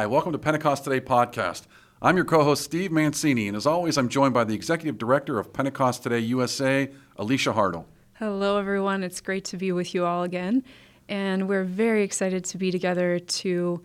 Hi, 0.00 0.06
welcome 0.06 0.32
to 0.32 0.38
Pentecost 0.38 0.84
Today 0.84 0.98
podcast. 0.98 1.64
I'm 2.00 2.16
your 2.16 2.24
co 2.24 2.42
host, 2.42 2.64
Steve 2.64 2.90
Mancini, 2.90 3.48
and 3.48 3.54
as 3.54 3.66
always, 3.66 3.98
I'm 3.98 4.08
joined 4.08 4.32
by 4.32 4.44
the 4.44 4.54
executive 4.54 4.96
director 4.96 5.38
of 5.38 5.52
Pentecost 5.52 6.02
Today 6.02 6.20
USA, 6.20 6.90
Alicia 7.18 7.52
Hartle. 7.52 7.84
Hello, 8.14 8.56
everyone. 8.56 9.04
It's 9.04 9.20
great 9.20 9.44
to 9.44 9.58
be 9.58 9.72
with 9.72 9.94
you 9.94 10.06
all 10.06 10.22
again. 10.22 10.64
And 11.10 11.50
we're 11.50 11.64
very 11.64 12.02
excited 12.02 12.46
to 12.46 12.56
be 12.56 12.70
together 12.70 13.18
to 13.18 13.82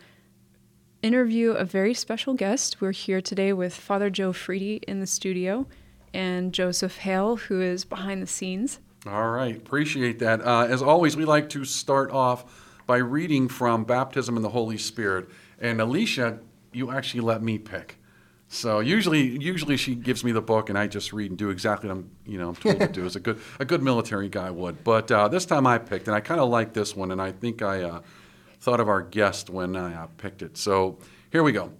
interview 1.01 1.51
a 1.51 1.65
very 1.65 1.93
special 1.93 2.33
guest. 2.33 2.79
We're 2.79 2.93
here 2.93 3.19
today 3.19 3.51
with 3.51 3.73
Father 3.73 4.09
Joe 4.09 4.31
Freedy 4.31 4.81
in 4.87 5.01
the 5.01 5.07
studio 5.07 5.67
and 6.13 6.53
Joseph 6.53 6.99
Hale, 6.99 7.35
who 7.35 7.59
is 7.59 7.83
behind 7.83 8.21
the 8.21 8.27
scenes. 8.27 8.79
All 9.05 9.31
right, 9.31 9.57
appreciate 9.57 10.19
that. 10.19 10.39
Uh, 10.41 10.65
as 10.69 10.81
always, 10.81 11.17
we 11.17 11.25
like 11.25 11.49
to 11.49 11.65
start 11.65 12.09
off 12.09 12.63
by 12.87 12.97
reading 12.99 13.49
from 13.49 13.83
Baptism 13.83 14.37
in 14.37 14.43
the 14.43 14.49
Holy 14.49 14.77
Spirit. 14.77 15.27
And 15.65 15.81
Alicia, 15.81 16.39
you 16.73 16.91
actually 16.91 17.21
let 17.21 17.41
me 17.41 17.57
pick. 17.57 17.97
So 18.47 18.81
usually, 18.81 19.41
usually 19.41 19.77
she 19.77 19.95
gives 19.95 20.23
me 20.23 20.31
the 20.31 20.41
book, 20.41 20.69
and 20.69 20.77
I 20.77 20.85
just 20.85 21.11
read 21.11 21.31
and 21.31 21.37
do 21.39 21.49
exactly 21.49 21.89
what 21.89 21.97
I'm, 21.97 22.11
you 22.27 22.37
know, 22.37 22.49
I'm 22.49 22.55
told 22.55 22.79
to 22.79 22.87
do, 22.87 23.03
as 23.03 23.15
a 23.15 23.19
good, 23.19 23.39
a 23.59 23.65
good 23.65 23.81
military 23.81 24.29
guy 24.29 24.51
would. 24.51 24.83
But 24.83 25.11
uh, 25.11 25.27
this 25.27 25.43
time 25.43 25.65
I 25.65 25.79
picked, 25.79 26.07
and 26.07 26.15
I 26.15 26.19
kind 26.19 26.39
of 26.39 26.49
like 26.49 26.73
this 26.73 26.95
one, 26.95 27.11
and 27.11 27.19
I 27.19 27.31
think 27.31 27.63
I 27.63 27.81
uh, 27.81 28.01
thought 28.59 28.79
of 28.79 28.87
our 28.87 29.01
guest 29.01 29.49
when 29.49 29.75
I 29.75 30.03
uh, 30.03 30.07
picked 30.17 30.43
it. 30.43 30.55
So 30.55 30.99
here 31.31 31.41
we 31.41 31.51
go. 31.51 31.71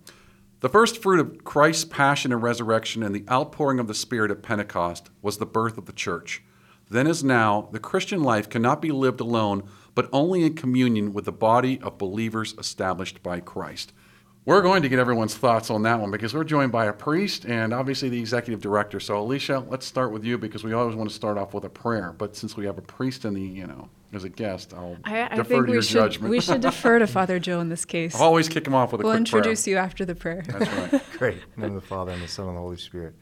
The 0.61 0.69
first 0.69 0.99
fruit 0.99 1.19
of 1.19 1.43
Christ's 1.43 1.85
passion 1.85 2.33
and 2.33 2.41
resurrection 2.41 3.03
and 3.03 3.13
the 3.13 3.25
outpouring 3.29 3.79
of 3.79 3.87
the 3.87 3.93
Spirit 3.93 4.31
at 4.31 4.41
Pentecost 4.41 5.11
was 5.21 5.37
the 5.37 5.45
birth 5.45 5.77
of 5.77 5.85
the 5.85 5.93
church. 5.93 6.41
Then 6.89 7.05
as 7.05 7.23
now, 7.23 7.69
the 7.71 7.79
Christian 7.79 8.23
life 8.23 8.49
cannot 8.49 8.81
be 8.81 8.91
lived 8.91 9.19
alone, 9.19 9.69
but 9.95 10.09
only 10.13 10.43
in 10.43 10.53
communion 10.53 11.13
with 11.13 11.25
the 11.25 11.31
body 11.31 11.79
of 11.81 11.97
believers 11.97 12.53
established 12.59 13.23
by 13.23 13.39
Christ. 13.39 13.93
We're 14.45 14.61
going 14.61 14.83
to 14.83 14.89
get 14.89 14.99
everyone's 14.99 15.33
thoughts 15.35 15.71
on 15.71 15.81
that 15.83 15.99
one 15.99 16.11
because 16.11 16.35
we're 16.35 16.43
joined 16.43 16.71
by 16.71 16.85
a 16.85 16.93
priest 16.93 17.45
and 17.45 17.73
obviously 17.73 18.09
the 18.09 18.19
executive 18.19 18.61
director. 18.61 18.99
So, 18.99 19.17
Alicia, 19.19 19.65
let's 19.69 19.87
start 19.87 20.11
with 20.11 20.23
you 20.23 20.37
because 20.37 20.63
we 20.63 20.71
always 20.73 20.95
want 20.95 21.09
to 21.09 21.15
start 21.15 21.39
off 21.39 21.55
with 21.55 21.63
a 21.63 21.69
prayer. 21.69 22.13
But 22.15 22.35
since 22.35 22.55
we 22.55 22.65
have 22.67 22.77
a 22.77 22.83
priest 22.83 23.25
in 23.25 23.33
the, 23.33 23.41
you 23.41 23.65
know, 23.65 23.89
as 24.13 24.23
a 24.23 24.29
guest, 24.29 24.75
I'll 24.75 24.97
I, 25.03 25.23
I 25.23 25.29
defer 25.29 25.43
think 25.45 25.65
to 25.65 25.73
your 25.73 25.81
should, 25.81 25.93
judgment. 25.93 26.29
we 26.29 26.39
should 26.41 26.61
defer 26.61 26.99
to 26.99 27.07
Father 27.07 27.39
Joe 27.39 27.59
in 27.59 27.69
this 27.69 27.85
case. 27.85 28.13
I'll 28.13 28.21
always 28.21 28.47
kick 28.47 28.67
him 28.67 28.75
off 28.75 28.91
with 28.91 29.01
a 29.01 29.03
we'll 29.03 29.13
quick 29.13 29.21
introduce 29.21 29.63
prayer. 29.63 29.77
you 29.77 29.79
after 29.79 30.05
the 30.05 30.13
prayer. 30.13 30.43
That's 30.47 30.93
right. 30.93 31.01
Great. 31.17 31.37
In 31.55 31.61
the 31.61 31.67
name 31.67 31.75
of 31.77 31.81
the 31.81 31.87
Father, 31.87 32.11
and 32.11 32.21
the 32.21 32.27
Son, 32.27 32.47
and 32.47 32.55
the 32.55 32.61
Holy 32.61 32.77
Spirit. 32.77 33.15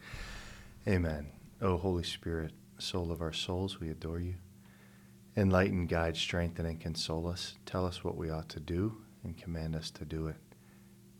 Amen. 0.89 1.27
O 1.61 1.77
Holy 1.77 2.03
Spirit, 2.03 2.51
soul 2.79 3.13
of 3.13 3.21
our 3.21 3.31
souls, 3.31 3.79
we 3.79 3.89
adore 3.89 4.19
you. 4.19 4.35
Enlighten, 5.35 5.87
guide, 5.87 6.15
strengthen, 6.15 6.65
and 6.67 6.79
console 6.79 7.27
us. 7.27 7.55
Tell 7.65 7.85
us 7.85 8.03
what 8.03 8.17
we 8.17 8.29
ought 8.29 8.49
to 8.49 8.59
do 8.59 9.01
and 9.23 9.35
command 9.37 9.75
us 9.75 9.89
to 9.91 10.05
do 10.05 10.27
it. 10.27 10.35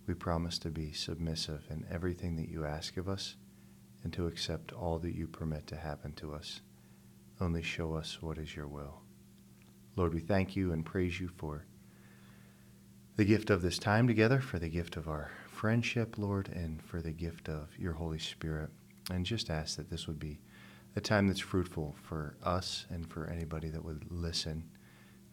We 0.05 0.13
promise 0.13 0.59
to 0.59 0.69
be 0.69 0.91
submissive 0.91 1.65
in 1.69 1.85
everything 1.89 2.35
that 2.35 2.49
you 2.49 2.65
ask 2.65 2.97
of 2.97 3.09
us 3.09 3.37
and 4.03 4.13
to 4.13 4.27
accept 4.27 4.71
all 4.71 4.99
that 4.99 5.15
you 5.15 5.27
permit 5.27 5.65
to 5.67 5.77
happen 5.77 6.13
to 6.13 6.33
us. 6.33 6.61
Only 7.41 7.63
show 7.63 7.93
us 7.95 8.21
what 8.21 8.37
is 8.37 8.55
your 8.55 8.67
will. 8.67 9.01
Lord, 9.95 10.13
we 10.13 10.19
thank 10.19 10.55
you 10.55 10.73
and 10.73 10.85
praise 10.85 11.19
you 11.19 11.29
for 11.37 11.65
the 13.15 13.25
gift 13.25 13.49
of 13.49 13.61
this 13.61 13.79
time 13.79 14.07
together, 14.07 14.39
for 14.41 14.59
the 14.59 14.69
gift 14.69 14.97
of 14.97 15.07
our 15.07 15.31
friendship, 15.47 16.17
Lord, 16.17 16.49
and 16.49 16.81
for 16.81 17.01
the 17.01 17.11
gift 17.11 17.47
of 17.47 17.69
your 17.77 17.93
Holy 17.93 18.19
Spirit. 18.19 18.69
And 19.09 19.25
just 19.25 19.49
ask 19.49 19.77
that 19.77 19.89
this 19.89 20.07
would 20.07 20.19
be 20.19 20.39
a 20.95 21.01
time 21.01 21.27
that's 21.27 21.39
fruitful 21.39 21.95
for 22.01 22.35
us 22.43 22.85
and 22.89 23.09
for 23.09 23.27
anybody 23.27 23.69
that 23.69 23.83
would 23.83 24.05
listen, 24.09 24.69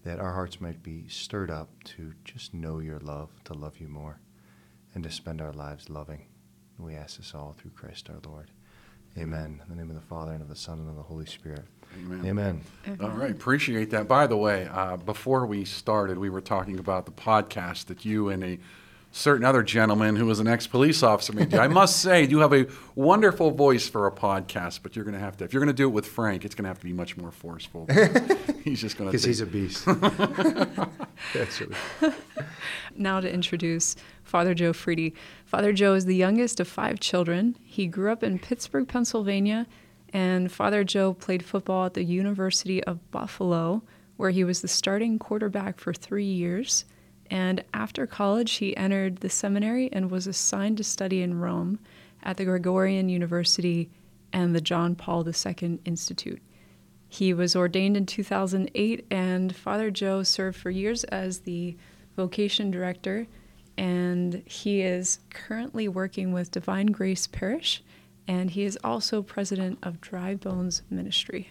that 0.04 0.18
our 0.18 0.32
hearts 0.32 0.60
might 0.60 0.82
be 0.82 1.06
stirred 1.08 1.50
up 1.50 1.68
to 1.84 2.14
just 2.24 2.54
know 2.54 2.78
your 2.78 3.00
love, 3.00 3.30
to 3.44 3.54
love 3.54 3.78
you 3.78 3.88
more, 3.88 4.20
and 4.94 5.04
to 5.04 5.10
spend 5.10 5.40
our 5.40 5.52
lives 5.52 5.90
loving. 5.90 6.26
We 6.78 6.94
ask 6.94 7.18
this 7.18 7.34
all 7.34 7.54
through 7.58 7.72
Christ 7.72 8.08
our 8.08 8.20
Lord. 8.26 8.50
Amen. 9.18 9.60
In 9.62 9.68
the 9.68 9.76
name 9.76 9.90
of 9.90 9.96
the 9.96 10.06
Father, 10.06 10.32
and 10.32 10.40
of 10.40 10.48
the 10.48 10.56
Son, 10.56 10.78
and 10.78 10.88
of 10.88 10.96
the 10.96 11.02
Holy 11.02 11.26
Spirit. 11.26 11.64
Amen. 11.98 12.24
Amen. 12.24 12.62
All 13.00 13.10
right, 13.10 13.32
appreciate 13.32 13.90
that. 13.90 14.06
By 14.06 14.26
the 14.26 14.36
way, 14.36 14.68
uh, 14.72 14.96
before 14.96 15.46
we 15.46 15.64
started, 15.64 16.16
we 16.16 16.30
were 16.30 16.40
talking 16.40 16.78
about 16.78 17.06
the 17.06 17.12
podcast 17.12 17.86
that 17.86 18.04
you 18.04 18.28
and 18.28 18.44
a 18.44 18.58
certain 19.12 19.44
other 19.44 19.62
gentleman 19.62 20.16
who 20.16 20.26
was 20.26 20.38
an 20.38 20.46
ex-police 20.46 21.02
officer 21.02 21.32
made. 21.32 21.54
I 21.54 21.68
must 21.68 22.00
say, 22.00 22.26
you 22.26 22.38
have 22.40 22.52
a 22.52 22.66
wonderful 22.94 23.50
voice 23.50 23.88
for 23.88 24.06
a 24.06 24.12
podcast, 24.12 24.80
but 24.82 24.94
you're 24.94 25.04
going 25.04 25.14
to 25.14 25.20
have 25.20 25.36
to, 25.38 25.44
if 25.44 25.52
you're 25.52 25.60
going 25.60 25.68
to 25.68 25.72
do 25.72 25.88
it 25.88 25.92
with 25.92 26.06
Frank, 26.06 26.44
it's 26.44 26.54
going 26.54 26.64
to 26.64 26.68
have 26.68 26.78
to 26.78 26.84
be 26.84 26.92
much 26.92 27.16
more 27.16 27.30
forceful. 27.30 27.86
he's 28.64 28.80
just 28.80 28.96
going 28.96 29.08
to. 29.08 29.12
Because 29.12 29.24
he's 29.24 29.40
a 29.40 29.46
beast. 29.46 29.84
That's 31.34 31.60
really 31.60 31.74
now 32.94 33.20
to 33.20 33.32
introduce 33.32 33.96
Father 34.22 34.54
Joe 34.54 34.72
Freedy. 34.72 35.14
Father 35.44 35.72
Joe 35.72 35.94
is 35.94 36.06
the 36.06 36.16
youngest 36.16 36.60
of 36.60 36.68
five 36.68 37.00
children. 37.00 37.56
He 37.62 37.86
grew 37.86 38.12
up 38.12 38.22
in 38.22 38.38
Pittsburgh, 38.38 38.86
Pennsylvania, 38.86 39.66
and 40.12 40.50
Father 40.50 40.84
Joe 40.84 41.14
played 41.14 41.44
football 41.44 41.86
at 41.86 41.94
the 41.94 42.04
University 42.04 42.82
of 42.84 43.10
Buffalo, 43.10 43.82
where 44.16 44.30
he 44.30 44.44
was 44.44 44.60
the 44.60 44.68
starting 44.68 45.18
quarterback 45.18 45.78
for 45.78 45.92
three 45.92 46.24
years. 46.24 46.84
And 47.30 47.64
after 47.72 48.06
college, 48.06 48.52
he 48.54 48.76
entered 48.76 49.18
the 49.18 49.30
seminary 49.30 49.88
and 49.92 50.10
was 50.10 50.26
assigned 50.26 50.78
to 50.78 50.84
study 50.84 51.22
in 51.22 51.38
Rome 51.38 51.78
at 52.22 52.36
the 52.36 52.44
Gregorian 52.44 53.08
University 53.08 53.88
and 54.32 54.54
the 54.54 54.60
John 54.60 54.96
Paul 54.96 55.26
II 55.26 55.78
Institute. 55.84 56.42
He 57.08 57.32
was 57.32 57.56
ordained 57.56 57.96
in 57.96 58.06
2008, 58.06 59.06
and 59.10 59.54
Father 59.54 59.90
Joe 59.90 60.22
served 60.22 60.58
for 60.58 60.70
years 60.70 61.04
as 61.04 61.40
the 61.40 61.76
vocation 62.16 62.70
director, 62.70 63.26
and 63.76 64.42
he 64.46 64.82
is 64.82 65.20
currently 65.30 65.88
working 65.88 66.32
with 66.32 66.50
Divine 66.50 66.86
Grace 66.86 67.26
Parish, 67.26 67.82
and 68.28 68.50
he 68.50 68.62
is 68.64 68.78
also 68.84 69.22
president 69.22 69.78
of 69.82 70.00
Dry 70.00 70.34
Bones 70.34 70.82
Ministry. 70.90 71.50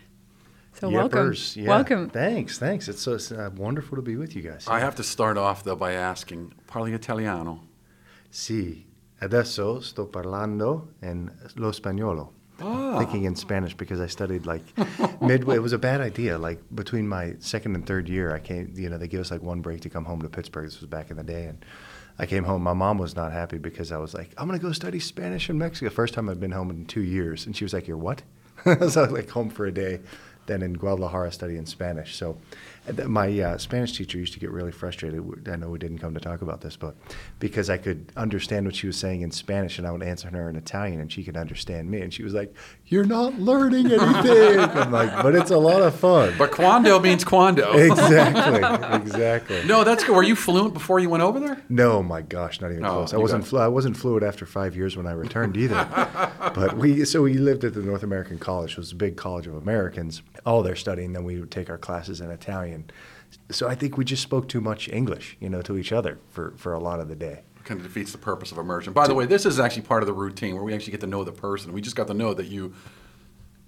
So 0.79 0.89
welcome, 0.89 1.31
Yippers. 1.31 1.57
Yeah. 1.57 1.67
welcome. 1.67 2.09
Thanks, 2.09 2.57
thanks. 2.57 2.87
It's 2.87 3.01
so 3.01 3.15
it's, 3.15 3.33
uh, 3.33 3.49
wonderful 3.57 3.97
to 3.97 4.01
be 4.01 4.15
with 4.15 4.33
you 4.33 4.41
guys. 4.41 4.65
I 4.65 4.79
have 4.79 4.95
to 4.95 5.03
start 5.03 5.37
off 5.37 5.61
though 5.63 5.75
by 5.75 5.91
asking, 5.93 6.53
parli 6.67 6.93
italiano? 6.93 7.67
Sì, 8.31 8.85
adesso 9.19 9.81
sto 9.81 10.05
parlando 10.05 10.93
in 11.01 11.29
lo 11.55 11.71
spagnolo. 11.71 12.31
Ah. 12.61 12.97
Thinking 12.97 13.25
in 13.25 13.35
Spanish 13.35 13.73
because 13.73 13.99
I 13.99 14.07
studied 14.07 14.45
like 14.45 14.63
midway. 15.21 15.55
It 15.55 15.61
was 15.61 15.73
a 15.73 15.77
bad 15.77 15.99
idea. 15.99 16.37
Like 16.37 16.61
between 16.73 17.09
my 17.09 17.35
second 17.39 17.75
and 17.75 17.85
third 17.85 18.07
year, 18.07 18.33
I 18.33 18.39
came. 18.39 18.71
You 18.73 18.89
know, 18.89 18.97
they 18.97 19.09
give 19.09 19.19
us 19.19 19.31
like 19.31 19.41
one 19.41 19.59
break 19.61 19.81
to 19.81 19.89
come 19.89 20.05
home 20.05 20.21
to 20.21 20.29
Pittsburgh. 20.29 20.65
This 20.65 20.79
was 20.79 20.89
back 20.89 21.11
in 21.11 21.17
the 21.17 21.23
day, 21.23 21.45
and 21.45 21.65
I 22.17 22.25
came 22.25 22.45
home. 22.45 22.61
My 22.63 22.73
mom 22.73 22.97
was 22.97 23.17
not 23.17 23.33
happy 23.33 23.57
because 23.57 23.91
I 23.91 23.97
was 23.97 24.13
like, 24.13 24.33
"I'm 24.37 24.47
gonna 24.47 24.59
go 24.59 24.71
study 24.71 24.99
Spanish 24.99 25.49
in 25.49 25.57
Mexico." 25.57 25.89
First 25.89 26.13
time 26.13 26.29
I'd 26.29 26.39
been 26.39 26.51
home 26.51 26.69
in 26.69 26.85
two 26.85 27.03
years, 27.03 27.45
and 27.45 27.55
she 27.55 27.65
was 27.65 27.73
like, 27.73 27.87
"You're 27.87 27.97
what?" 27.97 28.23
so 28.63 28.71
I 28.71 28.75
was 28.75 29.11
like 29.11 29.29
home 29.29 29.49
for 29.49 29.65
a 29.65 29.71
day, 29.71 30.01
then 30.49 30.61
in 30.61 30.73
Guadalajara 30.73 31.31
studying 31.31 31.65
Spanish. 31.65 32.15
So 32.15 32.37
my 33.07 33.39
uh, 33.39 33.57
Spanish 33.57 33.97
teacher 33.97 34.17
used 34.17 34.33
to 34.33 34.39
get 34.39 34.51
really 34.51 34.71
frustrated. 34.71 35.49
I 35.49 35.55
know 35.55 35.69
we 35.69 35.79
didn't 35.79 35.99
come 35.99 36.13
to 36.13 36.19
talk 36.19 36.41
about 36.41 36.61
this, 36.61 36.75
but 36.75 36.95
because 37.39 37.69
I 37.69 37.77
could 37.77 38.11
understand 38.15 38.65
what 38.65 38.75
she 38.75 38.87
was 38.87 38.97
saying 38.97 39.21
in 39.21 39.31
Spanish 39.31 39.77
and 39.77 39.87
I 39.87 39.91
would 39.91 40.03
answer 40.03 40.29
her 40.29 40.49
in 40.49 40.55
Italian 40.55 40.99
and 40.99 41.11
she 41.11 41.23
could 41.23 41.37
understand 41.37 41.89
me. 41.89 42.01
And 42.01 42.13
she 42.13 42.23
was 42.23 42.33
like, 42.33 42.53
You're 42.85 43.05
not 43.05 43.35
learning 43.39 43.87
anything. 43.87 44.59
I'm 44.59 44.91
like, 44.91 45.11
But 45.23 45.35
it's 45.35 45.51
a 45.51 45.57
lot 45.57 45.81
of 45.81 45.95
fun. 45.95 46.33
But 46.37 46.51
quando 46.51 46.99
means 46.99 47.23
quando. 47.23 47.73
exactly. 47.77 48.95
Exactly. 49.01 49.65
no, 49.65 49.83
that's 49.83 50.03
good. 50.03 50.15
Were 50.15 50.23
you 50.23 50.35
fluent 50.35 50.73
before 50.73 50.99
you 50.99 51.09
went 51.09 51.23
over 51.23 51.39
there? 51.39 51.61
No, 51.69 52.01
my 52.03 52.21
gosh, 52.21 52.61
not 52.61 52.71
even 52.71 52.85
Oh, 52.85 52.91
close. 52.93 53.13
I 53.13 53.17
wasn't. 53.17 53.53
I 53.53 53.67
wasn't 53.67 53.97
fluent 53.97 54.23
after 54.23 54.45
five 54.45 54.75
years 54.75 54.95
when 54.97 55.07
I 55.07 55.11
returned 55.11 55.57
either. 55.57 55.87
but 56.55 56.77
we, 56.77 57.05
so 57.05 57.21
we 57.21 57.33
lived 57.33 57.63
at 57.63 57.73
the 57.73 57.81
North 57.81 58.03
American 58.03 58.39
College, 58.39 58.71
which 58.71 58.77
was 58.77 58.91
a 58.91 58.95
big 58.95 59.17
college 59.17 59.47
of 59.47 59.55
Americans. 59.55 60.21
All 60.45 60.63
their 60.63 60.75
studying, 60.75 61.13
then 61.13 61.23
we 61.23 61.39
would 61.39 61.51
take 61.51 61.69
our 61.69 61.77
classes 61.77 62.21
in 62.21 62.29
Italian. 62.31 62.78
So 63.51 63.67
I 63.67 63.75
think 63.75 63.97
we 63.97 64.05
just 64.05 64.23
spoke 64.23 64.47
too 64.47 64.61
much 64.61 64.89
English, 64.89 65.37
you 65.39 65.49
know, 65.49 65.61
to 65.63 65.77
each 65.77 65.91
other 65.91 66.17
for, 66.29 66.53
for 66.57 66.73
a 66.73 66.79
lot 66.79 66.99
of 66.99 67.07
the 67.09 67.15
day. 67.15 67.43
kind 67.63 67.79
of 67.79 67.85
defeats 67.85 68.11
the 68.11 68.17
purpose 68.17 68.51
of 68.51 68.57
immersion. 68.57 68.93
By 68.93 69.07
the 69.07 69.13
way, 69.13 69.25
this 69.27 69.45
is 69.45 69.59
actually 69.59 69.83
part 69.83 70.01
of 70.03 70.07
the 70.07 70.13
routine 70.13 70.55
where 70.55 70.63
we 70.63 70.73
actually 70.73 70.91
get 70.91 71.01
to 71.01 71.07
know 71.07 71.23
the 71.23 71.31
person. 71.31 71.71
We 71.73 71.81
just 71.81 71.95
got 71.95 72.07
to 72.07 72.13
know 72.13 72.33
that 72.33 72.47
you 72.47 72.73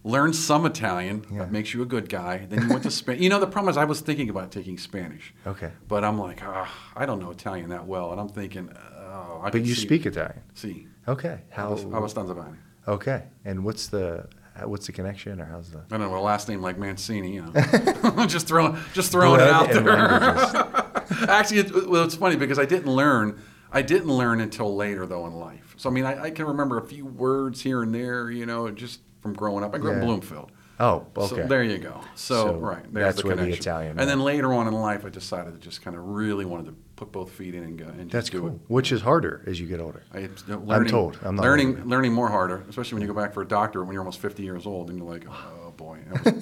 learned 0.04 0.36
some 0.36 0.66
Italian. 0.66 1.24
Yeah. 1.32 1.40
That 1.40 1.52
makes 1.52 1.74
you 1.76 1.82
a 1.84 1.86
good 1.86 2.10
guy. 2.10 2.48
Then 2.50 2.64
you 2.64 2.70
went 2.70 2.84
to 2.84 2.92
Spain. 2.92 3.22
You 3.22 3.30
know, 3.30 3.40
the 3.40 3.46
problem 3.48 3.70
is 3.70 3.78
I 3.78 3.86
was 3.86 4.02
thinking 4.02 4.30
about 4.30 4.52
taking 4.52 4.78
Spanish. 4.80 5.34
Okay. 5.46 5.72
But 5.88 6.04
I'm 6.04 6.18
like, 6.18 6.42
ah, 6.44 6.72
I 6.96 7.06
don't 7.06 7.20
know 7.20 7.30
Italian 7.30 7.70
that 7.70 7.86
well, 7.86 8.12
and 8.12 8.20
I'm 8.20 8.30
thinking, 8.30 8.70
oh, 8.98 9.42
I 9.44 9.52
But 9.52 9.64
you 9.66 9.76
see- 9.76 9.82
speak 9.82 10.06
Italian. 10.06 10.42
See, 10.56 10.88
Okay. 11.08 11.42
How? 11.50 11.74
abbastanza 11.74 12.34
bene. 12.36 12.58
Okay. 12.88 13.24
And 13.46 13.64
what's 13.64 13.88
the 13.88 14.28
what's 14.64 14.86
the 14.86 14.92
connection 14.92 15.40
or 15.42 15.46
how's 15.46 15.72
the? 15.72 15.80
I 15.80 15.98
don't 15.98 16.02
know 16.12 16.18
a 16.18 16.20
last 16.20 16.48
name 16.50 16.62
like 16.62 16.78
Mancini. 16.78 17.36
You 17.36 17.44
know, 17.44 18.26
just 18.28 18.48
throwing 18.48 18.78
just 18.94 19.12
throwing 19.12 19.40
it 19.42 19.48
out 19.48 19.70
there. 19.70 19.90
Actually, 21.30 21.60
it, 21.60 21.90
well, 21.90 22.04
it's 22.04 22.16
funny 22.16 22.36
because 22.36 22.60
I 22.60 22.66
didn't 22.66 22.92
learn. 22.94 23.40
I 23.72 23.82
didn't 23.82 24.10
learn 24.10 24.42
until 24.42 24.76
later, 24.76 25.06
though, 25.06 25.26
in 25.26 25.34
life. 25.34 25.76
So 25.78 25.90
I 25.90 25.94
mean, 25.94 26.06
I, 26.06 26.24
I 26.24 26.32
can 26.32 26.46
remember 26.46 26.78
a 26.78 26.86
few 26.86 27.06
words 27.06 27.62
here 27.62 27.82
and 27.84 27.94
there. 27.94 28.30
You 28.30 28.46
know, 28.46 28.70
just 28.72 29.02
from 29.22 29.34
growing 29.34 29.64
up. 29.64 29.74
I 29.74 29.78
grew 29.78 29.92
up 29.92 29.98
in 29.98 30.06
Bloomfield. 30.06 30.52
Oh, 30.80 31.06
So 31.16 31.36
okay. 31.38 31.48
there 31.48 31.64
you 31.64 31.78
go. 31.78 32.02
So, 32.16 32.46
So 32.48 32.56
right, 32.56 32.84
there's 32.92 33.06
that's 33.16 33.22
the 33.22 33.28
where 33.28 33.36
the 33.36 33.44
connection. 33.44 33.62
Italian 33.62 34.00
And 34.00 34.10
then 34.10 34.20
later 34.22 34.52
on 34.52 34.68
in 34.68 34.74
life, 34.74 35.06
I 35.06 35.10
decided 35.10 35.54
to 35.54 35.60
just 35.60 35.84
kind 35.84 35.96
of 35.96 36.04
really 36.04 36.44
wanted 36.44 36.66
to 36.66 36.76
put 37.02 37.12
both 37.12 37.32
feet 37.32 37.56
in 37.56 37.64
and 37.64 37.80
go 37.80 37.86
and 37.86 38.12
That's 38.12 38.30
cool. 38.30 38.48
it. 38.48 38.54
Which 38.68 38.92
is 38.92 39.02
harder 39.02 39.42
as 39.48 39.60
you 39.60 39.66
get 39.66 39.80
older. 39.80 40.04
I, 40.14 40.30
learning, 40.48 40.92
told. 40.92 41.18
I'm 41.24 41.36
not 41.36 41.42
learning, 41.42 41.70
learning. 41.70 41.90
learning 41.90 42.14
more 42.14 42.30
harder, 42.30 42.64
especially 42.70 42.98
when 42.98 43.02
you 43.02 43.08
go 43.08 43.20
back 43.20 43.34
for 43.34 43.42
a 43.42 43.48
doctor 43.48 43.84
when 43.84 43.94
you're 43.94 44.04
almost 44.04 44.20
50 44.20 44.44
years 44.44 44.68
old, 44.68 44.92
and 44.92 45.00
you're 45.00 45.10
like, 45.10 45.26
oh 45.28 45.74
boy, 45.76 45.98
that 46.12 46.24
was, 46.24 46.42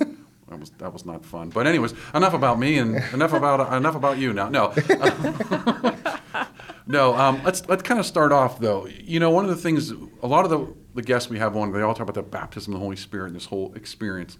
that 0.49 0.59
was, 0.59 0.69
that 0.71 0.93
was 0.93 1.05
not 1.05 1.25
fun. 1.25 1.49
But 1.49 1.65
anyways, 1.65 1.93
enough 2.13 2.33
about 2.33 2.59
me 2.59 2.77
and 2.77 3.01
enough 3.13 3.31
about 3.31 3.71
enough 3.77 3.95
about 3.95 4.17
you 4.17 4.33
now. 4.33 4.49
No, 4.49 4.73
no. 6.87 7.15
Um, 7.15 7.41
let's 7.45 7.65
let's 7.69 7.83
kind 7.83 8.01
of 8.01 8.05
start 8.05 8.33
off 8.33 8.59
though. 8.59 8.85
You 8.85 9.21
know, 9.21 9.29
one 9.29 9.45
of 9.45 9.49
the 9.49 9.55
things, 9.55 9.91
a 9.91 10.27
lot 10.27 10.43
of 10.43 10.51
the 10.51 10.75
the 10.93 11.03
guests 11.03 11.29
we 11.29 11.39
have 11.39 11.55
on, 11.55 11.71
they 11.71 11.81
all 11.81 11.93
talk 11.93 12.09
about 12.09 12.15
the 12.15 12.29
baptism 12.29 12.73
of 12.73 12.81
the 12.81 12.83
Holy 12.83 12.97
Spirit 12.97 13.27
and 13.27 13.35
this 13.37 13.45
whole 13.45 13.73
experience. 13.75 14.37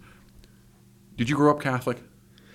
Did 1.16 1.30
you 1.30 1.36
grow 1.36 1.50
up 1.50 1.62
Catholic? 1.62 1.96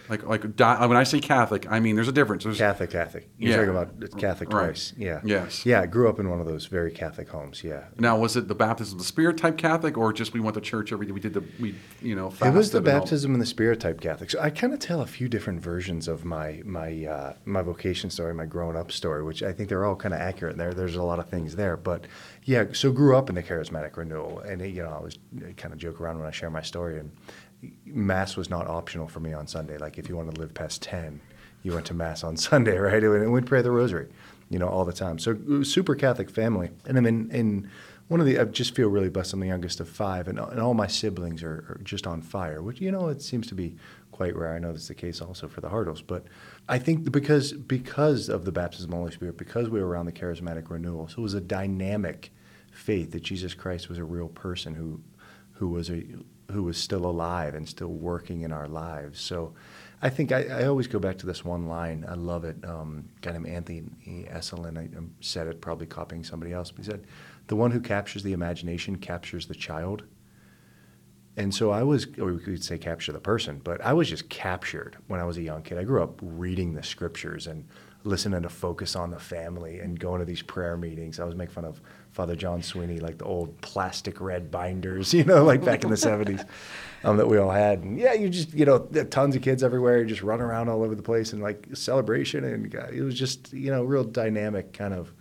Like 0.10 0.24
like 0.25 0.56
di- 0.56 0.86
when 0.88 0.98
I 0.98 1.04
say 1.04 1.19
Catholic, 1.19 1.66
I 1.69 1.80
mean 1.80 1.96
there's 1.96 2.07
a 2.07 2.12
difference. 2.12 2.44
There's, 2.44 2.57
Catholic, 2.57 2.92
Catholic. 2.92 3.30
You're 3.38 3.52
Yeah. 3.52 3.56
talking 3.57 3.69
about 3.72 3.90
it's 4.02 4.16
Catholic 4.16 4.52
Right. 4.54 4.66
twice. 4.68 4.94
Yeah. 4.98 5.22
Yes. 5.24 5.66
Yeah, 5.66 5.81
I 5.81 5.86
grew 5.88 6.10
up 6.10 6.19
in 6.19 6.30
one 6.30 6.40
of 6.40 6.46
those 6.46 6.66
very 6.68 6.92
Catholic 6.92 7.30
homes. 7.30 7.63
Yeah. 7.63 7.86
Now, 7.98 8.18
was 8.18 8.36
it 8.38 8.48
the 8.48 8.56
baptism 8.56 8.96
of 8.98 9.00
the 9.00 9.07
Spirit 9.07 9.38
type 9.38 9.57
Catholic, 9.57 9.98
or 9.98 10.13
just 10.13 10.34
we 10.34 10.40
went 10.40 10.56
to 10.56 10.62
church 10.62 10.92
every 10.94 11.06
day? 11.07 11.12
We 11.12 11.19
did 11.19 11.34
the 11.34 11.44
we 11.60 11.75
you 12.02 12.16
know 12.16 12.31
It 12.44 12.54
was 12.54 12.72
the 12.72 12.81
baptism 12.81 13.34
in 13.34 13.40
the 13.40 13.46
spirit 13.46 13.80
type 13.80 14.00
Catholic. 14.02 14.30
So 14.30 14.40
I 14.40 14.50
kind 14.50 14.74
of 14.74 14.80
tell 14.80 15.02
a 15.02 15.07
few 15.07 15.28
different 15.28 15.62
versions 15.62 16.08
of 16.08 16.25
my 16.25 16.62
my 16.66 17.06
uh, 17.06 17.34
my 17.46 17.62
vocation 17.62 18.10
story, 18.10 18.34
my 18.34 18.46
growing 18.46 18.75
up 18.78 18.92
story, 18.92 19.24
which 19.24 19.44
I 19.44 19.54
think 19.54 19.69
they're 19.69 19.86
all 19.86 19.96
kind 19.96 20.13
of 20.13 20.19
accurate. 20.19 20.58
There, 20.58 20.74
there's 20.74 20.96
a 20.96 21.04
lot 21.04 21.19
of 21.19 21.30
things 21.30 21.56
there, 21.56 21.78
but 21.78 22.06
yeah. 22.44 22.66
So 22.74 22.92
grew 22.92 23.16
up 23.18 23.30
in 23.30 23.36
the 23.36 23.44
charismatic 23.44 23.98
renewal, 23.98 24.40
and 24.40 24.62
you 24.62 24.84
know 24.84 24.96
I 25.00 25.01
was 25.04 25.18
kind 25.58 25.74
of 25.74 25.78
joke 25.80 26.00
around 26.00 26.19
when 26.19 26.28
I 26.28 26.31
share 26.31 26.50
my 26.50 26.62
story, 26.62 27.00
and 27.00 27.12
mass 27.85 28.35
was 28.35 28.50
not 28.50 28.67
optional 28.67 29.07
for 29.07 29.19
me 29.19 29.33
on 29.33 29.47
Sunday. 29.47 29.77
Like 29.77 29.97
if 29.97 30.09
you 30.09 30.15
wanted 30.15 30.35
to 30.35 30.41
live 30.41 30.53
past 30.53 30.81
ten, 30.81 31.21
you 31.63 31.73
went 31.73 31.85
to 31.88 31.94
mass 31.94 32.23
on 32.23 32.38
Sunday, 32.38 32.77
right? 32.77 33.03
And 33.03 33.31
we'd 33.31 33.45
pray 33.45 33.62
the 33.62 33.71
rosary, 33.71 34.07
you 34.50 34.59
know, 34.59 34.67
all 34.67 34.85
the 34.85 34.94
time. 34.94 35.19
So 35.19 35.63
super 35.63 35.95
Catholic 35.95 36.29
family, 36.29 36.71
and 36.85 36.97
I'm 36.97 37.06
in 37.06 37.31
in 37.31 37.69
one 38.07 38.19
of 38.19 38.25
the. 38.25 38.39
I 38.39 38.45
just 38.45 38.75
feel 38.75 38.89
really 38.89 39.09
blessed. 39.09 39.33
I'm 39.33 39.39
the 39.39 39.47
youngest 39.47 39.79
of 39.79 39.89
five, 39.89 40.27
and, 40.27 40.39
and 40.39 40.59
all 40.59 40.73
my 40.73 40.88
siblings 40.88 41.44
are, 41.44 41.65
are 41.69 41.81
just 41.83 42.06
on 42.06 42.21
fire, 42.21 42.62
which 42.62 42.79
you 42.79 42.91
know 42.91 43.07
it 43.09 43.21
seems 43.21 43.47
to 43.47 43.56
be 43.56 43.75
quite 44.12 44.35
rare. 44.35 44.53
I 44.53 44.59
know 44.59 44.71
that's 44.71 44.88
the 44.88 44.95
case 44.95 45.21
also 45.21 45.47
for 45.47 45.62
the 45.62 45.69
Hartles, 45.69 46.01
but 46.01 46.25
I 46.69 46.77
think 46.77 47.12
because 47.12 47.53
because 47.53 48.29
of 48.29 48.45
the 48.45 48.51
baptism 48.51 48.85
of 48.85 48.91
the 48.91 48.97
Holy 48.97 49.12
Spirit, 49.12 49.38
because 49.38 49.69
we 49.69 49.81
were 49.81 49.88
around 49.88 50.06
the 50.06 50.12
charismatic 50.12 50.69
renewal, 50.69 51.07
so 51.07 51.15
it 51.17 51.21
was 51.21 51.33
a 51.33 51.41
dynamic 51.41 52.31
faith 52.71 53.12
that 53.12 53.23
Jesus 53.23 53.53
Christ 53.53 53.89
was 53.89 53.97
a 53.97 54.03
real 54.03 54.27
person 54.27 54.75
who 54.75 55.01
who 55.53 55.69
was 55.69 55.89
a 55.89 56.03
who 56.51 56.63
was 56.63 56.77
still 56.77 57.06
alive 57.06 57.56
and 57.56 57.68
still 57.68 57.94
working 57.94 58.42
in 58.42 58.51
our 58.51 58.68
lives. 58.68 59.19
So 59.19 59.53
I 60.01 60.09
think 60.09 60.31
I, 60.31 60.44
I 60.44 60.65
always 60.65 60.88
go 60.88 61.00
back 61.00 61.18
to 61.19 61.25
this 61.25 61.44
one 61.44 61.68
line. 61.68 62.06
I 62.07 62.13
love 62.13 62.44
it. 62.44 62.63
Um, 62.63 63.06
guy 63.21 63.31
named 63.31 63.47
Anthony 63.47 63.83
Esolen, 64.30 64.77
I 64.77 64.88
said 65.21 65.47
it, 65.47 65.62
probably 65.62 65.88
copying 65.88 66.24
somebody 66.24 66.53
else, 66.53 66.71
but 66.71 66.86
he 66.86 66.92
said, 66.92 67.06
"The 67.47 67.56
one 67.56 67.71
who 67.71 67.80
captures 67.80 68.24
the 68.24 68.33
imagination 68.33 68.97
captures 68.97 69.47
the 69.47 69.56
child." 69.56 70.03
And 71.38 71.54
so 71.54 71.72
I 71.72 71.84
was, 71.84 72.08
or 72.18 72.34
we 72.34 72.40
could 72.40 72.64
say 72.64 72.78
capture 72.78 73.12
the 73.12 73.20
person, 73.20 73.60
but 73.64 73.82
I 73.82 73.94
was 73.94 74.10
just 74.10 74.30
captured 74.30 74.98
when 75.08 75.20
I 75.20 75.26
was 75.26 75.38
a 75.38 75.42
young 75.42 75.64
kid. 75.64 75.78
I 75.78 75.84
grew 75.84 76.02
up 76.02 76.20
reading 76.22 76.74
the 76.74 76.84
scriptures 76.84 77.48
and 77.48 77.66
listening 78.06 78.44
to 78.44 78.50
Focus 78.50 78.96
on 78.96 79.10
the 79.10 79.20
Family 79.20 79.80
and 79.80 80.00
going 80.00 80.20
to 80.20 80.26
these 80.26 80.42
prayer 80.42 80.78
meetings. 80.78 81.20
I 81.20 81.26
was 81.26 81.36
making 81.36 81.56
fun 81.56 81.66
of 81.66 81.82
Father 82.12 82.36
John 82.36 82.62
Sweeney, 82.62 83.00
like 83.00 83.18
the 83.18 83.26
old 83.26 83.60
plastic 83.62 84.22
red 84.22 84.50
binders, 84.50 85.14
you 85.14 85.26
know, 85.26 85.44
like 85.44 85.66
back 85.66 85.84
in 85.84 85.90
the 85.90 85.98
70s 85.98 86.48
um, 87.04 87.18
that 87.18 87.28
we 87.28 87.38
all 87.38 87.52
had. 87.52 87.80
And 87.80 88.00
yeah, 88.00 88.14
you 88.14 88.30
just, 88.30 88.54
you 88.54 88.66
know, 88.66 88.80
tons 88.80 89.36
of 89.36 89.42
kids 89.42 89.64
everywhere, 89.64 90.06
just 90.06 90.22
run 90.22 90.40
around 90.40 90.70
all 90.70 90.84
over 90.84 90.96
the 90.96 91.04
place 91.04 91.34
and 91.34 91.42
like 91.42 91.68
celebration. 91.74 92.46
And 92.46 92.74
uh, 92.76 92.88
it 92.94 93.02
was 93.02 93.18
just, 93.18 93.52
you 93.52 93.72
know, 93.72 93.84
real 93.84 94.04
dynamic 94.04 94.72
kind 94.72 94.94
of 94.94 95.12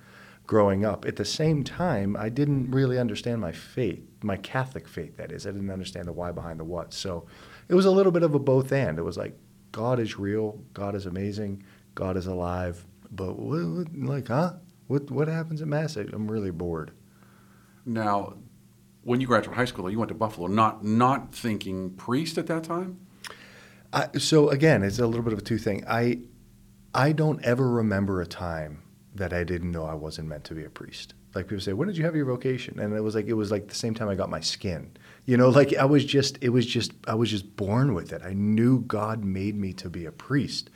growing 0.47 0.85
up. 0.85 1.05
At 1.07 1.17
the 1.17 1.25
same 1.25 1.65
time, 1.65 2.17
I 2.17 2.29
didn't 2.29 2.71
really 2.71 2.99
understand 2.99 3.41
my 3.41 3.53
faith, 3.53 4.07
my 4.25 4.37
Catholic 4.37 4.89
faith, 4.89 5.17
that 5.17 5.31
is. 5.31 5.47
I 5.47 5.53
didn't 5.53 5.71
understand 5.71 6.09
the 6.09 6.13
why 6.13 6.33
behind 6.33 6.59
the 6.59 6.65
what. 6.65 6.93
So 6.93 7.27
it 7.69 7.75
was 7.75 7.85
a 7.85 7.91
little 7.91 8.13
bit 8.13 8.23
of 8.23 8.35
a 8.35 8.39
both 8.39 8.73
and. 8.73 8.99
It 8.99 9.03
was 9.03 9.17
like, 9.17 9.37
God 9.73 10.01
is 10.01 10.19
real, 10.19 10.61
God 10.73 10.95
is 10.95 11.07
amazing, 11.07 11.65
God 11.95 12.17
is 12.17 12.27
alive. 12.27 12.85
But 13.11 13.39
what, 13.39 13.67
what, 13.67 13.97
like, 13.97 14.29
huh? 14.29 14.55
What, 14.87 15.11
what 15.11 15.29
happens 15.29 15.63
at 15.63 15.69
Mass? 15.69 15.97
I'm 15.97 16.31
really 16.31 16.51
bored. 16.51 16.93
Now, 17.87 18.35
when 19.03 19.21
you 19.21 19.27
graduated 19.27 19.57
high 19.57 19.65
school, 19.67 19.91
you 19.91 19.99
went 19.99 20.09
to 20.09 20.15
Buffalo, 20.15 20.47
not 20.47 20.85
not 20.85 21.35
thinking 21.35 21.91
priest 21.91 22.39
at 22.39 22.47
that 22.47 22.65
time. 22.65 22.99
I, 23.93 24.09
so 24.19 24.49
again, 24.49 24.83
it's 24.83 24.99
a 24.99 25.07
little 25.07 25.23
bit 25.23 25.33
of 25.33 25.39
a 25.39 25.43
two 25.43 25.59
thing. 25.59 25.85
I 25.87 26.21
I 26.95 27.13
don't 27.13 27.43
ever 27.45 27.69
remember 27.69 28.21
a 28.21 28.27
time 28.27 28.83
that 29.15 29.33
I 29.33 29.45
didn't 29.45 29.71
know 29.71 29.85
I 29.85 29.95
wasn't 29.95 30.29
meant 30.29 30.45
to 30.45 30.55
be 30.55 30.65
a 30.65 30.71
priest. 30.71 31.15
Like 31.35 31.49
people 31.49 31.61
say, 31.61 31.73
when 31.73 31.89
did 31.89 31.97
you 31.97 32.05
have 32.05 32.15
your 32.15 32.27
vocation? 32.27 32.79
And 32.79 32.95
it 32.95 33.01
was 33.01 33.15
like 33.15 33.27
it 33.27 33.35
was 33.35 33.51
like 33.51 33.69
the 33.69 33.75
same 33.75 33.95
time 33.95 34.09
I 34.09 34.15
got 34.15 34.31
my 34.31 34.41
skin. 34.41 34.91
You 35.27 35.37
know, 35.37 35.49
like 35.49 35.75
I 35.75 35.85
was 35.85 36.05
just 36.05 36.39
it 36.41 36.51
was 36.51 36.67
just 36.67 36.93
I 37.09 37.15
was 37.15 37.31
just 37.31 37.57
born 37.57 37.95
with 37.95 38.13
it. 38.13 38.23
I 38.25 38.33
knew 38.33 38.81
God 38.81 39.25
made 39.25 39.57
me 39.57 39.73
to 39.75 39.91
be 39.91 40.07
a 40.07 40.13
priest. 40.13 40.71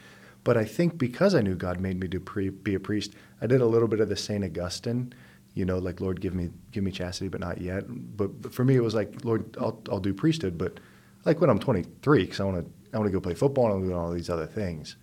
But 0.45 0.57
I 0.57 0.65
think 0.65 0.99
because 0.99 1.35
I 1.35 1.43
knew 1.43 1.55
God 1.55 1.81
made 1.81 2.01
me 2.01 2.09
to 2.09 2.21
pre- 2.21 2.49
be 2.49 2.75
a 2.75 2.81
priest, 2.81 3.13
I 3.43 3.47
did 3.47 3.61
a 3.61 3.67
little 3.67 3.89
bit 3.89 4.01
of 4.01 4.09
the 4.09 4.17
Saint 4.17 4.45
Augustine, 4.45 5.13
you 5.55 5.65
know, 5.65 5.79
like 5.79 6.01
Lord, 6.01 6.21
give 6.21 6.35
me 6.35 6.51
give 6.73 6.83
me 6.83 6.91
chastity, 6.91 7.29
but 7.29 7.41
not 7.41 7.61
yet. 7.61 7.85
But, 7.89 8.41
but 8.43 8.55
for 8.55 8.65
me, 8.65 8.77
it 8.77 8.83
was 8.83 8.95
like 8.95 9.25
Lord, 9.25 9.57
I'll 9.61 9.81
I'll 9.91 10.01
do 10.01 10.15
priesthood, 10.15 10.59
but 10.59 10.81
like 11.25 11.41
when 11.41 11.51
I'm 11.51 11.59
23, 11.59 12.23
because 12.23 12.41
I 12.41 12.45
want 12.45 12.65
to 12.65 12.97
I 12.97 12.99
want 12.99 13.09
to 13.09 13.13
go 13.13 13.21
play 13.21 13.35
football 13.35 13.73
and 13.73 13.93
I'm 13.93 13.99
all 13.99 14.11
these 14.11 14.31
other 14.31 14.47
things. 14.47 14.97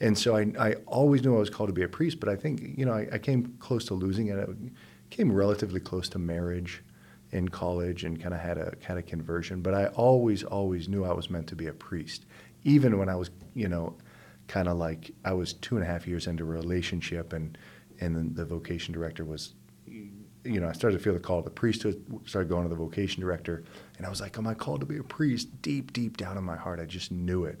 And 0.00 0.18
so 0.18 0.36
I, 0.36 0.52
I 0.58 0.74
always 0.86 1.22
knew 1.22 1.36
I 1.36 1.38
was 1.38 1.50
called 1.50 1.68
to 1.68 1.72
be 1.72 1.82
a 1.82 1.88
priest, 1.88 2.20
but 2.20 2.28
I 2.28 2.36
think, 2.36 2.76
you 2.76 2.84
know, 2.84 2.92
I, 2.92 3.08
I 3.12 3.18
came 3.18 3.56
close 3.60 3.84
to 3.86 3.94
losing 3.94 4.28
it. 4.28 4.48
Came 5.14 5.30
relatively 5.30 5.78
close 5.78 6.08
to 6.08 6.18
marriage 6.18 6.82
in 7.30 7.48
college 7.48 8.02
and 8.02 8.20
kind 8.20 8.34
of 8.34 8.40
had 8.40 8.58
a 8.58 8.74
kind 8.74 8.98
of 8.98 9.06
conversion. 9.06 9.60
But 9.60 9.72
I 9.72 9.86
always, 9.86 10.42
always 10.42 10.88
knew 10.88 11.04
I 11.04 11.12
was 11.12 11.30
meant 11.30 11.46
to 11.46 11.54
be 11.54 11.68
a 11.68 11.72
priest, 11.72 12.26
even 12.64 12.98
when 12.98 13.08
I 13.08 13.14
was, 13.14 13.30
you 13.54 13.68
know, 13.68 13.94
kind 14.48 14.66
of 14.66 14.76
like 14.76 15.12
I 15.24 15.32
was 15.32 15.52
two 15.52 15.76
and 15.76 15.84
a 15.84 15.86
half 15.86 16.08
years 16.08 16.26
into 16.26 16.42
a 16.42 16.46
relationship, 16.48 17.32
and 17.32 17.56
and 18.00 18.34
the 18.34 18.44
vocation 18.44 18.92
director 18.92 19.24
was, 19.24 19.54
you 19.86 20.60
know, 20.60 20.68
I 20.68 20.72
started 20.72 20.98
to 20.98 21.04
feel 21.04 21.12
the 21.12 21.20
call 21.20 21.42
to 21.42 21.44
the 21.44 21.54
priesthood. 21.54 22.04
Started 22.26 22.48
going 22.48 22.64
to 22.64 22.68
the 22.68 22.74
vocation 22.74 23.20
director, 23.20 23.62
and 23.98 24.04
I 24.04 24.10
was 24.10 24.20
like, 24.20 24.36
"Am 24.36 24.48
I 24.48 24.54
called 24.54 24.80
to 24.80 24.86
be 24.86 24.98
a 24.98 25.04
priest?" 25.04 25.62
Deep, 25.62 25.92
deep 25.92 26.16
down 26.16 26.36
in 26.36 26.42
my 26.42 26.56
heart, 26.56 26.80
I 26.80 26.86
just 26.86 27.12
knew 27.12 27.44
it, 27.44 27.60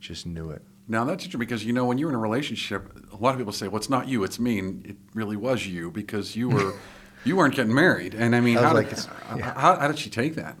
just 0.00 0.26
knew 0.26 0.50
it. 0.50 0.60
Now 0.86 1.04
that's 1.04 1.24
interesting 1.24 1.38
because 1.38 1.64
you 1.64 1.72
know 1.72 1.86
when 1.86 1.96
you're 1.96 2.10
in 2.10 2.14
a 2.14 2.18
relationship, 2.18 2.92
a 3.20 3.22
lot 3.22 3.32
of 3.34 3.38
people 3.38 3.52
say, 3.52 3.68
"Well, 3.68 3.76
it's 3.76 3.90
not 3.90 4.08
you, 4.08 4.24
it's 4.24 4.38
me." 4.38 4.58
And 4.58 4.86
it 4.86 4.96
really 5.14 5.36
was 5.36 5.66
you 5.66 5.90
because 5.90 6.34
you 6.36 6.48
were 6.48 6.74
you 7.24 7.36
weren't 7.36 7.54
getting 7.54 7.74
married. 7.74 8.14
And 8.14 8.34
I 8.34 8.40
mean, 8.40 8.58
I 8.58 8.62
how, 8.62 8.74
like, 8.74 8.90
did, 8.90 9.06
yeah. 9.36 9.52
how, 9.54 9.76
how 9.76 9.88
did 9.88 9.98
she 9.98 10.10
take 10.10 10.34
that? 10.36 10.56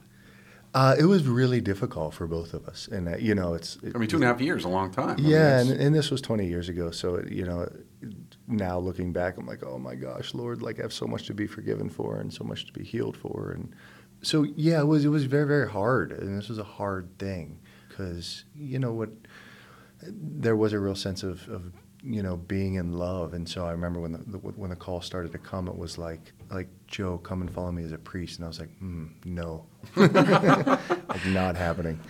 Uh, 0.72 0.94
it 0.96 1.04
was 1.04 1.26
really 1.26 1.60
difficult 1.60 2.14
for 2.14 2.28
both 2.28 2.54
of 2.54 2.68
us, 2.68 2.86
and 2.86 3.08
uh, 3.08 3.16
you 3.16 3.34
know, 3.34 3.54
it's. 3.54 3.76
I 3.94 3.98
mean, 3.98 4.08
two 4.08 4.16
and 4.16 4.24
a 4.24 4.28
half 4.28 4.40
years, 4.40 4.64
a 4.64 4.68
long 4.68 4.92
time. 4.92 5.10
I 5.10 5.16
mean, 5.16 5.26
Yeah, 5.26 5.58
and, 5.60 5.70
and 5.70 5.94
this 5.94 6.12
was 6.12 6.20
20 6.20 6.46
years 6.46 6.68
ago. 6.68 6.92
So, 6.92 7.16
it- 7.16 7.32
you 7.32 7.44
know, 7.44 7.68
now 8.46 8.78
looking 8.78 9.12
back, 9.12 9.36
I'm 9.36 9.46
like, 9.46 9.64
oh 9.64 9.78
my 9.78 9.96
gosh, 9.96 10.32
Lord, 10.32 10.62
like 10.62 10.78
I 10.78 10.82
have 10.82 10.92
so 10.92 11.06
much 11.06 11.26
to 11.26 11.34
be 11.34 11.48
forgiven 11.48 11.88
for 11.90 12.20
and 12.20 12.32
so 12.32 12.44
much 12.44 12.66
to 12.66 12.72
be 12.72 12.84
healed 12.84 13.16
for. 13.16 13.50
And 13.50 13.74
so, 14.22 14.44
yeah, 14.54 14.80
it 14.80 14.86
was, 14.86 15.04
it 15.04 15.08
was 15.08 15.24
very, 15.24 15.46
very 15.46 15.68
hard. 15.68 16.12
And 16.12 16.38
this 16.38 16.48
was 16.48 16.58
a 16.58 16.64
hard 16.64 17.18
thing 17.18 17.58
because, 17.88 18.44
you 18.54 18.78
know, 18.78 18.92
what, 18.92 19.10
there 20.02 20.56
was 20.56 20.72
a 20.72 20.78
real 20.78 20.94
sense 20.94 21.22
of, 21.22 21.48
of, 21.48 21.72
you 22.02 22.22
know, 22.22 22.36
being 22.36 22.74
in 22.74 22.92
love. 22.92 23.34
And 23.34 23.48
so 23.48 23.66
I 23.66 23.72
remember 23.72 24.00
when 24.00 24.12
the, 24.12 24.18
the, 24.18 24.38
when 24.38 24.70
the 24.70 24.76
call 24.76 25.00
started 25.00 25.32
to 25.32 25.38
come, 25.38 25.68
it 25.68 25.76
was 25.76 25.98
like, 25.98 26.32
like, 26.50 26.68
Joe, 26.86 27.18
come 27.18 27.42
and 27.42 27.50
follow 27.50 27.72
me 27.72 27.84
as 27.84 27.92
a 27.92 27.98
priest. 27.98 28.38
And 28.38 28.44
I 28.44 28.48
was 28.48 28.58
like, 28.58 28.74
hmm, 28.78 29.08
no, 29.24 29.66
like 29.96 31.26
not 31.26 31.56
happening. 31.56 32.00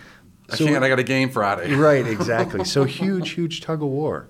I 0.52 0.56
can't. 0.56 0.85
I 0.85 0.88
got 0.88 0.99
a 0.99 1.04
game 1.04 1.30
Friday. 1.30 1.75
Right, 1.80 2.06
exactly. 2.06 2.64
So 2.64 2.85
huge, 2.85 3.30
huge 3.30 3.61
tug 3.61 3.82
of 3.82 3.88
war. 3.88 4.28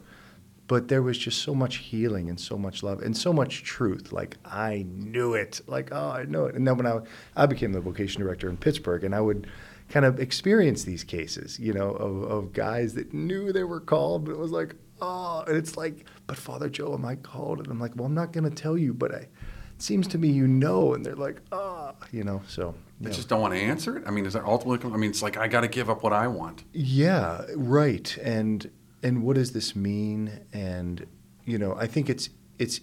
But 0.67 0.87
there 0.87 1.03
was 1.03 1.19
just 1.19 1.43
so 1.43 1.53
much 1.55 1.77
healing 1.77 2.29
and 2.29 2.39
so 2.39 2.57
much 2.57 2.83
love 2.85 3.01
and 3.01 3.17
so 3.17 3.33
much 3.33 3.65
truth. 3.65 4.13
Like 4.13 4.37
I 4.45 4.85
knew 4.89 5.35
it. 5.35 5.61
Like 5.67 5.89
oh, 5.91 6.11
I 6.11 6.25
know 6.25 6.45
it. 6.45 6.55
And 6.55 6.67
then 6.67 6.77
when 6.77 6.87
I 6.87 7.01
I 7.35 7.47
became 7.47 7.73
the 7.73 7.81
vocation 7.81 8.23
director 8.23 8.49
in 8.49 8.57
Pittsburgh, 8.57 9.03
and 9.03 9.15
I 9.15 9.21
would 9.21 9.49
kind 9.89 10.07
of 10.07 10.21
experience 10.21 10.85
these 10.85 11.03
cases, 11.03 11.59
you 11.59 11.73
know, 11.73 11.91
of, 11.91 12.23
of 12.23 12.53
guys 12.53 12.95
that 12.95 13.13
knew 13.13 13.53
they 13.53 13.65
were 13.65 13.81
called, 13.81 14.27
but 14.27 14.33
it 14.33 14.39
was 14.39 14.53
like 14.53 14.77
oh, 15.01 15.45
and 15.47 15.57
it's 15.57 15.77
like, 15.77 16.07
but 16.27 16.37
Father 16.37 16.69
Joe, 16.69 16.95
am 16.95 17.05
I 17.05 17.17
called? 17.17 17.59
And 17.59 17.69
I'm 17.69 17.81
like, 17.81 17.97
well, 17.97 18.07
I'm 18.07 18.15
not 18.15 18.33
going 18.33 18.45
to 18.45 18.51
tell 18.51 18.77
you, 18.79 18.93
but 18.95 19.15
I, 19.15 19.19
it 19.19 19.31
seems 19.79 20.07
to 20.09 20.19
me 20.19 20.29
you 20.29 20.47
know. 20.47 20.95
And 20.95 21.05
they're 21.05 21.17
like, 21.17 21.41
ah, 21.53 21.95
you 22.13 22.25
know. 22.25 22.43
So 22.47 22.75
They 23.01 23.11
yeah. 23.11 23.17
just 23.17 23.29
don't 23.29 23.41
want 23.41 23.55
to 23.55 23.61
answer 23.61 23.97
it. 23.97 24.05
I 24.07 24.11
mean, 24.11 24.27
is 24.27 24.35
that 24.35 24.45
ultimately? 24.45 24.93
I 24.93 24.97
mean, 24.97 25.11
it's 25.11 25.23
like 25.23 25.37
I 25.37 25.49
got 25.49 25.63
to 25.63 25.69
give 25.69 25.89
up 25.91 26.03
what 26.03 26.13
I 26.13 26.27
want. 26.29 26.65
Yeah, 26.73 27.43
right. 27.57 28.17
And 28.19 28.71
and 29.03 29.23
what 29.23 29.37
does 29.37 29.53
this 29.53 29.75
mean? 29.75 30.41
And 30.53 31.07
you 31.45 31.59
know, 31.59 31.75
I 31.75 31.87
think 31.87 32.11
it's 32.11 32.29
it's 32.59 32.81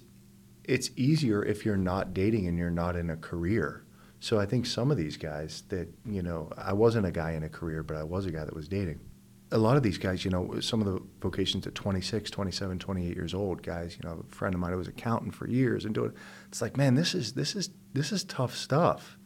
it's 0.64 0.90
easier 0.98 1.44
if 1.46 1.66
you're 1.66 1.78
not 1.78 2.14
dating 2.14 2.48
and 2.48 2.58
you're 2.58 2.70
not 2.70 2.96
in 2.96 3.10
a 3.10 3.18
career. 3.18 3.84
So 4.20 4.40
I 4.40 4.46
think 4.48 4.66
some 4.66 4.90
of 4.90 4.98
these 4.98 5.16
guys 5.16 5.64
that 5.70 5.88
you 6.06 6.24
know, 6.24 6.50
I 6.58 6.74
wasn't 6.74 7.06
a 7.06 7.12
guy 7.12 7.32
in 7.34 7.44
a 7.44 7.50
career, 7.50 7.84
but 7.84 7.96
I 7.98 8.04
was 8.04 8.26
a 8.26 8.32
guy 8.32 8.44
that 8.44 8.56
was 8.56 8.68
dating. 8.68 9.00
A 9.52 9.58
lot 9.58 9.78
of 9.78 9.84
these 9.84 9.98
guys, 9.98 10.26
you 10.26 10.32
know, 10.32 10.60
some 10.60 10.82
of 10.82 10.88
the 10.88 11.02
vocations 11.22 11.66
at 11.66 11.76
26, 11.76 12.30
27, 12.30 12.80
28 12.80 13.16
years 13.16 13.34
old, 13.34 13.64
guys, 13.64 13.98
you 14.02 14.08
know, 14.08 14.26
a 14.30 14.36
friend 14.36 14.54
of 14.54 14.60
mine 14.60 14.72
who 14.72 14.78
was 14.78 14.88
accountant 14.88 15.34
for 15.34 15.48
years 15.48 15.86
and 15.86 15.96
doing, 15.96 16.14
it's 16.50 16.62
like, 16.62 16.76
man, 16.76 16.96
this 16.96 17.16
is, 17.16 17.34
this 17.34 17.56
is, 17.56 17.70
this 17.94 18.12
is 18.12 18.24
tough 18.26 18.56
stuff 18.56 19.18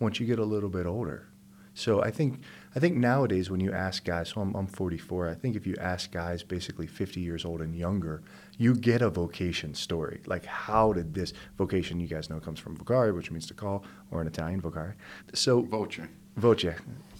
once 0.00 0.18
you 0.18 0.26
get 0.26 0.38
a 0.38 0.44
little 0.44 0.70
bit 0.70 0.86
older. 0.86 1.28
So 1.74 2.02
I 2.02 2.10
think, 2.10 2.40
I 2.74 2.80
think 2.80 2.96
nowadays 2.96 3.50
when 3.50 3.60
you 3.60 3.70
ask 3.70 4.02
guys, 4.02 4.30
so 4.30 4.40
I'm, 4.40 4.54
I'm 4.54 4.66
44, 4.66 5.28
I 5.28 5.34
think 5.34 5.56
if 5.56 5.66
you 5.66 5.76
ask 5.78 6.10
guys 6.10 6.42
basically 6.42 6.86
50 6.86 7.20
years 7.20 7.44
old 7.44 7.60
and 7.60 7.76
younger, 7.76 8.22
you 8.56 8.74
get 8.74 9.02
a 9.02 9.10
vocation 9.10 9.74
story. 9.74 10.22
Like, 10.24 10.46
how 10.46 10.94
did 10.94 11.12
this 11.12 11.34
vocation, 11.58 12.00
you 12.00 12.06
guys 12.08 12.30
know, 12.30 12.40
comes 12.40 12.60
from 12.60 12.78
vocare, 12.78 13.14
which 13.14 13.30
means 13.30 13.46
to 13.48 13.54
call, 13.54 13.84
or 14.10 14.22
in 14.22 14.26
Italian, 14.26 14.62
vocare. 14.62 14.94
So, 15.34 15.60
Voce. 15.60 16.00
voce, 16.36 16.62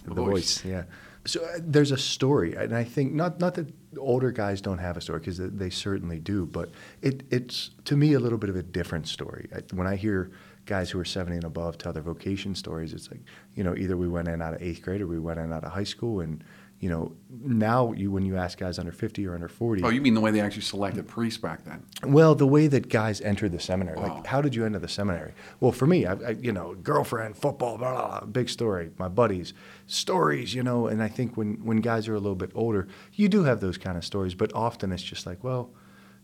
the 0.05 0.13
voice. 0.15 0.61
voice, 0.61 0.65
yeah. 0.65 0.83
So 1.27 1.43
uh, 1.43 1.59
there's 1.59 1.91
a 1.91 1.97
story, 1.97 2.55
and 2.55 2.75
I 2.75 2.83
think 2.83 3.13
not 3.13 3.39
not 3.39 3.55
that 3.55 3.67
older 3.99 4.31
guys 4.31 4.61
don't 4.61 4.77
have 4.77 4.95
a 4.97 5.01
story 5.01 5.19
because 5.19 5.37
they, 5.37 5.69
certainly 5.69 6.19
do, 6.19 6.45
but 6.45 6.71
it, 7.01 7.23
it's 7.29 7.71
to 7.85 7.97
me 7.97 8.13
a 8.13 8.19
little 8.19 8.37
bit 8.37 8.49
of 8.49 8.55
a 8.55 8.63
different 8.63 9.07
story. 9.07 9.49
I, 9.53 9.59
when 9.73 9.87
I 9.87 9.95
hear 9.97 10.31
guys 10.65 10.89
who 10.89 10.99
are 10.99 11.05
70 11.05 11.37
and 11.37 11.45
above 11.45 11.77
tell 11.77 11.91
their 11.91 12.03
vocation 12.03 12.55
stories, 12.55 12.93
it's 12.93 13.11
like 13.11 13.21
you 13.55 13.63
know 13.63 13.75
either 13.75 13.97
we 13.97 14.07
went 14.07 14.29
in 14.29 14.41
out 14.41 14.53
of 14.53 14.61
eighth 14.61 14.81
grade 14.81 15.01
or 15.01 15.07
we 15.07 15.19
went 15.19 15.39
in 15.39 15.51
out 15.51 15.65
of 15.65 15.71
high 15.73 15.83
school, 15.83 16.21
and 16.21 16.43
you 16.79 16.89
know 16.89 17.11
now 17.43 17.91
you 17.93 18.11
when 18.11 18.23
you 18.25 18.37
ask 18.37 18.57
guys 18.59 18.77
under 18.77 18.91
50 18.91 19.25
or 19.25 19.33
under 19.33 19.47
40, 19.47 19.83
Oh, 19.83 19.89
you 19.89 19.99
mean 20.01 20.13
the 20.13 20.21
way 20.21 20.29
they 20.31 20.41
actually 20.41 20.61
selected 20.61 21.07
priests 21.07 21.39
back 21.41 21.63
then? 21.65 21.83
well, 22.03 22.35
the 22.35 22.45
way 22.45 22.67
that 22.67 22.89
guys 22.89 23.19
entered 23.21 23.51
the 23.51 23.59
seminary, 23.59 23.97
Wow. 23.97 24.15
like, 24.15 24.27
how 24.27 24.41
did 24.41 24.53
you 24.53 24.63
enter 24.65 24.77
the 24.79 24.87
seminary? 24.87 25.33
Well, 25.59 25.71
for 25.71 25.87
me, 25.87 26.05
I, 26.05 26.13
I 26.13 26.29
you 26.31 26.51
know, 26.51 26.75
girlfriend, 26.75 27.35
football, 27.35 27.77
blah, 27.77 27.93
blah, 27.93 28.19
blah, 28.19 28.27
big 28.27 28.49
story. 28.49 28.91
My 28.99 29.07
buddies, 29.07 29.53
stories, 29.87 30.53
you 30.53 30.61
know. 30.63 30.87
And 30.87 31.01
I 31.01 31.07
think 31.07 31.35
when 31.37 31.55
when 31.65 31.77
guys 31.81 32.07
are 32.07 32.13
a 32.15 32.19
little 32.19 32.35
bit 32.35 32.51
older, 32.53 32.87
you 33.13 33.27
do 33.29 33.43
have 33.43 33.59
those 33.59 33.77
kind 33.77 33.97
of 33.97 34.05
stories, 34.05 34.35
but 34.35 34.53
often 34.53 34.91
it's 34.91 35.03
just 35.03 35.25
like, 35.25 35.43
well, 35.43 35.71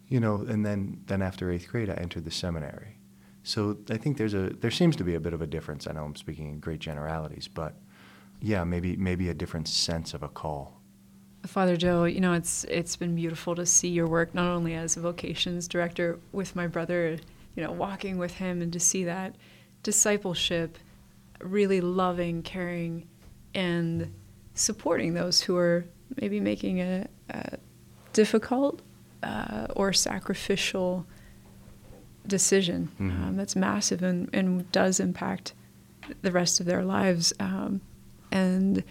you 0.07 0.19
know. 0.19 0.35
And 0.47 0.65
then 0.65 1.01
then 1.07 1.21
after 1.21 1.51
eighth 1.51 1.67
grade, 1.69 1.89
I 1.89 1.93
entered 1.95 2.25
the 2.25 2.31
seminary. 2.31 2.97
So 3.43 3.77
I 3.89 3.97
think 3.97 4.17
there's 4.17 4.33
a 4.33 4.49
there 4.61 4.71
seems 4.71 4.95
to 4.97 5.03
be 5.03 5.15
a 5.15 5.19
bit 5.19 5.33
of 5.33 5.41
a 5.41 5.47
difference. 5.47 5.87
I 5.87 5.93
know 5.93 6.03
I'm 6.05 6.15
speaking 6.15 6.49
in 6.49 6.59
great 6.59 6.79
generalities, 6.79 7.47
but 7.47 7.75
yeah, 8.45 8.65
maybe 8.65 8.97
maybe 8.97 9.29
a 9.29 9.33
different 9.33 9.67
sense 9.69 10.13
of 10.13 10.21
a 10.21 10.27
call. 10.27 10.81
Father 11.45 11.77
Joe, 11.77 12.03
you 12.03 12.19
know, 12.19 12.33
it's 12.33 12.65
it's 12.65 12.95
been 12.97 13.15
beautiful 13.15 13.55
to 13.55 13.65
see 13.65 13.87
your 13.87 14.07
work 14.07 14.35
not 14.35 14.51
only 14.51 14.73
as 14.75 14.97
a 14.97 14.99
vocations 14.99 15.67
director 15.67 16.19
with 16.33 16.55
my 16.55 16.67
brother, 16.67 17.17
you 17.55 17.63
know, 17.63 17.71
walking 17.71 18.17
with 18.17 18.33
him 18.35 18.61
and 18.61 18.71
to 18.73 18.79
see 18.79 19.05
that 19.05 19.35
discipleship, 19.81 20.77
really 21.41 21.79
loving, 21.81 22.43
caring, 22.43 23.07
and 23.55 24.13
supporting 24.55 25.13
those 25.13 25.41
who 25.41 25.55
are 25.57 25.85
maybe 26.21 26.39
making 26.39 26.79
a, 26.81 27.07
a 27.29 27.57
difficult 28.13 28.81
uh, 29.23 29.67
or 29.75 29.93
sacrificial 29.93 31.05
decision 32.27 32.89
Mhm. 32.99 33.27
um, 33.27 33.35
that's 33.37 33.55
massive 33.55 34.03
and, 34.03 34.29
and 34.33 34.69
does 34.71 34.99
impact 34.99 35.53
the 36.21 36.31
rest 36.31 36.59
of 36.59 36.65
their 36.65 36.83
lives. 36.83 37.33
Um, 37.39 37.81
and 38.33 38.83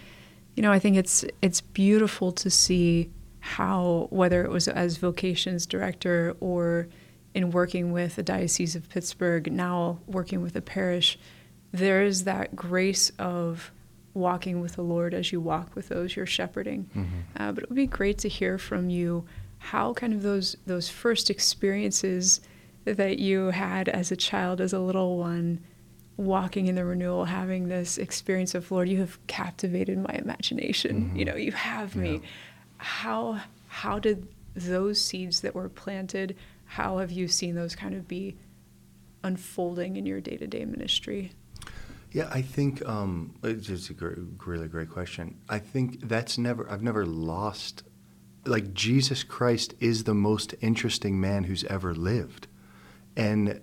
you 0.55 0.63
know, 0.63 0.73
I 0.73 0.79
think 0.79 0.97
it's 0.97 1.25
it's 1.41 1.61
beautiful 1.61 2.33
to 2.33 2.51
see 2.51 3.11
how 3.41 4.07
whether 4.11 4.45
it 4.45 4.51
was 4.51 4.69
as 4.69 4.97
vocations 4.97 5.67
director 5.67 6.37
or 6.41 6.89
in 7.35 7.51
working 7.51 7.93
with 7.93 8.17
the 8.17 8.23
Diocese 8.23 8.77
of 8.77 8.89
Pittsburgh, 8.89 9.51
now 9.51 9.99
working 10.07 10.43
with 10.43 10.55
a 10.55 10.61
parish, 10.61 11.19
there 11.73 12.03
is 12.03 12.25
that 12.25 12.55
grace 12.55 13.11
of 13.19 13.73
walking 14.15 14.61
with 14.61 14.77
the 14.77 14.83
Lord 14.83 15.15
as 15.15 15.33
you 15.33 15.41
walk 15.41 15.75
with 15.75 15.89
those 15.89 16.15
you're 16.15 16.27
shepherding. 16.27 16.91
Uh, 17.41 17.53
but 17.53 17.65
it 17.65 17.71
would 17.71 17.77
be 17.77 17.87
great 17.87 18.19
to 18.19 18.29
hear 18.29 18.59
from 18.59 18.91
you 18.91 19.25
how 19.59 19.95
kind 19.95 20.13
of 20.13 20.23
those 20.23 20.57
those 20.67 20.89
first 20.91 21.31
experiences 21.31 22.41
that 22.85 23.19
you 23.19 23.47
had 23.47 23.89
as 23.89 24.13
a 24.13 24.17
child, 24.17 24.61
as 24.61 24.73
a 24.73 24.81
little 24.81 25.17
one, 25.17 25.61
walking 26.17 26.67
in 26.67 26.75
the 26.75 26.85
renewal, 26.85 27.25
having 27.25 27.69
this 27.69 27.99
experience 27.99 28.55
of 28.55 28.71
Lord, 28.71 28.89
you 28.89 28.99
have 28.99 29.19
captivated 29.27 29.99
my 29.99 30.15
imagination. 30.15 31.17
You 31.17 31.25
know, 31.25 31.37
you 31.37 31.53
have 31.53 31.97
me. 31.97 32.21
How 32.79 33.41
how 33.69 33.99
did 33.99 34.29
those 34.55 35.01
seeds 35.01 35.41
that 35.41 35.55
were 35.55 35.69
planted? 35.69 36.37
How 36.67 36.99
have 36.99 37.11
you 37.11 37.29
seen 37.29 37.55
those 37.55 37.75
kind 37.75 37.95
of 37.95 38.07
be 38.07 38.37
unfolding 39.25 39.97
in 39.97 40.07
your 40.07 40.21
day 40.21 40.37
to 40.37 40.47
day 40.47 40.65
ministry? 40.65 41.33
Yeah, 42.13 42.29
I 42.31 42.43
think 42.43 42.87
um, 42.87 43.35
it's 43.43 43.67
just 43.67 43.89
a 43.89 43.95
great, 43.95 44.19
really 44.45 44.69
great 44.69 44.91
question. 44.91 45.39
I 45.49 45.59
think 45.59 46.09
that's 46.09 46.37
never, 46.37 46.71
I've 46.71 46.83
never 46.83 47.07
lost, 47.07 47.85
like, 48.45 48.75
Jesus 48.75 49.25
Christ 49.25 49.73
is 49.81 50.05
the 50.05 50.13
most 50.13 50.55
interesting 50.61 51.19
man 51.19 51.45
who's 51.45 51.65
ever 51.65 51.95
lived. 51.95 52.49
And 53.17 53.63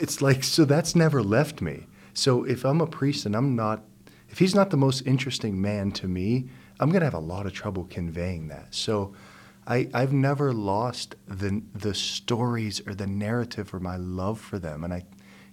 it's 0.00 0.22
like, 0.22 0.44
so 0.44 0.64
that's 0.64 0.94
never 0.94 1.22
left 1.22 1.60
me. 1.60 1.86
So 2.14 2.44
if 2.44 2.64
I'm 2.64 2.80
a 2.80 2.86
priest 2.86 3.26
and 3.26 3.36
I'm 3.36 3.54
not, 3.56 3.82
if 4.28 4.38
he's 4.38 4.54
not 4.54 4.70
the 4.70 4.76
most 4.76 5.02
interesting 5.06 5.60
man 5.60 5.92
to 5.92 6.08
me, 6.08 6.48
I'm 6.80 6.90
going 6.90 7.00
to 7.00 7.06
have 7.06 7.14
a 7.14 7.18
lot 7.18 7.46
of 7.46 7.52
trouble 7.52 7.84
conveying 7.84 8.48
that. 8.48 8.74
So 8.74 9.14
I, 9.66 9.88
I've 9.94 10.12
never 10.12 10.52
lost 10.52 11.16
the, 11.26 11.62
the 11.74 11.94
stories 11.94 12.80
or 12.86 12.94
the 12.94 13.06
narrative 13.06 13.72
or 13.74 13.80
my 13.80 13.96
love 13.96 14.40
for 14.40 14.58
them. 14.58 14.84
And 14.84 14.92
I, 14.92 15.04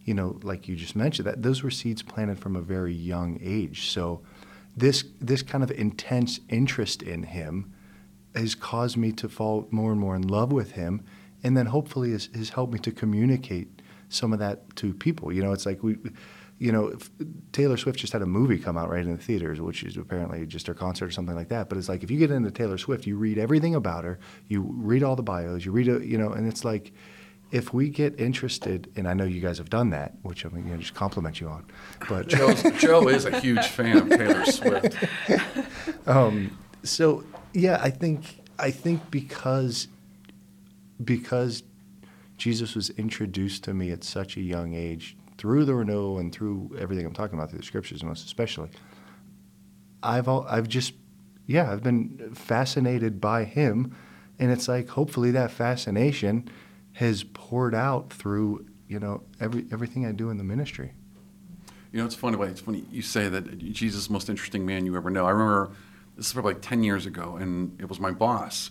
you 0.05 0.13
know, 0.13 0.39
like 0.43 0.67
you 0.67 0.75
just 0.75 0.95
mentioned, 0.95 1.27
that 1.27 1.41
those 1.41 1.63
were 1.63 1.71
seeds 1.71 2.01
planted 2.01 2.39
from 2.39 2.55
a 2.55 2.61
very 2.61 2.93
young 2.93 3.39
age. 3.41 3.89
So 3.89 4.21
this, 4.75 5.05
this 5.21 5.41
kind 5.41 5.63
of 5.63 5.71
intense 5.71 6.39
interest 6.49 7.01
in 7.01 7.23
him 7.23 7.73
has 8.35 8.55
caused 8.55 8.97
me 8.97 9.11
to 9.13 9.29
fall 9.29 9.67
more 9.71 9.91
and 9.91 9.99
more 9.99 10.15
in 10.15 10.27
love 10.27 10.51
with 10.51 10.71
him, 10.71 11.03
and 11.43 11.55
then 11.55 11.67
hopefully 11.67 12.11
has, 12.11 12.29
has 12.33 12.49
helped 12.49 12.73
me 12.73 12.79
to 12.79 12.91
communicate 12.91 13.81
some 14.13 14.33
of 14.33 14.39
that 14.39 14.75
to 14.77 14.93
people. 14.93 15.31
You 15.31 15.43
know, 15.43 15.51
it's 15.51 15.65
like 15.65 15.83
we, 15.83 15.97
you 16.59 16.71
know, 16.71 16.87
if 16.87 17.09
Taylor 17.51 17.77
Swift 17.77 17.99
just 17.99 18.13
had 18.13 18.21
a 18.21 18.25
movie 18.25 18.57
come 18.57 18.77
out 18.77 18.89
right 18.89 19.03
in 19.03 19.11
the 19.11 19.21
theaters, 19.21 19.59
which 19.59 19.83
is 19.83 19.97
apparently 19.97 20.45
just 20.45 20.67
her 20.67 20.73
concert 20.73 21.05
or 21.05 21.11
something 21.11 21.35
like 21.35 21.49
that. 21.49 21.69
But 21.69 21.77
it's 21.77 21.89
like 21.89 22.03
if 22.03 22.11
you 22.11 22.17
get 22.17 22.31
into 22.31 22.51
Taylor 22.51 22.77
Swift, 22.77 23.05
you 23.07 23.17
read 23.17 23.37
everything 23.37 23.75
about 23.75 24.03
her, 24.03 24.19
you 24.47 24.61
read 24.61 25.03
all 25.03 25.15
the 25.15 25.23
bios, 25.23 25.65
you 25.65 25.71
read, 25.71 25.87
a, 25.87 26.05
you 26.05 26.17
know, 26.17 26.31
and 26.31 26.47
it's 26.47 26.63
like 26.63 26.93
if 27.51 27.73
we 27.73 27.89
get 27.89 28.19
interested, 28.19 28.91
and 28.95 29.07
I 29.07 29.13
know 29.13 29.25
you 29.25 29.39
guys 29.39 29.59
have 29.59 29.69
done 29.69 29.91
that, 29.91 30.13
which 30.23 30.43
I'm 30.43 30.51
going 30.51 30.69
to 30.71 30.77
just 30.77 30.95
compliment 30.95 31.39
you 31.39 31.47
on, 31.47 31.65
but 32.09 32.27
Joe's, 32.27 32.63
Joe 32.79 33.07
is 33.07 33.25
a 33.25 33.39
huge 33.39 33.65
fan 33.67 33.97
of 33.97 34.09
Taylor 34.09 34.45
Swift. 34.51 34.95
um, 36.07 36.57
so 36.83 37.23
yeah, 37.53 37.79
I 37.81 37.89
think 37.89 38.39
I 38.57 38.71
think 38.71 39.11
because 39.11 39.87
because 41.03 41.63
Jesus 42.43 42.75
was 42.75 42.89
introduced 42.89 43.63
to 43.63 43.73
me 43.73 43.91
at 43.91 44.03
such 44.03 44.35
a 44.35 44.41
young 44.41 44.73
age 44.73 45.15
through 45.37 45.63
the 45.63 45.73
renewal 45.73 46.19
and 46.19 46.35
through 46.35 46.75
everything 46.77 47.05
I'm 47.05 47.13
talking 47.13 47.39
about 47.39 47.49
through 47.49 47.59
the 47.59 47.65
scriptures 47.65 48.03
most 48.03 48.25
especially. 48.25 48.69
I've 50.03 50.27
all, 50.27 50.45
I've 50.49 50.67
just 50.67 50.91
yeah 51.45 51.71
I've 51.71 51.83
been 51.83 52.33
fascinated 52.35 53.21
by 53.21 53.45
him, 53.45 53.95
and 54.39 54.51
it's 54.51 54.67
like 54.67 54.89
hopefully 54.89 55.31
that 55.31 55.51
fascination 55.51 56.49
has 56.91 57.23
poured 57.23 57.73
out 57.73 58.11
through 58.11 58.67
you 58.89 58.99
know 58.99 59.23
every 59.39 59.65
everything 59.71 60.05
I 60.05 60.11
do 60.11 60.29
in 60.29 60.35
the 60.35 60.43
ministry. 60.43 60.91
You 61.93 61.99
know, 61.99 62.05
it's 62.05 62.13
funny. 62.13 62.37
It's 62.49 62.59
funny 62.59 62.83
you 62.91 63.03
say 63.03 63.29
that 63.29 63.57
Jesus 63.57 64.01
is 64.01 64.07
the 64.07 64.13
most 64.13 64.27
interesting 64.27 64.65
man 64.65 64.85
you 64.85 64.97
ever 64.97 65.09
know. 65.09 65.25
I 65.25 65.31
remember 65.31 65.71
this 66.17 66.27
is 66.27 66.33
probably 66.33 66.55
like 66.55 66.61
ten 66.61 66.83
years 66.83 67.05
ago, 67.05 67.37
and 67.37 67.79
it 67.79 67.87
was 67.87 68.01
my 68.01 68.11
boss, 68.11 68.69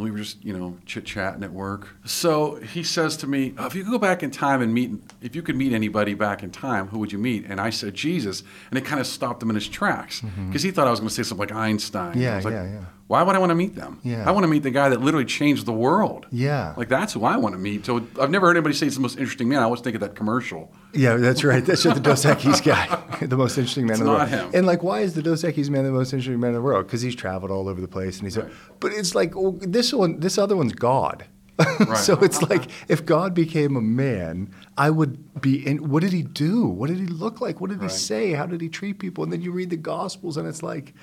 and 0.00 0.04
we 0.04 0.10
were 0.10 0.18
just 0.18 0.42
you 0.44 0.56
know 0.56 0.78
chit 0.86 1.04
chatting 1.04 1.44
at 1.44 1.52
work. 1.52 1.88
So 2.04 2.56
he 2.56 2.82
says 2.82 3.16
to 3.18 3.26
me, 3.26 3.54
oh, 3.58 3.66
"If 3.66 3.74
you 3.74 3.84
could 3.84 3.90
go 3.90 3.98
back 3.98 4.22
in 4.22 4.30
time 4.30 4.62
and 4.62 4.72
meet, 4.72 4.92
if 5.20 5.36
you 5.36 5.42
could 5.42 5.56
meet 5.56 5.72
anybody 5.72 6.14
back 6.14 6.42
in 6.42 6.50
time, 6.50 6.88
who 6.88 6.98
would 6.98 7.12
you 7.12 7.18
meet?" 7.18 7.44
And 7.46 7.60
I 7.60 7.70
said 7.70 7.94
Jesus, 7.94 8.42
and 8.70 8.78
it 8.78 8.84
kind 8.84 9.00
of 9.00 9.06
stopped 9.06 9.42
him 9.42 9.50
in 9.50 9.56
his 9.56 9.68
tracks 9.68 10.22
because 10.46 10.62
he 10.62 10.70
thought 10.70 10.86
I 10.86 10.90
was 10.90 11.00
going 11.00 11.08
to 11.08 11.14
say 11.14 11.22
something 11.22 11.48
like 11.48 11.54
Einstein. 11.54 12.12
Mm-hmm. 12.12 12.20
Yeah, 12.20 12.40
like, 12.42 12.52
yeah, 12.52 12.64
yeah. 12.64 12.84
Why 13.10 13.24
would 13.24 13.34
I 13.34 13.40
want 13.40 13.50
to 13.50 13.56
meet 13.56 13.74
them? 13.74 13.98
Yeah. 14.04 14.22
I 14.24 14.30
want 14.30 14.44
to 14.44 14.48
meet 14.48 14.62
the 14.62 14.70
guy 14.70 14.88
that 14.88 15.00
literally 15.00 15.24
changed 15.24 15.66
the 15.66 15.72
world. 15.72 16.26
Yeah. 16.30 16.74
Like 16.76 16.88
that's 16.88 17.12
who 17.12 17.24
I 17.24 17.38
want 17.38 17.56
to 17.56 17.58
meet. 17.58 17.84
So 17.84 18.06
I've 18.20 18.30
never 18.30 18.46
heard 18.46 18.56
anybody 18.56 18.76
say 18.76 18.86
he's 18.86 18.94
the 18.94 19.00
most 19.00 19.18
interesting 19.18 19.48
man. 19.48 19.58
I 19.58 19.62
always 19.64 19.80
think 19.80 19.96
of 19.96 20.00
that 20.02 20.14
commercial. 20.14 20.72
Yeah, 20.94 21.16
that's 21.16 21.42
right. 21.42 21.64
That's 21.66 21.82
just 21.82 21.96
the 21.96 22.00
Dos 22.00 22.24
Equis 22.24 22.62
guy, 23.18 23.26
the 23.26 23.36
most 23.36 23.58
interesting 23.58 23.86
man 23.86 23.94
It's 23.94 24.00
in 24.00 24.06
the 24.06 24.12
not 24.12 24.30
world. 24.30 24.30
him. 24.30 24.50
And 24.54 24.64
like, 24.64 24.84
why 24.84 25.00
is 25.00 25.14
the 25.14 25.22
Dos 25.22 25.42
Equis 25.42 25.68
man 25.68 25.82
the 25.82 25.90
most 25.90 26.12
interesting 26.12 26.38
man 26.38 26.50
in 26.50 26.54
the 26.54 26.62
world? 26.62 26.86
Because 26.86 27.02
he's 27.02 27.16
traveled 27.16 27.50
all 27.50 27.68
over 27.68 27.80
the 27.80 27.88
place, 27.88 28.18
and 28.18 28.26
he's. 28.28 28.38
Right. 28.38 28.48
But 28.78 28.92
it's 28.92 29.16
like 29.16 29.34
oh, 29.36 29.58
this 29.60 29.92
one. 29.92 30.20
This 30.20 30.38
other 30.38 30.56
one's 30.56 30.74
God. 30.74 31.24
Right. 31.58 31.96
so 32.08 32.14
it's 32.20 32.40
like 32.42 32.70
if 32.86 33.04
God 33.04 33.34
became 33.34 33.74
a 33.74 33.80
man, 33.82 34.54
I 34.78 34.90
would 34.90 35.42
be 35.42 35.66
in. 35.66 35.90
What 35.90 36.04
did 36.04 36.12
he 36.12 36.22
do? 36.22 36.64
What 36.68 36.86
did 36.90 36.98
he 37.00 37.06
look 37.06 37.40
like? 37.40 37.60
What 37.60 37.70
did 37.70 37.80
Right. 37.80 37.90
he 37.90 37.96
say? 37.96 38.32
How 38.34 38.46
did 38.46 38.60
he 38.60 38.68
treat 38.68 39.00
people? 39.00 39.24
And 39.24 39.32
then 39.32 39.42
you 39.42 39.50
read 39.50 39.70
the 39.70 39.76
Gospels, 39.76 40.36
and 40.36 40.46
it's 40.46 40.62
like, 40.62 40.94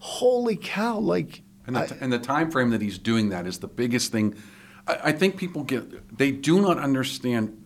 holy 0.00 0.56
cow! 0.56 0.98
Like, 0.98 1.42
And 1.66 1.76
the, 1.76 1.80
I- 1.80 1.96
and 2.00 2.12
the 2.12 2.18
time 2.18 2.50
frame 2.50 2.70
that 2.70 2.82
he's 2.82 2.98
doing 2.98 3.30
that 3.30 3.46
is 3.46 3.58
the 3.58 3.68
biggest 3.68 4.12
thing. 4.12 4.34
I, 4.86 4.98
I 5.04 5.12
think 5.12 5.36
people 5.36 5.64
get 5.64 6.16
they 6.16 6.30
do 6.30 6.60
not 6.60 6.78
understand 6.78 7.60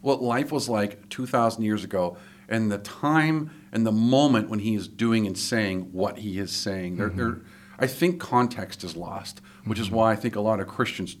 what 0.00 0.20
life 0.20 0.50
was 0.50 0.68
like 0.68 1.08
2,000 1.10 1.62
years 1.62 1.84
ago 1.84 2.16
and 2.48 2.70
the 2.70 2.78
time 2.78 3.50
and 3.72 3.86
the 3.86 3.92
moment 3.92 4.50
when 4.50 4.58
he 4.58 4.74
is 4.74 4.88
doing 4.88 5.26
and 5.26 5.38
saying 5.38 5.92
what 5.92 6.18
he 6.18 6.38
is 6.38 6.50
saying. 6.52 6.96
There, 6.96 7.08
there, 7.08 7.30
mm-hmm. 7.30 7.46
I 7.78 7.86
think 7.86 8.20
context 8.20 8.84
is 8.84 8.96
lost, 8.96 9.40
which 9.64 9.78
is 9.78 9.86
mm-hmm. 9.86 9.96
why 9.96 10.12
I 10.12 10.16
think 10.16 10.36
a 10.36 10.40
lot 10.40 10.60
of 10.60 10.68
Christians 10.68 11.16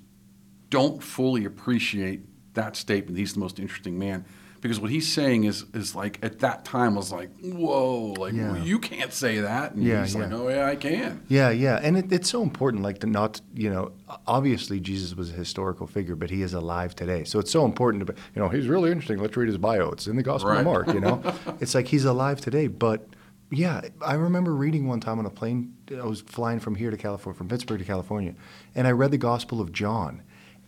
don't 0.68 1.02
fully 1.02 1.44
appreciate 1.44 2.54
that 2.54 2.76
statement. 2.76 3.16
He's 3.16 3.34
the 3.34 3.40
most 3.40 3.58
interesting 3.58 3.98
man. 3.98 4.26
Because 4.62 4.78
what 4.80 4.90
he's 4.90 5.12
saying 5.12 5.42
is, 5.44 5.64
is 5.74 5.94
like 5.94 6.18
at 6.22 6.38
that 6.38 6.64
time 6.64 6.94
was 6.94 7.10
like, 7.12 7.28
whoa, 7.42 8.14
like 8.16 8.32
Yeah. 8.32 8.52
well, 8.52 8.62
you 8.64 8.78
can't 8.78 9.12
say 9.12 9.40
that. 9.40 9.72
And 9.72 9.82
Yeah, 9.82 10.02
he's 10.02 10.14
like, 10.14 10.30
yeah. 10.30 10.36
oh 10.36 10.48
yeah, 10.48 10.66
I 10.66 10.76
can. 10.76 11.20
Yeah, 11.28 11.50
yeah, 11.50 11.80
and 11.82 11.98
it, 11.98 12.12
it's 12.12 12.30
so 12.30 12.42
important, 12.44 12.82
like 12.84 13.00
to 13.00 13.08
not, 13.08 13.40
you 13.54 13.68
know, 13.68 13.90
obviously 14.26 14.78
Jesus 14.78 15.14
was 15.16 15.30
a 15.30 15.34
historical 15.34 15.86
figure, 15.88 16.14
but 16.14 16.30
he 16.30 16.42
is 16.42 16.54
alive 16.54 16.94
today. 16.94 17.24
So 17.24 17.38
it's 17.40 17.50
so 17.50 17.64
important 17.64 18.06
to, 18.06 18.12
be, 18.12 18.20
you 18.34 18.40
know, 18.40 18.48
he's 18.48 18.68
really 18.68 18.90
interesting. 18.92 19.18
Let's 19.18 19.36
read 19.36 19.48
his 19.48 19.58
bio. 19.58 19.90
It's 19.90 20.06
in 20.06 20.14
the 20.16 20.22
Gospel 20.22 20.50
Right. 20.50 20.60
of 20.60 20.64
Mark. 20.64 20.86
You 20.94 21.00
know, 21.00 21.20
it's 21.60 21.74
like 21.74 21.88
he's 21.88 22.04
alive 22.04 22.40
today. 22.40 22.68
But 22.68 23.08
yeah, 23.50 23.80
I 24.00 24.14
remember 24.14 24.54
reading 24.54 24.86
one 24.86 25.00
time 25.00 25.18
on 25.18 25.26
a 25.26 25.30
plane. 25.30 25.74
I 25.90 26.04
was 26.06 26.20
flying 26.20 26.60
from 26.60 26.76
here 26.76 26.90
to 26.92 26.96
California, 26.96 27.36
from 27.36 27.48
Pittsburgh 27.48 27.80
to 27.80 27.84
California, 27.84 28.34
and 28.76 28.86
I 28.86 28.92
read 28.92 29.10
the 29.10 29.18
Gospel 29.18 29.60
of 29.60 29.72
John. 29.72 30.22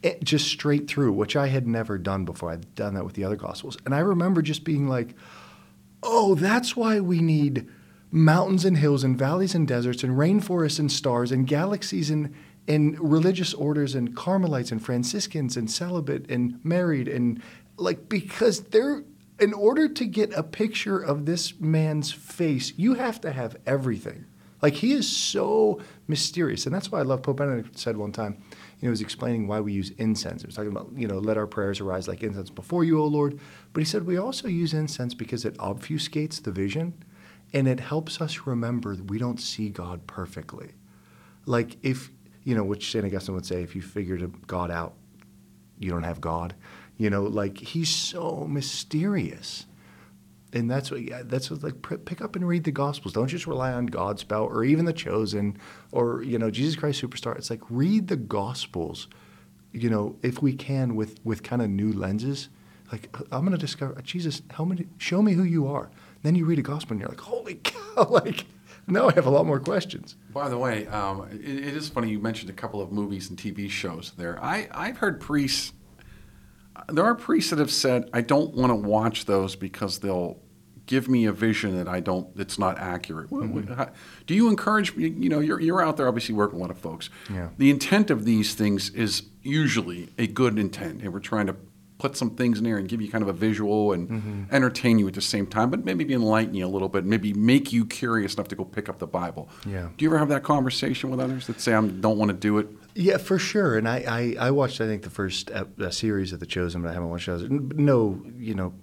It, 0.05 0.23
just 0.23 0.49
straight 0.49 0.87
through, 0.87 1.13
which 1.13 1.35
I 1.35 1.49
had 1.49 1.67
never 1.67 1.97
done 1.99 2.25
before. 2.25 2.51
I'd 2.51 2.75
done 2.75 2.95
that 2.95 3.05
with 3.05 3.15
the 3.15 3.25
other 3.25 3.37
Gospels. 3.37 3.79
And 3.87 3.95
I 3.95 4.01
remember 4.01 4.43
just 4.43 4.63
being 4.63 4.87
like, 4.89 5.15
oh, 6.03 6.35
that's 6.35 6.77
why 6.77 7.01
we 7.01 7.21
need 7.21 7.67
mountains 8.11 8.65
and 8.65 8.77
hills 8.77 9.03
and 9.03 9.19
valleys 9.19 9.55
and 9.55 9.67
deserts 9.67 10.05
and 10.05 10.17
rainforests 10.17 10.79
and 10.79 10.93
stars 10.93 11.33
and 11.33 11.47
galaxies 11.47 12.11
and, 12.11 12.35
and 12.69 13.01
religious 13.01 13.55
orders 13.55 13.95
and 13.95 14.15
Carmelites 14.15 14.71
and 14.71 14.85
Franciscans 14.85 15.57
and 15.57 15.71
celibate 15.71 16.31
and 16.31 16.63
married 16.65 17.09
and 17.09 17.43
like 17.77 18.09
because 18.09 18.61
they're 18.65 19.03
in 19.41 19.53
order 19.53 19.89
to 19.89 20.05
get 20.05 20.33
a 20.35 20.43
picture 20.43 20.99
of 20.99 21.27
this 21.27 21.59
man's 21.59 22.13
face, 22.13 22.73
you 22.77 22.95
have 22.95 23.21
to 23.23 23.33
have 23.33 23.57
everything. 23.67 24.27
Like 24.63 24.75
he 24.75 24.93
is 24.93 25.09
so 25.09 25.81
mysterious, 26.07 26.67
and 26.67 26.75
that's 26.75 26.91
why 26.91 27.01
I 27.01 27.03
love 27.03 27.23
Pope 27.23 27.39
Benedict 27.39 27.77
said 27.79 27.97
one 27.97 28.13
time. 28.13 28.43
He 28.85 28.91
was 28.91 29.00
explaining 29.00 29.47
why 29.47 29.61
we 29.61 29.73
use 29.73 29.93
incense. 29.97 30.43
He 30.43 30.47
was 30.47 30.57
talking 30.57 30.71
about, 30.71 30.91
you 30.95 31.09
know, 31.09 31.17
let 31.17 31.38
our 31.38 31.47
prayers 31.47 31.81
arise 31.81 32.07
like 32.07 32.23
incense 32.23 32.50
before 32.50 32.85
you, 32.85 33.00
O 33.00 33.07
Lord. 33.07 33.41
But 33.73 33.81
he 33.81 33.87
said 33.87 34.05
we 34.05 34.19
also 34.19 34.47
use 34.47 34.75
incense 34.75 35.14
because 35.14 35.47
it 35.47 35.57
obfuscates 35.57 36.43
the 36.43 36.50
vision, 36.50 36.93
and 37.55 37.67
it 37.67 37.81
helps 37.81 38.21
us 38.21 38.47
remember 38.47 38.95
that 38.95 39.11
we 39.11 39.17
don't 39.17 39.41
see 39.41 39.71
God 39.71 40.07
perfectly. 40.07 40.73
Like 41.47 41.79
if 41.83 42.11
you 42.43 42.55
know, 42.55 42.62
which 42.62 42.93
Saint 42.93 43.07
Augustine 43.07 43.35
would 43.35 43.47
say, 43.47 43.62
if 43.62 43.75
you 43.75 43.81
figured 43.81 44.47
God 44.47 44.71
out, 44.71 44.93
you 45.79 45.91
don't 45.91 46.03
have 46.03 46.21
God. 46.21 46.55
You 46.99 47.09
know, 47.09 47.23
like 47.23 47.57
he's 47.57 47.88
so 47.88 48.47
mysterious 48.47 49.64
and 50.55 50.71
that's 50.71 50.91
what 50.91 51.03
yeah, 51.03 51.23
that's 51.25 51.51
what 51.51 51.63
like 51.63 52.05
pick 52.05 52.23
up 52.23 52.37
and 52.37 52.47
read 52.47 52.65
the 52.65 52.73
gospels. 52.73 53.13
Don't 53.13 53.27
just 53.27 53.47
rely 53.47 53.73
on 53.73 53.89
Godspell 53.89 54.47
or 54.47 54.65
even 54.65 54.85
the 54.85 54.93
chosen 54.93 55.59
or 55.93 56.23
you 56.23 56.39
know 56.39 56.51
jesus 56.51 56.77
christ 56.77 57.03
superstar. 57.03 57.37
It's 57.37 57.51
like 57.51 57.61
read 57.69 58.09
the 58.09 58.17
gospels 58.17 59.09
you 59.73 59.91
know 59.91 60.17
if 60.23 60.41
we 60.41 60.53
can 60.55 60.95
with 60.95 61.19
with 61.25 61.43
kind 61.43 61.61
of 61.61 61.71
new 61.71 61.93
lenses. 61.93 62.49
Like 62.93 63.15
i'm 63.33 63.41
going 63.41 63.53
to 63.53 63.59
discover 63.59 64.01
jesus 64.03 64.43
help 64.51 64.69
me 64.69 64.87
show 64.99 65.23
me 65.23 65.33
who 65.33 65.43
you 65.43 65.67
are. 65.67 65.91
Then 66.23 66.35
you 66.35 66.45
read 66.45 66.59
a 66.59 66.63
gospel 66.63 66.93
and 66.93 67.01
you're 67.01 67.09
like 67.09 67.21
holy 67.21 67.55
cow 67.63 68.07
like 68.09 68.47
now 68.87 69.09
i 69.09 69.13
have 69.15 69.27
a 69.27 69.31
lot 69.31 69.47
more 69.47 69.59
questions. 69.59 70.17
By 70.33 70.49
the 70.49 70.59
way, 70.59 70.87
um, 70.89 71.29
it, 71.33 71.41
it 71.41 71.77
is 71.77 71.89
funny 71.89 72.11
you 72.11 72.19
mentioned 72.19 72.51
a 72.51 72.55
couple 72.55 72.81
of 72.81 72.93
movies 72.93 73.31
and 73.31 73.39
TV 73.39 73.71
shows 73.71 74.13
there. 74.17 74.43
I, 74.43 74.69
I've 74.73 74.99
heard 74.99 75.21
priests, 75.21 75.73
there 76.89 77.05
are 77.05 77.15
priests 77.15 77.51
that 77.51 77.59
have 77.59 77.71
said, 77.71 78.11
I 78.13 78.21
don't 78.21 78.55
want 78.55 78.71
to 78.71 78.75
watch 78.75 79.25
those 79.25 79.57
because 79.57 80.01
they'll 80.01 80.39
give 80.87 81.09
me 81.09 81.25
a 81.25 81.33
vision 81.33 81.76
that 81.76 81.88
I 81.88 82.00
don't, 82.00 82.35
that's 82.37 82.59
not 82.59 82.79
accurate. 82.79 83.31
Mm-hmm. 83.31 83.83
Do 84.27 84.35
you 84.35 84.49
encourage, 84.49 84.94
you 84.97 85.29
know, 85.29 85.40
you're, 85.40 85.61
you're 85.61 85.83
out 85.83 85.97
there 85.97 86.09
obviously 86.09 86.35
working 86.35 86.59
with 86.59 86.61
a 86.61 86.68
lot 86.68 86.70
of 86.70 86.79
folks. 86.79 87.11
Yeah. 87.33 87.49
The 87.59 87.70
intent 87.70 88.11
of 88.11 88.25
these 88.25 88.55
things 88.55 88.90
is 88.90 89.23
usually 89.42 90.11
a 90.18 90.27
good 90.27 90.59
intent, 90.59 91.03
and 91.03 91.12
we're 91.12 91.20
trying 91.20 91.47
to 91.47 91.57
put 91.97 92.16
some 92.16 92.31
things 92.35 92.59
in 92.59 92.64
there 92.64 92.77
and 92.77 92.88
give 92.88 93.01
you 93.01 93.09
kind 93.11 93.23
of 93.23 93.29
a 93.29 93.33
visual 93.33 93.92
and 93.92 94.09
Mm-hmm. 94.09 94.42
entertain 94.55 94.99
you 94.99 95.07
at 95.09 95.14
the 95.14 95.20
same 95.23 95.47
time, 95.47 95.70
but 95.70 95.85
maybe 95.85 96.12
enlighten 96.12 96.53
you 96.55 96.66
a 96.66 96.68
little 96.68 96.88
bit, 96.88 97.05
maybe 97.05 97.33
make 97.33 97.73
you 97.73 97.87
curious 97.87 98.35
enough 98.35 98.49
to 98.49 98.57
go 98.57 98.64
pick 98.64 98.88
up 98.88 98.99
the 98.99 99.07
Bible. 99.07 99.49
Yeah. 99.64 99.88
Do 99.97 100.05
you 100.05 100.11
ever 100.11 100.18
have 100.18 100.29
that 100.29 100.42
conversation 100.42 101.09
with 101.11 101.20
others 101.20 101.47
that 101.47 101.61
say, 101.61 101.73
I 101.73 101.81
don't 101.81 102.18
want 102.18 102.31
to 102.31 102.37
do 102.37 102.59
it? 102.59 102.68
Yeah, 102.94 103.16
for 103.18 103.38
sure. 103.38 103.79
And 103.79 103.88
I, 103.88 104.35
I, 104.38 104.47
I 104.49 104.51
watched, 104.51 104.81
I 104.81 104.87
think, 104.87 105.03
the 105.03 105.11
first 105.11 105.51
ep- 105.53 105.81
uh, 105.81 105.90
series 105.90 106.33
of 106.33 106.40
The 106.40 106.47
Chosen, 106.47 106.83
but 106.83 106.90
I 106.90 106.92
haven't 106.92 107.09
watched 107.11 107.27
the 107.27 107.35
others. 107.35 107.49
No, 107.51 108.23
you 108.37 108.55
know, 108.55 108.75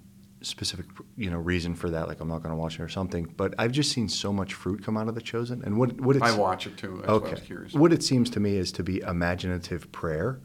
specific, 0.41 0.85
you 1.17 1.29
know, 1.29 1.37
reason 1.37 1.75
for 1.75 1.89
that. 1.89 2.07
Like 2.07 2.19
I'm 2.19 2.27
not 2.27 2.43
going 2.43 2.51
to 2.51 2.55
watch 2.55 2.79
it 2.79 2.81
or 2.81 2.89
something. 2.89 3.33
But 3.37 3.53
I've 3.57 3.71
just 3.71 3.91
seen 3.91 4.09
so 4.09 4.33
much 4.33 4.53
fruit 4.53 4.83
come 4.83 4.97
out 4.97 5.07
of 5.07 5.15
The 5.15 5.21
Chosen, 5.21 5.61
and 5.63 5.77
what 5.77 5.99
what 6.01 6.15
it's 6.15 6.25
I 6.25 6.35
watch 6.35 6.67
it 6.67 6.77
too. 6.77 6.97
That's 6.97 7.09
okay. 7.09 7.31
was 7.31 7.41
curious. 7.41 7.73
What 7.73 7.93
it 7.93 8.03
seems 8.03 8.29
to 8.31 8.39
me 8.39 8.57
is 8.57 8.71
to 8.73 8.83
be 8.83 8.99
imaginative 9.01 9.91
prayer, 9.91 10.39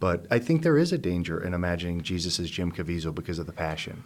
but 0.00 0.26
I 0.30 0.38
think 0.38 0.62
there 0.62 0.78
is 0.78 0.92
a 0.92 0.98
danger 0.98 1.42
in 1.42 1.54
imagining 1.54 2.02
Jesus 2.02 2.38
as 2.38 2.50
Jim 2.50 2.72
Caviezel 2.72 3.14
because 3.14 3.38
of 3.38 3.46
the 3.46 3.52
passion. 3.52 4.04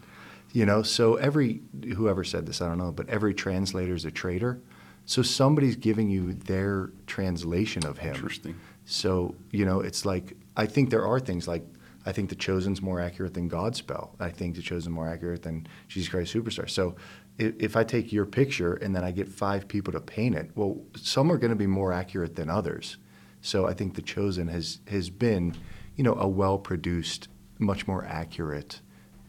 You 0.52 0.66
know, 0.66 0.82
so 0.82 1.14
every 1.16 1.60
whoever 1.96 2.24
said 2.24 2.46
this, 2.46 2.60
I 2.60 2.68
don't 2.68 2.78
know, 2.78 2.92
but 2.92 3.08
every 3.08 3.34
translator 3.34 3.94
is 3.94 4.04
a 4.04 4.10
traitor. 4.10 4.60
So 5.06 5.22
somebody's 5.22 5.76
giving 5.76 6.10
you 6.10 6.34
their 6.34 6.90
translation 7.06 7.84
of 7.86 7.98
him. 7.98 8.14
Interesting. 8.14 8.56
So, 8.84 9.34
you 9.50 9.64
know, 9.64 9.80
it's 9.80 10.04
like 10.04 10.36
I 10.56 10.66
think 10.66 10.90
there 10.90 11.06
are 11.06 11.20
things 11.20 11.46
like 11.48 11.64
I 12.06 12.12
think 12.12 12.30
the 12.30 12.36
chosen's 12.36 12.80
more 12.80 13.00
accurate 13.00 13.34
than 13.34 13.50
Godspell. 13.50 14.10
I 14.18 14.30
think 14.30 14.56
the 14.56 14.62
chosen 14.62 14.92
more 14.92 15.08
accurate 15.08 15.42
than 15.42 15.66
Jesus 15.88 16.08
Christ 16.08 16.34
Superstar. 16.34 16.68
So 16.68 16.96
if, 17.38 17.54
if 17.58 17.76
I 17.76 17.84
take 17.84 18.12
your 18.12 18.26
picture 18.26 18.74
and 18.74 18.94
then 18.94 19.04
I 19.04 19.10
get 19.10 19.28
five 19.28 19.68
people 19.68 19.92
to 19.92 20.00
paint 20.00 20.34
it, 20.34 20.50
well, 20.54 20.80
some 20.96 21.30
are 21.30 21.36
going 21.36 21.50
to 21.50 21.56
be 21.56 21.66
more 21.66 21.92
accurate 21.92 22.36
than 22.36 22.48
others. 22.48 22.96
So 23.42 23.66
I 23.66 23.74
think 23.74 23.94
the 23.94 24.02
chosen 24.02 24.48
has 24.48 24.80
has 24.88 25.10
been, 25.10 25.54
you 25.96 26.04
know, 26.04 26.14
a 26.14 26.28
well 26.28 26.58
produced, 26.58 27.28
much 27.58 27.86
more 27.86 28.04
accurate 28.04 28.80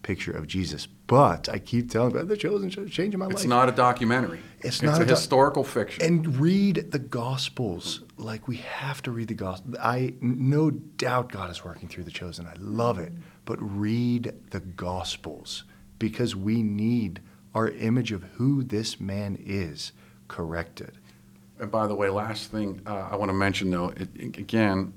picture 0.04 0.32
of 0.32 0.48
Jesus. 0.48 0.88
But 1.08 1.50
I 1.50 1.60
keep 1.60 1.90
telling 1.92 2.16
you, 2.16 2.24
the 2.24 2.38
chosen 2.38 2.70
changing 2.70 3.20
my 3.20 3.26
life. 3.26 3.36
It's 3.36 3.46
not 3.46 3.70
a 3.70 3.72
documentary. 3.72 4.40
It's 4.62 4.82
not 4.82 5.02
a, 5.02 5.06
doc- 5.06 5.10
historical 5.10 5.64
fiction. 5.64 6.04
And 6.04 6.38
read 6.38 6.92
the 6.92 7.00
Gospels. 7.00 8.02
Like 8.18 8.48
we 8.48 8.58
have 8.58 9.02
to 9.04 9.12
read 9.12 9.28
the 9.28 9.34
Gospel. 9.34 9.76
I 9.80 10.14
no 10.22 10.72
doubt 10.72 11.32
God 11.32 11.50
is 11.50 11.64
working 11.66 11.88
through 11.90 12.04
the 12.06 12.12
chosen. 12.12 12.46
I 12.48 12.54
love 12.60 12.98
it. 13.00 13.12
But 13.46 13.58
read 13.62 14.34
the 14.52 14.60
Gospels 14.60 15.64
because 16.00 16.36
we 16.36 16.64
need 16.64 17.22
our 17.54 17.68
image 17.70 18.12
of 18.12 18.24
who 18.36 18.64
this 18.64 19.00
man 19.00 19.38
is 19.44 19.92
corrected. 20.28 20.94
And 21.60 21.70
by 21.70 21.86
the 21.88 21.94
way, 21.96 22.10
last 22.10 22.50
thing 22.52 22.82
uh, 22.88 23.10
I 23.12 23.16
want 23.18 23.30
to 23.30 23.34
mention, 23.34 23.70
though, 23.70 23.90
it- 23.90 24.38
again, 24.38 24.94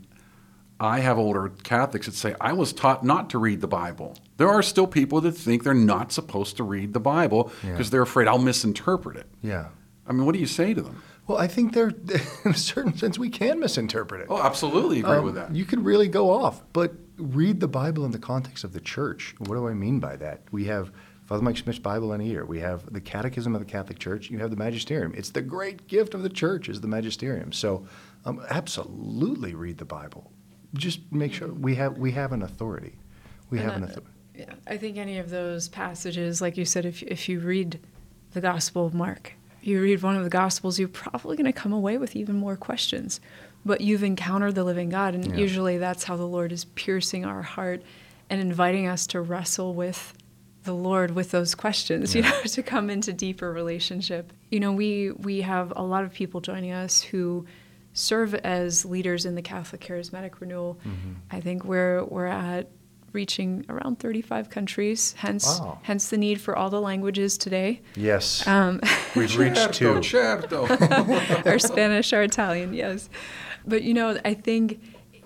I 0.81 1.01
have 1.01 1.19
older 1.19 1.51
Catholics 1.63 2.07
that 2.07 2.15
say 2.15 2.35
I 2.41 2.53
was 2.53 2.73
taught 2.73 3.05
not 3.05 3.31
to 3.31 3.39
read 3.39 3.61
the 3.61 3.67
Bible. 3.69 4.17
There 4.37 4.49
are 4.49 4.63
still 4.63 4.87
people 4.87 5.21
that 5.23 5.33
think 5.33 5.63
they're 5.63 5.75
not 5.75 6.11
supposed 6.13 6.57
to 6.57 6.65
read 6.65 6.93
the 6.93 7.01
Bible 7.01 7.53
because 7.63 7.87
Yeah. 7.87 7.91
they're 7.91 8.03
afraid 8.03 8.27
I'll 8.29 8.39
misinterpret 8.39 9.17
it. 9.17 9.27
Yeah. 9.43 9.67
I 10.07 10.13
mean, 10.13 10.27
what 10.27 10.33
do 10.35 10.41
you 10.41 10.47
say 10.47 10.75
to 10.75 10.83
them? 10.83 11.03
Well, 11.27 11.39
I 11.39 11.47
think 11.47 11.73
there, 11.73 11.89
in 12.45 12.51
a 12.51 12.55
certain 12.55 12.97
sense, 12.97 13.19
we 13.19 13.31
can 13.31 13.61
misinterpret 13.61 14.21
it. 14.23 14.27
Oh, 14.29 14.43
absolutely 14.43 15.01
agree 15.01 15.13
Um, 15.17 15.25
with 15.25 15.35
that. 15.37 15.55
You 15.55 15.65
could 15.65 15.85
really 15.85 16.09
go 16.09 16.31
off, 16.31 16.63
but 16.73 16.95
read 17.17 17.61
the 17.61 17.69
Bible 17.69 18.05
in 18.05 18.11
the 18.11 18.19
context 18.19 18.65
of 18.65 18.73
the 18.73 18.81
church. 18.81 19.35
What 19.39 19.55
do 19.55 19.67
I 19.69 19.73
mean 19.73 20.01
by 20.01 20.17
that? 20.17 20.43
We 20.51 20.65
have 20.65 20.91
Father 21.25 21.43
Mike 21.43 21.57
Schmitz 21.57 21.79
Bible 21.79 22.13
in 22.13 22.21
a 22.21 22.25
year. 22.25 22.45
We 22.45 22.59
have 22.61 22.93
the 22.93 23.01
Catechism 23.01 23.55
of 23.55 23.61
the 23.61 23.71
Catholic 23.71 23.99
Church. 23.99 24.31
You 24.31 24.39
have 24.41 24.51
the 24.51 24.57
Magisterium. 24.57 25.15
It's 25.17 25.31
the 25.31 25.41
great 25.41 25.87
gift 25.87 26.13
of 26.13 26.23
the 26.23 26.29
church 26.29 26.69
is 26.69 26.83
the 26.83 26.89
Magisterium. 26.89 27.53
So, 27.53 27.87
um, 28.27 28.43
absolutely 28.51 29.55
read 29.55 29.79
the 29.79 29.85
Bible. 29.87 30.31
Just 30.75 31.01
make 31.13 31.33
sure 31.33 31.49
we 31.49 31.77
have 31.77 31.97
we 31.97 32.11
have 32.13 32.33
an 32.33 32.43
authority. 32.43 32.99
We 33.49 33.59
And 33.59 33.67
have 33.71 33.77
an 33.77 33.85
authority. 33.85 34.11
Yeah, 34.37 34.53
I 34.67 34.77
think 34.77 34.97
any 34.97 35.19
of 35.19 35.31
those 35.31 35.69
passages, 35.69 36.41
like 36.41 36.57
you 36.57 36.65
said, 36.65 36.85
if 36.85 37.03
if 37.03 37.29
you 37.29 37.41
read 37.41 37.79
the 38.33 38.41
Gospel 38.41 38.85
of 38.87 38.95
Mark, 38.95 39.33
you 39.63 39.81
read 39.81 40.03
one 40.03 40.17
of 40.17 40.25
the 40.25 40.31
Gospels, 40.31 40.79
you're 40.79 40.89
probably 40.89 41.37
going 41.37 41.47
to 41.47 41.53
come 41.53 41.73
away 41.73 41.99
with 41.99 42.17
even 42.17 42.37
more 42.37 42.57
questions. 42.57 43.21
But 43.65 43.81
you've 43.81 44.03
encountered 44.03 44.55
the 44.57 44.65
living 44.65 44.91
God, 44.91 45.15
and 45.15 45.25
Yeah. 45.25 45.37
usually 45.37 45.79
that's 45.79 46.05
how 46.05 46.17
the 46.17 46.27
Lord 46.27 46.53
is 46.53 46.65
piercing 46.67 47.25
our 47.25 47.43
heart 47.43 47.83
and 48.29 48.41
inviting 48.41 48.87
us 48.87 49.07
to 49.09 49.21
wrestle 49.21 49.73
with 49.75 50.13
the 50.65 50.75
Lord 50.75 51.13
with 51.13 51.31
those 51.31 51.55
questions, 51.55 52.15
you 52.15 52.23
know, 52.23 52.41
to 52.45 52.63
come 52.63 52.91
into 52.91 53.13
deeper 53.13 53.53
relationship. 53.53 54.33
You 54.51 54.61
know, 54.61 54.73
we 54.73 55.13
we 55.13 55.43
have 55.43 55.73
a 55.77 55.83
lot 55.83 56.05
of 56.05 56.13
people 56.13 56.41
joining 56.41 56.73
us 56.73 57.01
who 57.03 57.47
serve 57.93 58.35
as 58.35 58.85
leaders 58.85 59.25
in 59.25 59.35
the 59.37 59.43
Catholic 59.43 59.81
Charismatic 59.81 60.41
Renewal. 60.41 60.79
Mm-hmm. 60.85 61.13
I 61.31 61.41
think 61.41 61.65
we're 61.65 62.03
we're 62.05 62.27
at 62.27 62.69
reaching 63.15 63.65
around 63.69 63.99
35 64.01 64.51
countries. 64.51 65.15
Hence 65.19 65.61
Wow. 65.61 65.79
hence 65.83 66.11
the 66.11 66.19
need 66.19 66.41
for 66.41 66.57
all 66.57 66.69
the 66.71 66.81
languages 66.81 67.39
today. 67.39 67.81
Yes, 67.97 68.47
Um, 68.47 68.81
we've 69.17 69.37
reached 69.39 69.73
two. 69.75 70.03
Certo, 70.03 70.67
certo. 70.67 71.47
our 71.51 71.59
Spanish, 71.59 72.13
our 72.13 72.23
Italian, 72.23 72.75
yes. 72.75 73.09
But 73.67 73.83
you 73.83 73.95
know, 73.95 74.19
I 74.25 74.35
think 74.35 74.81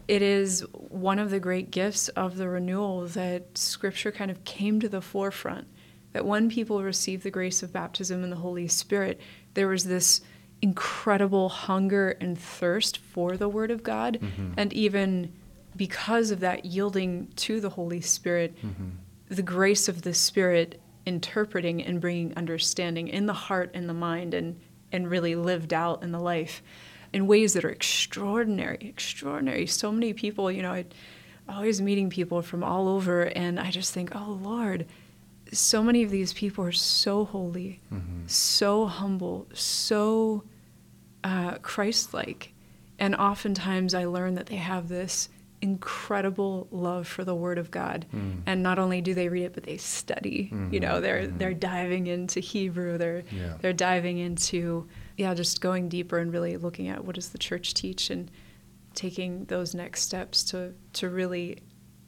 it 0.06 0.22
is 0.22 0.60
one 0.72 1.18
of 1.18 1.30
the 1.30 1.40
great 1.40 1.70
gifts 1.70 2.08
of 2.10 2.36
the 2.36 2.48
renewal 2.48 3.06
that 3.08 3.58
Scripture 3.58 4.12
kind 4.12 4.30
of 4.30 4.44
came 4.44 4.80
to 4.80 4.88
the 4.88 5.00
forefront. 5.00 5.66
That 6.12 6.24
when 6.24 6.48
people 6.48 6.82
received 6.82 7.22
the 7.24 7.30
grace 7.30 7.62
of 7.62 7.72
baptism 7.72 8.22
and 8.22 8.32
the 8.32 8.36
Holy 8.36 8.66
Spirit, 8.68 9.20
there 9.54 9.68
was 9.68 9.84
this 9.84 10.22
incredible 10.62 11.48
hunger 11.50 12.16
and 12.20 12.38
thirst 12.38 12.98
for 12.98 13.36
the 13.36 13.48
Word 13.48 13.70
of 13.70 13.82
God. 13.82 14.18
Mm-hmm. 14.20 14.52
And 14.56 14.72
even 14.72 15.32
because 15.78 16.30
of 16.30 16.40
that 16.40 16.66
yielding 16.66 17.28
to 17.36 17.60
the 17.60 17.70
Holy 17.70 18.02
Spirit, 18.02 18.54
the 19.28 19.42
grace 19.42 19.88
of 19.88 20.02
the 20.02 20.12
Spirit 20.12 20.78
interpreting 21.06 21.82
and 21.82 22.00
bringing 22.00 22.36
understanding 22.36 23.08
in 23.08 23.24
the 23.24 23.32
heart 23.32 23.70
and 23.72 23.88
the 23.88 23.94
mind 23.94 24.34
and, 24.34 24.60
and 24.92 25.08
really 25.08 25.34
lived 25.34 25.72
out 25.72 26.02
in 26.02 26.12
the 26.12 26.20
life 26.20 26.62
in 27.14 27.26
ways 27.26 27.54
that 27.54 27.64
are 27.64 27.70
extraordinary, 27.70 28.76
extraordinary. 28.82 29.66
So 29.66 29.90
many 29.90 30.12
people, 30.12 30.52
you 30.52 30.60
know, 30.60 30.72
I 30.72 30.84
always 31.48 31.80
meeting 31.80 32.10
people 32.10 32.42
from 32.42 32.62
all 32.62 32.88
over, 32.88 33.22
and 33.22 33.58
I 33.58 33.70
just 33.70 33.94
think, 33.94 34.14
oh 34.14 34.38
Lord, 34.42 34.84
so 35.50 35.82
many 35.82 36.02
of 36.02 36.10
these 36.10 36.34
people 36.34 36.62
are 36.64 36.72
so 36.72 37.24
holy, 37.24 37.80
so 38.26 38.84
humble, 38.84 39.46
so 39.54 40.44
uh, 41.24 41.54
Christ-like, 41.62 42.52
and 42.98 43.14
oftentimes 43.14 43.94
I 43.94 44.04
learn 44.04 44.34
that 44.34 44.46
they 44.46 44.56
have 44.56 44.88
this 44.88 45.30
incredible 45.60 46.68
love 46.70 47.06
for 47.06 47.24
the 47.24 47.34
Word 47.34 47.58
of 47.58 47.70
God, 47.70 48.06
mm. 48.14 48.42
and 48.46 48.62
not 48.62 48.78
only 48.78 49.00
do 49.00 49.14
they 49.14 49.28
read 49.28 49.44
it, 49.44 49.54
but 49.54 49.64
they 49.64 49.76
study. 49.76 50.48
You 50.50 50.56
mm-hmm. 50.56 50.78
know, 50.78 51.00
they're 51.00 51.22
mm-hmm. 51.22 51.38
they're 51.38 51.54
diving 51.54 52.06
into 52.06 52.40
Hebrew. 52.40 52.98
They're 52.98 53.24
Yeah. 53.30 53.54
they're 53.60 53.72
diving 53.72 54.18
into 54.18 54.88
yeah, 55.16 55.34
just 55.34 55.60
going 55.60 55.88
deeper 55.88 56.18
and 56.18 56.32
really 56.32 56.56
looking 56.56 56.88
at 56.88 57.04
what 57.04 57.16
does 57.16 57.30
the 57.30 57.38
church 57.38 57.74
teach 57.74 58.10
and 58.10 58.30
taking 58.94 59.44
those 59.46 59.74
next 59.74 60.02
steps 60.02 60.44
to 60.44 60.74
to 60.94 61.08
really 61.08 61.58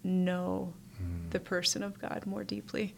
know 0.04 0.72
mm. 1.02 1.30
the 1.30 1.40
person 1.40 1.82
of 1.82 1.98
God 1.98 2.24
more 2.26 2.44
deeply. 2.44 2.94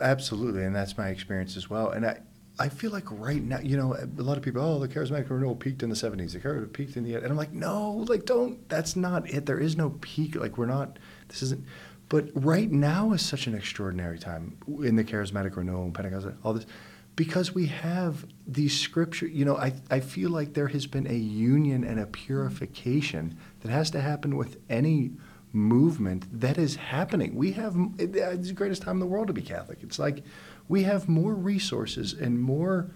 Absolutely, 0.00 0.64
and 0.64 0.74
that's 0.74 0.98
my 0.98 1.08
experience 1.08 1.56
as 1.56 1.70
well. 1.70 1.90
And 1.90 2.06
I, 2.06 2.20
I 2.58 2.68
feel 2.68 2.90
like 2.90 3.04
right 3.10 3.42
now, 3.42 3.60
you 3.60 3.76
know, 3.76 3.94
a 3.94 4.22
lot 4.22 4.38
of 4.38 4.42
people, 4.42 4.62
oh, 4.62 4.78
the 4.78 4.88
charismatic 4.88 5.28
renewal 5.28 5.54
peaked 5.54 5.82
in 5.82 5.90
the 5.90 5.96
'70s. 5.96 6.32
The 6.32 6.40
charismatic 6.40 6.72
peaked 6.72 6.96
in 6.96 7.04
the, 7.04 7.14
and 7.16 7.26
I'm 7.26 7.36
like, 7.36 7.52
no, 7.52 8.04
like 8.08 8.24
don't. 8.24 8.66
That's 8.68 8.96
not 8.96 9.28
it. 9.28 9.46
There 9.46 9.58
is 9.58 9.76
no 9.76 9.90
peak. 10.00 10.36
Like 10.36 10.56
we're 10.56 10.66
not. 10.66 10.98
This 11.28 11.42
isn't. 11.42 11.64
But 12.08 12.28
right 12.34 12.70
now 12.70 13.12
is 13.12 13.22
such 13.22 13.46
an 13.46 13.54
extraordinary 13.54 14.18
time 14.18 14.56
in 14.82 14.96
the 14.96 15.04
charismatic 15.04 15.56
renewal 15.56 15.84
and 15.84 15.94
Pentecostal, 15.94 16.34
all 16.44 16.54
this, 16.54 16.66
because 17.16 17.54
we 17.54 17.66
have 17.66 18.24
these 18.46 18.78
scripture. 18.78 19.26
You 19.26 19.44
know, 19.44 19.56
I 19.56 19.74
I 19.90 20.00
feel 20.00 20.30
like 20.30 20.54
there 20.54 20.68
has 20.68 20.86
been 20.86 21.06
a 21.06 21.14
union 21.14 21.84
and 21.84 22.00
a 22.00 22.06
purification 22.06 23.36
that 23.60 23.70
has 23.70 23.90
to 23.90 24.00
happen 24.00 24.36
with 24.36 24.56
any 24.70 25.12
movement 25.52 26.26
that 26.40 26.58
is 26.58 26.76
happening. 26.76 27.34
We 27.34 27.52
have 27.52 27.76
it's 27.98 28.48
the 28.48 28.54
greatest 28.54 28.82
time 28.82 28.96
in 28.96 29.00
the 29.00 29.06
world 29.06 29.26
to 29.26 29.32
be 29.32 29.42
Catholic. 29.42 29.78
It's 29.82 29.98
like 29.98 30.22
we 30.68 30.82
have 30.82 31.08
more 31.08 31.34
resources 31.34 32.12
and 32.12 32.40
more 32.40 32.90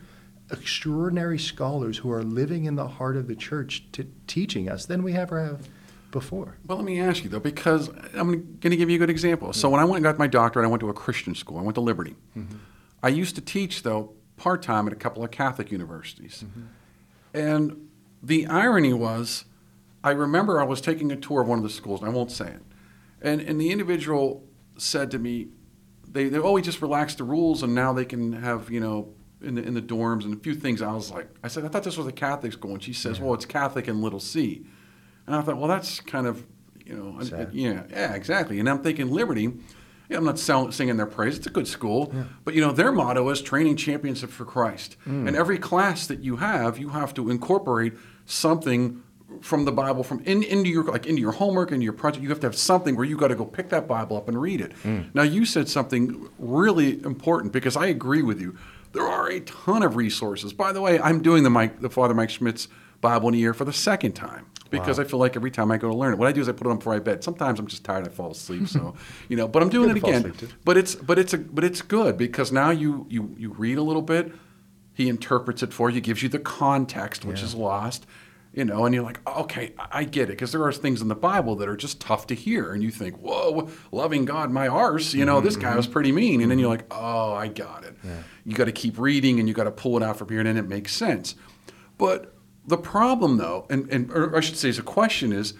extraordinary 0.50 1.38
scholars 1.38 1.98
who 1.98 2.10
are 2.10 2.22
living 2.22 2.64
in 2.64 2.74
the 2.74 2.88
heart 2.88 3.16
of 3.16 3.28
the 3.28 3.36
church 3.36 3.84
to 3.92 4.06
teaching 4.26 4.68
us 4.68 4.86
than 4.86 5.02
we 5.02 5.14
ever 5.14 5.44
have 5.44 5.68
before. 6.10 6.56
Well, 6.66 6.78
let 6.78 6.84
me 6.84 7.00
ask 7.00 7.22
you 7.22 7.30
though, 7.30 7.40
because 7.40 7.88
I'm 8.14 8.58
going 8.58 8.70
to 8.70 8.76
give 8.76 8.90
you 8.90 8.96
a 8.96 8.98
good 8.98 9.10
example. 9.10 9.52
So 9.52 9.68
when 9.70 9.80
I 9.80 9.84
went 9.84 9.98
and 9.98 10.04
got 10.04 10.18
my 10.18 10.26
doctorate, 10.26 10.66
I 10.66 10.68
went 10.68 10.80
to 10.80 10.88
a 10.88 10.94
Christian 10.94 11.34
school. 11.34 11.58
I 11.58 11.62
went 11.62 11.76
to 11.76 11.80
Liberty. 11.80 12.16
Mm-hmm. 12.36 12.56
I 13.02 13.08
used 13.08 13.36
to 13.36 13.40
teach 13.40 13.82
though 13.82 14.12
part 14.36 14.62
time 14.62 14.86
at 14.86 14.92
a 14.92 14.96
couple 14.96 15.22
of 15.22 15.30
Catholic 15.30 15.70
universities, 15.70 16.44
mm-hmm. 16.46 16.66
and 17.32 17.88
the 18.22 18.46
irony 18.46 18.92
was, 18.92 19.44
I 20.02 20.10
remember 20.10 20.60
I 20.60 20.64
was 20.64 20.80
taking 20.80 21.12
a 21.12 21.16
tour 21.16 21.42
of 21.42 21.48
one 21.48 21.58
of 21.58 21.62
the 21.62 21.70
schools, 21.70 22.00
and 22.00 22.10
I 22.10 22.12
won't 22.12 22.32
say 22.32 22.48
it, 22.48 22.62
and 23.22 23.40
and 23.40 23.60
the 23.60 23.70
individual 23.70 24.44
said 24.76 25.10
to 25.12 25.18
me, 25.18 25.48
they 26.10 26.28
they 26.28 26.38
oh 26.38 26.52
we 26.52 26.62
just 26.62 26.82
relaxed 26.82 27.18
the 27.18 27.24
rules 27.24 27.62
and 27.62 27.74
now 27.74 27.92
they 27.92 28.04
can 28.04 28.32
have 28.32 28.70
you 28.70 28.80
know. 28.80 29.14
In 29.42 29.54
the, 29.54 29.62
in 29.62 29.72
the 29.72 29.80
dorms 29.80 30.24
and 30.26 30.34
a 30.34 30.36
few 30.36 30.54
things, 30.54 30.82
I 30.82 30.92
was 30.92 31.10
like, 31.10 31.26
I 31.42 31.48
said, 31.48 31.64
I 31.64 31.68
thought 31.68 31.82
this 31.82 31.96
was 31.96 32.06
a 32.06 32.12
Catholic 32.12 32.52
school. 32.52 32.74
And 32.74 32.82
she 32.82 32.92
says, 32.92 33.18
well, 33.20 33.32
it's 33.32 33.46
Catholic 33.46 33.88
in 33.88 34.02
little 34.02 34.20
c. 34.20 34.66
And 35.26 35.34
I 35.34 35.40
thought, 35.40 35.56
well, 35.56 35.66
that's 35.66 35.98
kind 35.98 36.26
of, 36.26 36.44
you 36.84 36.94
know, 36.94 37.18
Sad. 37.22 37.48
yeah, 37.54 37.84
yeah, 37.88 38.12
exactly. 38.12 38.60
And 38.60 38.68
I'm 38.68 38.82
thinking 38.82 39.10
Liberty. 39.10 39.50
Yeah, 40.10 40.18
I'm 40.18 40.24
not 40.24 40.38
singing 40.38 40.98
their 40.98 41.06
praise. 41.06 41.38
It's 41.38 41.46
a 41.46 41.50
good 41.50 41.66
school, 41.66 42.12
but 42.44 42.52
you 42.52 42.60
know 42.60 42.72
their 42.72 42.92
motto 42.92 43.26
is 43.30 43.40
training 43.40 43.76
champions 43.76 44.22
for 44.22 44.44
Christ. 44.44 44.96
Mm. 45.08 45.28
And 45.28 45.34
every 45.34 45.56
class 45.56 46.06
that 46.08 46.20
you 46.22 46.36
have, 46.36 46.76
you 46.76 46.90
have 46.90 47.14
to 47.14 47.30
incorporate 47.30 47.94
something 48.26 49.02
from 49.42 49.64
the 49.64 49.72
Bible 49.72 50.02
from 50.02 50.20
in, 50.24 50.42
into 50.42 50.68
your 50.70 50.84
like 50.84 51.06
into 51.06 51.20
your 51.20 51.32
homework 51.32 51.72
into 51.72 51.84
your 51.84 51.92
project. 51.92 52.22
You 52.22 52.28
have 52.30 52.40
to 52.40 52.46
have 52.46 52.56
something 52.56 52.96
where 52.96 53.04
you 53.06 53.16
got 53.16 53.28
to 53.28 53.34
go 53.34 53.44
pick 53.44 53.68
that 53.70 53.86
Bible 53.88 54.16
up 54.16 54.28
and 54.28 54.40
read 54.40 54.60
it. 54.60 54.72
Now 55.14 55.22
you 55.22 55.44
said 55.44 55.68
something 55.68 56.28
really 56.38 57.02
important 57.04 57.52
because 57.52 57.76
I 57.76 57.86
agree 57.86 58.22
with 58.22 58.40
you. 58.40 58.56
There 58.92 59.06
are 59.06 59.28
a 59.28 59.40
ton 59.40 59.82
of 59.82 59.96
resources. 59.96 60.52
By 60.52 60.72
the 60.72 60.80
way, 60.80 60.98
I'm 61.00 61.22
doing 61.22 61.44
the 61.44 61.50
Mike, 61.50 61.80
the 61.80 61.90
Father 61.90 62.12
Mike 62.14 62.30
Schmitz 62.30 62.66
Bible 63.00 63.28
in 63.28 63.34
a 63.34 63.38
year 63.38 63.54
for 63.54 63.64
the 63.64 63.72
second 63.72 64.12
time 64.12 64.46
because 64.70 64.98
I 64.98 65.04
feel 65.04 65.18
like 65.18 65.34
every 65.36 65.50
time 65.50 65.70
I 65.72 65.78
go 65.78 65.88
to 65.88 65.94
learn 65.96 66.12
it, 66.12 66.18
what 66.18 66.28
I 66.28 66.32
do 66.32 66.40
is 66.40 66.48
I 66.48 66.52
put 66.52 66.66
it 66.66 66.70
on 66.70 66.78
before 66.78 66.94
I 66.94 66.98
bed. 66.98 67.24
Sometimes 67.24 67.58
I'm 67.58 67.66
just 67.66 67.84
tired, 67.84 68.06
I 68.06 68.10
fall 68.10 68.30
asleep. 68.32 68.68
So, 68.68 68.94
you 69.28 69.36
know, 69.36 69.48
but 69.48 69.62
I'm 69.62 69.68
doing 69.68 69.90
it 69.90 69.96
again. 69.96 70.32
But 70.64 70.76
it's 70.76 70.94
but 70.96 71.18
it's 71.18 71.32
a 71.34 71.38
but 71.38 71.64
it's 71.64 71.82
good 71.82 72.16
because 72.16 72.50
now 72.52 72.70
you 72.70 73.06
you 73.08 73.34
you 73.38 73.50
read 73.52 73.78
a 73.78 73.82
little 73.82 74.02
bit. 74.02 74.32
He 74.92 75.08
interprets 75.08 75.62
it 75.62 75.72
for 75.72 75.88
you, 75.88 76.00
gives 76.00 76.22
you 76.22 76.28
the 76.28 76.38
context, 76.40 77.24
which 77.24 77.38
Yeah. 77.38 77.46
is 77.46 77.54
lost. 77.54 78.06
You 78.52 78.64
know, 78.64 78.84
and 78.84 78.92
you're 78.92 79.04
like, 79.04 79.20
okay, 79.28 79.74
I 79.78 80.02
get 80.02 80.24
it, 80.24 80.32
because 80.32 80.50
there 80.50 80.64
are 80.64 80.72
things 80.72 81.00
in 81.00 81.06
the 81.06 81.14
Bible 81.14 81.54
that 81.56 81.68
are 81.68 81.76
just 81.76 82.00
tough 82.00 82.26
to 82.26 82.34
hear, 82.34 82.72
and 82.72 82.82
you 82.82 82.90
think, 82.90 83.16
whoa, 83.18 83.68
loving 83.92 84.24
God, 84.24 84.50
my 84.50 84.66
arse, 84.66 85.14
you 85.14 85.24
know, 85.24 85.40
this 85.40 85.54
guy 85.54 85.68
mm-hmm. 85.68 85.76
was 85.76 85.86
pretty 85.86 86.10
mean, 86.10 86.40
and 86.40 86.50
then 86.50 86.58
you're 86.58 86.68
like, 86.68 86.88
mm-hmm. 86.88 87.04
oh, 87.04 87.32
I 87.34 87.46
got 87.46 87.84
it. 87.84 87.96
Yeah. 88.02 88.22
You 88.44 88.56
got 88.56 88.64
to 88.64 88.72
keep 88.72 88.98
reading, 88.98 89.38
and 89.38 89.46
you 89.46 89.54
got 89.54 89.64
to 89.64 89.70
pull 89.70 89.96
it 89.96 90.02
out 90.02 90.16
from 90.16 90.30
here, 90.30 90.40
and 90.40 90.48
then 90.48 90.56
it 90.56 90.68
makes 90.68 90.92
sense. 90.92 91.36
But 91.96 92.34
the 92.66 92.76
problem, 92.76 93.36
though, 93.36 93.66
and, 93.70 93.88
and 93.88 94.10
or 94.10 94.36
I 94.36 94.40
should 94.40 94.56
say, 94.56 94.68
is 94.68 94.80
a 94.80 94.82
question 94.82 95.32
is, 95.32 95.54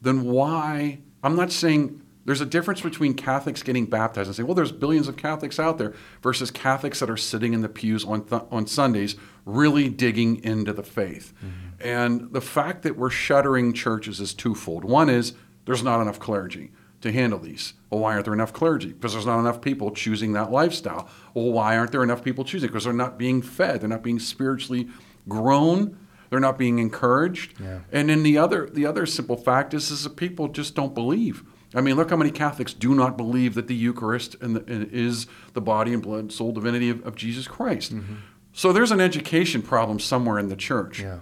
then 0.00 0.22
why? 0.22 1.00
I'm 1.24 1.34
not 1.34 1.50
saying 1.50 2.02
there's 2.24 2.40
a 2.40 2.46
difference 2.46 2.80
between 2.80 3.14
Catholics 3.14 3.62
getting 3.62 3.86
baptized 3.86 4.28
and 4.28 4.36
saying, 4.36 4.46
well, 4.46 4.54
there's 4.54 4.72
billions 4.72 5.08
of 5.08 5.16
Catholics 5.16 5.58
out 5.58 5.78
there, 5.78 5.94
versus 6.22 6.50
Catholics 6.50 7.00
that 7.00 7.10
are 7.10 7.16
sitting 7.16 7.52
in 7.52 7.60
the 7.60 7.68
pews 7.68 8.04
on 8.04 8.24
th- 8.24 8.42
on 8.50 8.66
Sundays, 8.66 9.16
really 9.44 9.88
digging 9.88 10.42
into 10.42 10.72
the 10.72 10.82
faith. 10.82 11.32
Mm-hmm. 11.38 11.86
And 11.86 12.32
the 12.32 12.40
fact 12.40 12.82
that 12.82 12.96
we're 12.96 13.10
shuttering 13.10 13.72
churches 13.72 14.20
is 14.20 14.32
twofold. 14.32 14.84
One 14.84 15.10
is 15.10 15.34
there's 15.66 15.82
not 15.82 16.00
enough 16.00 16.18
clergy 16.18 16.72
to 17.02 17.12
handle 17.12 17.38
these. 17.38 17.74
Well, 17.90 18.00
why 18.00 18.14
aren't 18.14 18.24
there 18.24 18.34
enough 18.34 18.54
clergy? 18.54 18.92
Because 18.92 19.12
there's 19.12 19.26
not 19.26 19.38
enough 19.38 19.60
people 19.60 19.90
choosing 19.90 20.32
that 20.32 20.50
lifestyle. 20.50 21.08
Well, 21.34 21.52
why 21.52 21.76
aren't 21.76 21.92
there 21.92 22.02
enough 22.02 22.24
people 22.24 22.44
choosing? 22.44 22.68
Because 22.68 22.84
they're 22.84 22.94
not 22.94 23.18
being 23.18 23.42
fed. 23.42 23.82
They're 23.82 23.88
not 23.88 24.02
being 24.02 24.18
spiritually 24.18 24.88
grown. 25.28 25.98
They're 26.30 26.40
not 26.40 26.56
being 26.56 26.78
encouraged. 26.78 27.60
Yeah. 27.60 27.80
And 27.92 28.08
then 28.08 28.22
the 28.22 28.38
other 28.38 28.68
the 28.72 28.86
other 28.86 29.04
simple 29.04 29.36
fact 29.36 29.74
is 29.74 29.90
is 29.90 30.04
that 30.04 30.16
people 30.16 30.48
just 30.48 30.74
don't 30.74 30.94
believe. 30.94 31.44
I 31.74 31.80
mean, 31.80 31.96
look 31.96 32.10
how 32.10 32.16
many 32.16 32.30
Catholics 32.30 32.72
do 32.72 32.94
not 32.94 33.16
believe 33.16 33.54
that 33.54 33.66
the 33.66 33.74
Eucharist 33.74 34.38
the, 34.40 34.62
is 34.66 35.26
the 35.54 35.60
body 35.60 35.92
and 35.92 36.02
blood, 36.02 36.32
soul, 36.32 36.52
divinity 36.52 36.90
of, 36.90 37.04
of 37.04 37.16
Jesus 37.16 37.48
Christ. 37.48 37.94
Mm-hmm. 37.94 38.14
So 38.52 38.72
there's 38.72 38.92
an 38.92 39.00
education 39.00 39.62
problem 39.62 39.98
somewhere 39.98 40.38
in 40.38 40.48
the 40.48 40.56
church. 40.56 41.00
Yeah. 41.00 41.18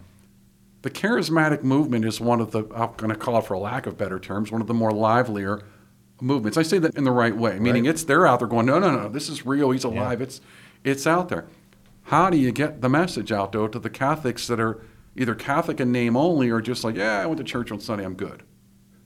The 0.82 0.90
charismatic 0.90 1.62
movement 1.62 2.04
is 2.04 2.20
one 2.20 2.40
of 2.40 2.50
the, 2.50 2.64
I'm 2.74 2.92
going 2.96 3.10
to 3.10 3.16
call 3.16 3.38
it 3.38 3.46
for 3.46 3.54
a 3.54 3.58
lack 3.58 3.86
of 3.86 3.96
better 3.96 4.18
terms, 4.18 4.52
one 4.52 4.60
of 4.60 4.66
the 4.66 4.74
more 4.74 4.92
livelier 4.92 5.62
movements. 6.20 6.58
I 6.58 6.62
say 6.62 6.78
that 6.78 6.94
in 6.96 7.04
the 7.04 7.12
right 7.12 7.36
way, 7.36 7.58
meaning 7.58 7.84
Right. 7.84 7.90
it's 7.90 8.04
they're 8.04 8.26
out 8.26 8.40
there 8.40 8.48
going, 8.48 8.66
no, 8.66 8.78
no, 8.78 8.90
no, 8.90 9.08
this 9.08 9.28
is 9.28 9.46
real, 9.46 9.70
he's 9.70 9.84
alive, 9.84 10.20
it's, 10.20 10.40
it's 10.84 11.06
out 11.06 11.28
there. 11.28 11.46
How 12.04 12.30
do 12.30 12.36
you 12.36 12.52
get 12.52 12.80
the 12.80 12.88
message 12.88 13.32
out, 13.32 13.52
though, 13.52 13.68
to 13.68 13.78
the 13.78 13.90
Catholics 13.90 14.46
that 14.48 14.60
are 14.60 14.82
either 15.16 15.34
Catholic 15.34 15.80
in 15.80 15.92
name 15.92 16.16
only 16.16 16.50
or 16.50 16.60
just 16.60 16.84
like, 16.84 16.96
yeah, 16.96 17.20
I 17.22 17.26
went 17.26 17.38
to 17.38 17.44
church 17.44 17.70
on 17.70 17.80
Sunday, 17.80 18.04
I'm 18.04 18.14
good? 18.14 18.42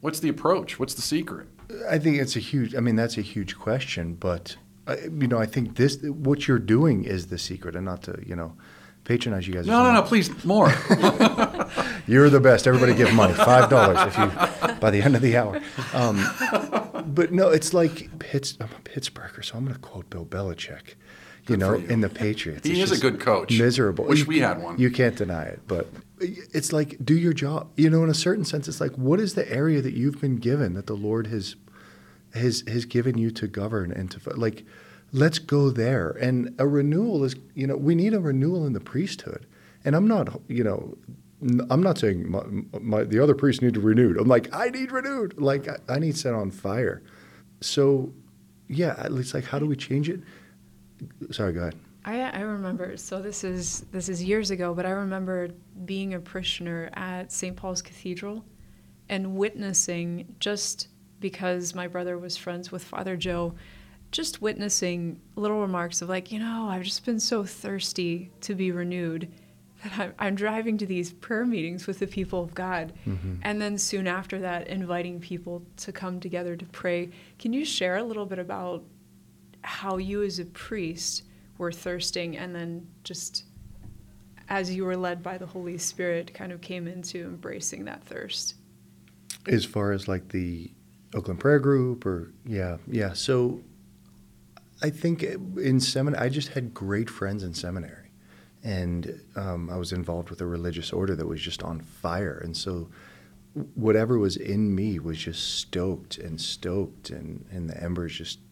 What's 0.07 0.21
the 0.21 0.29
approach? 0.29 0.79
What's 0.79 0.95
the 0.95 1.03
secret? 1.03 1.49
I 1.91 1.99
think 1.99 2.19
it's 2.19 2.37
a 2.37 2.39
huge. 2.39 2.77
I 2.77 2.79
mean, 2.79 2.95
that's 2.95 3.19
a 3.19 3.23
huge 3.23 3.59
question, 3.59 4.15
but 4.15 4.57
uh, 4.87 4.95
you 5.03 5.27
know, 5.27 5.37
I 5.37 5.47
think 5.47 5.75
this 5.75 6.01
what 6.01 6.47
you're 6.47 6.61
doing 6.61 7.03
is 7.03 7.27
the 7.27 7.39
secret, 7.39 7.75
and 7.75 7.85
not 7.85 8.05
to 8.05 8.17
you 8.25 8.37
know 8.37 8.55
patronize 9.03 9.49
you 9.49 9.55
guys. 9.55 9.67
No, 9.67 9.83
no, 9.83 9.93
no, 9.93 10.03
please, 10.03 10.31
more. 10.45 10.69
You're 12.07 12.31
the 12.31 12.39
best. 12.41 12.69
Everybody 12.69 12.95
give 12.95 13.13
money. 13.15 13.35
Five 13.35 13.69
dollars 13.69 13.99
if 14.07 14.17
you 14.17 14.75
by 14.77 14.93
the 14.93 15.03
end 15.03 15.17
of 15.17 15.23
the 15.23 15.37
hour. 15.37 15.61
Um, 15.93 16.25
but 17.13 17.33
no, 17.33 17.49
it's 17.49 17.75
like 17.75 18.17
Pitts, 18.21 18.57
I'm 18.61 18.69
a 18.69 18.89
Pittsburgher, 18.89 19.45
so 19.45 19.57
I'm 19.57 19.65
going 19.65 19.75
to 19.75 19.81
quote 19.81 20.09
Bill 20.09 20.25
Belichick. 20.25 20.95
You 21.49 21.57
know, 21.57 21.77
you. 21.77 21.87
in 21.87 22.01
the 22.01 22.09
Patriots. 22.09 22.67
He 22.67 22.81
It's 22.81 22.91
is 22.91 22.99
a 22.99 23.01
good 23.01 23.21
coach. 23.21 23.57
Miserable. 23.59 24.05
Wish 24.07 24.21
You- 24.21 24.27
we 24.27 24.41
had 24.41 24.63
one. 24.63 24.79
You 24.79 24.91
can't 24.91 25.17
deny 25.17 25.45
it, 25.45 25.61
but 25.69 25.89
it's 26.21 26.73
like 26.73 26.97
do 27.05 27.17
your 27.17 27.33
job. 27.33 27.69
You 27.77 27.91
know, 27.91 28.03
in 28.03 28.11
a 28.11 28.15
certain 28.15 28.45
sense, 28.45 28.69
it's 28.69 28.81
like 28.81 28.93
what 28.97 29.21
is 29.21 29.35
the 29.35 29.51
area 29.53 29.81
that 29.83 29.95
you've 29.95 30.21
been 30.21 30.37
given 30.37 30.75
that 30.75 30.87
the 30.87 30.97
Lord 30.97 31.29
has 31.29 31.57
has 32.35 32.65
has 32.67 32.85
given 32.85 33.17
you 33.19 33.31
to 33.31 33.47
govern 33.47 33.93
and 33.93 34.11
to 34.11 34.21
like 34.37 34.65
let's 35.13 35.39
go 35.39 35.71
there 35.71 36.11
and 36.21 36.55
a 36.59 36.67
renewal 36.67 37.25
is 37.25 37.37
you 37.55 37.67
know 37.67 37.77
we 37.77 37.95
need 37.95 38.13
a 38.13 38.21
renewal 38.21 38.67
in 38.67 38.73
the 38.73 38.81
priesthood 38.81 39.47
and 39.85 39.95
i'm 39.95 40.07
not 40.07 40.41
you 40.49 40.65
know 40.65 40.99
I'm 41.71 41.83
not 41.83 41.99
saying 41.99 42.31
my, 42.31 42.43
my, 42.81 43.05
the 43.05 43.19
other 43.23 43.35
priests 43.35 43.61
need 43.61 43.75
to 43.75 43.81
renewed. 43.81 44.17
I'm 44.17 44.27
like, 44.27 44.49
I 44.55 44.71
need 44.71 44.91
renewed. 44.91 45.39
Like, 45.39 45.69
I, 45.69 45.77
I 45.87 45.99
need 45.99 46.17
set 46.17 46.33
on 46.33 46.51
fire. 46.51 47.03
So, 47.61 48.13
yeah, 48.69 49.07
it's 49.11 49.35
like, 49.35 49.45
how 49.45 49.59
do 49.59 49.67
we 49.67 49.77
change 49.77 50.09
it? 50.09 50.21
Sorry, 51.31 51.53
go 51.53 51.61
ahead. 51.61 51.77
I, 52.05 52.21
I 52.21 52.41
remember. 52.41 52.97
So 52.97 53.21
this 53.21 53.43
is 53.43 53.85
this 53.91 54.09
is 54.09 54.23
years 54.23 54.51
ago, 54.51 54.73
but 54.73 54.87
I 54.87 54.91
remember 54.91 55.49
being 55.85 56.15
a 56.15 56.21
parishioner 56.21 56.89
at 56.95 57.33
St. 57.33 57.57
Paul's 57.57 57.83
Cathedral, 57.83 58.45
and 59.09 59.37
witnessing 59.37 60.35
just 60.39 60.89
because 61.21 61.75
my 61.75 61.89
brother 61.89 62.19
was 62.19 62.37
friends 62.37 62.71
with 62.71 62.85
Father 62.85 63.17
Joe, 63.17 63.55
just 64.13 64.41
witnessing 64.41 65.21
little 65.35 65.61
remarks 65.61 66.03
of 66.03 66.09
like, 66.09 66.31
you 66.31 66.39
know, 66.39 66.69
I've 66.69 66.85
just 66.85 67.05
been 67.05 67.21
so 67.21 67.45
thirsty 67.45 68.31
to 68.43 68.55
be 68.55 68.71
renewed 68.71 69.33
that 69.83 69.99
I'm, 69.99 70.15
I'm 70.19 70.35
driving 70.35 70.79
to 70.79 70.87
these 70.87 71.13
prayer 71.13 71.45
meetings 71.45 71.87
with 71.87 71.99
the 71.99 72.07
people 72.07 72.43
of 72.43 72.55
God. 72.55 72.93
Mm-hmm. 73.07 73.37
And 73.43 73.61
then 73.61 73.79
soon 73.79 74.07
after 74.07 74.39
that, 74.41 74.69
inviting 74.69 75.21
people 75.21 75.63
to 75.79 75.93
come 75.93 76.21
together 76.21 76.57
to 76.57 76.65
pray. 76.67 77.11
Can 77.39 77.53
you 77.53 77.65
share 77.65 77.97
a 77.97 78.03
little 78.03 78.27
bit 78.27 78.39
about 78.39 78.85
how 79.67 79.97
you, 79.97 80.23
as 80.23 80.39
a 80.39 80.45
priest, 80.47 81.25
were 81.59 81.73
thirsting 81.73 82.37
and 82.37 82.55
then 82.55 82.87
just 83.03 83.45
as 84.49 84.73
you 84.73 84.85
were 84.85 84.97
led 84.97 85.23
by 85.23 85.39
the 85.39 85.47
Holy 85.47 85.77
Spirit, 85.77 86.33
kind 86.33 86.53
of 86.53 86.61
came 86.61 86.87
into 86.87 87.19
embracing 87.25 87.85
that 87.87 88.05
thirst? 88.05 88.55
As 89.49 89.65
far 89.65 89.93
as 89.93 90.07
like 90.07 90.29
the 90.29 90.71
Oakland 91.15 91.41
Prayer 91.41 91.59
Group, 91.59 92.07
or 92.07 92.33
yeah, 92.45 92.77
yeah. 92.87 93.13
So 93.13 93.61
I 94.83 94.91
think 94.91 95.23
in 95.23 95.81
seminary, 95.81 96.25
I 96.25 96.29
just 96.29 96.49
had 96.49 96.73
great 96.73 97.11
friends 97.11 97.43
in 97.43 97.55
seminary, 97.55 98.11
and 98.63 99.21
um, 99.35 99.69
I 99.71 99.77
was 99.77 99.93
involved 99.93 100.31
with 100.31 100.41
a 100.41 100.47
religious 100.47 100.93
order 100.93 101.17
that 101.17 101.27
was 101.27 101.41
just 101.41 101.63
on 101.63 101.81
fire, 101.81 102.41
and 102.43 102.57
so 102.57 102.89
whatever 103.75 104.19
was 104.19 104.37
in 104.37 104.75
me 104.75 104.99
was 104.99 105.19
just 105.19 105.59
stoked 105.59 106.19
and 106.19 106.41
stoked, 106.41 107.11
and 107.11 107.45
and 107.51 107.69
the 107.69 107.83
embers 107.83 108.17
just 108.17 108.46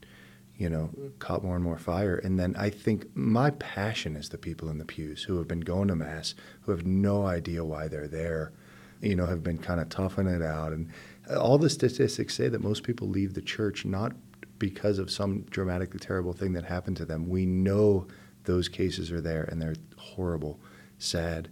you 0.56 0.68
know 0.68 0.90
caught 1.18 1.44
more 1.44 1.56
and 1.56 1.64
more 1.64 1.78
fire. 1.78 2.16
And 2.16 2.38
then 2.38 2.54
I 2.56 2.70
think 2.70 3.06
my 3.14 3.50
passion 3.50 4.16
is 4.16 4.28
the 4.28 4.38
people 4.38 4.68
in 4.68 4.78
the 4.78 4.84
pews 4.84 5.22
who 5.24 5.38
have 5.38 5.48
been 5.48 5.60
going 5.60 5.88
to 5.88 5.96
mass, 5.96 6.34
who 6.62 6.72
have 6.72 6.86
no 6.86 7.26
idea 7.26 7.64
why 7.64 7.88
they're 7.88 8.08
there, 8.08 8.52
you 9.00 9.16
know, 9.16 9.26
have 9.26 9.42
been 9.42 9.58
kind 9.58 9.80
of 9.80 9.88
toughing 9.88 10.26
it 10.26 10.42
out 10.42 10.72
and 10.72 10.90
all 11.30 11.58
the 11.58 11.70
statistics 11.70 12.34
say 12.34 12.48
that 12.48 12.62
most 12.62 12.82
people 12.82 13.08
leave 13.08 13.34
the 13.34 13.42
church 13.42 13.84
not 13.84 14.12
because 14.58 14.98
of 14.98 15.10
some 15.10 15.42
dramatically 15.50 15.98
terrible 15.98 16.32
thing 16.32 16.52
that 16.52 16.64
happened 16.64 16.96
to 16.98 17.04
them. 17.04 17.28
We 17.28 17.46
know 17.46 18.06
those 18.44 18.68
cases 18.68 19.10
are 19.10 19.20
there 19.20 19.44
and 19.44 19.60
they're 19.60 19.76
horrible, 19.96 20.60
sad. 20.98 21.48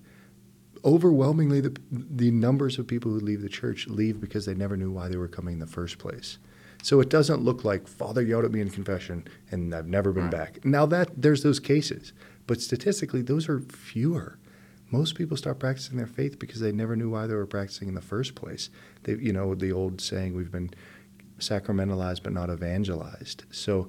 Overwhelmingly, 0.85 1.61
the, 1.61 1.77
the 1.91 2.31
numbers 2.31 2.79
of 2.79 2.87
people 2.87 3.13
who 3.13 3.21
leave 3.21 3.41
the 3.41 3.49
church 3.49 3.87
leave 3.87 4.21
because 4.21 4.47
they 4.47 4.55
never 4.55 4.77
knew 4.77 4.91
why 4.91 5.09
they 5.09 5.17
were 5.17 5.29
coming 5.29 5.55
in 5.55 5.61
the 5.61 5.67
first 5.67 5.99
place. 5.99 6.39
So 6.83 7.01
it 7.01 7.09
doesn't 7.09 7.41
look 7.43 7.65
like 7.65 7.87
Father 7.89 8.23
yelled 8.23 8.45
at 8.45 8.51
me 8.53 8.61
in 8.61 8.69
confession 8.69 9.25
and 9.51 9.73
I've 9.75 9.87
never 9.87 10.13
been 10.13 10.25
Right. 10.25 10.33
back. 10.33 10.65
Now 10.65 10.85
that 10.87 11.11
there's 11.17 11.43
those 11.43 11.61
cases, 11.61 12.13
but 12.47 12.61
statistically 12.61 13.23
those 13.23 13.49
are 13.49 13.61
fewer. 13.61 14.37
Most 14.91 15.15
people 15.15 15.37
start 15.37 15.59
practicing 15.59 15.97
their 15.97 16.07
faith 16.07 16.39
because 16.39 16.61
they 16.61 16.73
never 16.73 16.97
knew 16.97 17.09
why 17.09 17.27
they 17.27 17.35
were 17.35 17.47
practicing 17.47 17.89
in 17.89 17.95
the 17.95 18.03
first 18.03 18.35
place. 18.35 18.69
They, 19.05 19.15
you 19.15 19.33
know, 19.33 19.55
the 19.55 19.73
old 19.73 20.01
saying, 20.03 20.35
"We've 20.35 20.51
been 20.53 20.71
sacramentalized 21.39 22.23
but 22.23 22.33
not 22.33 22.51
evangelized." 22.51 23.45
So, 23.51 23.89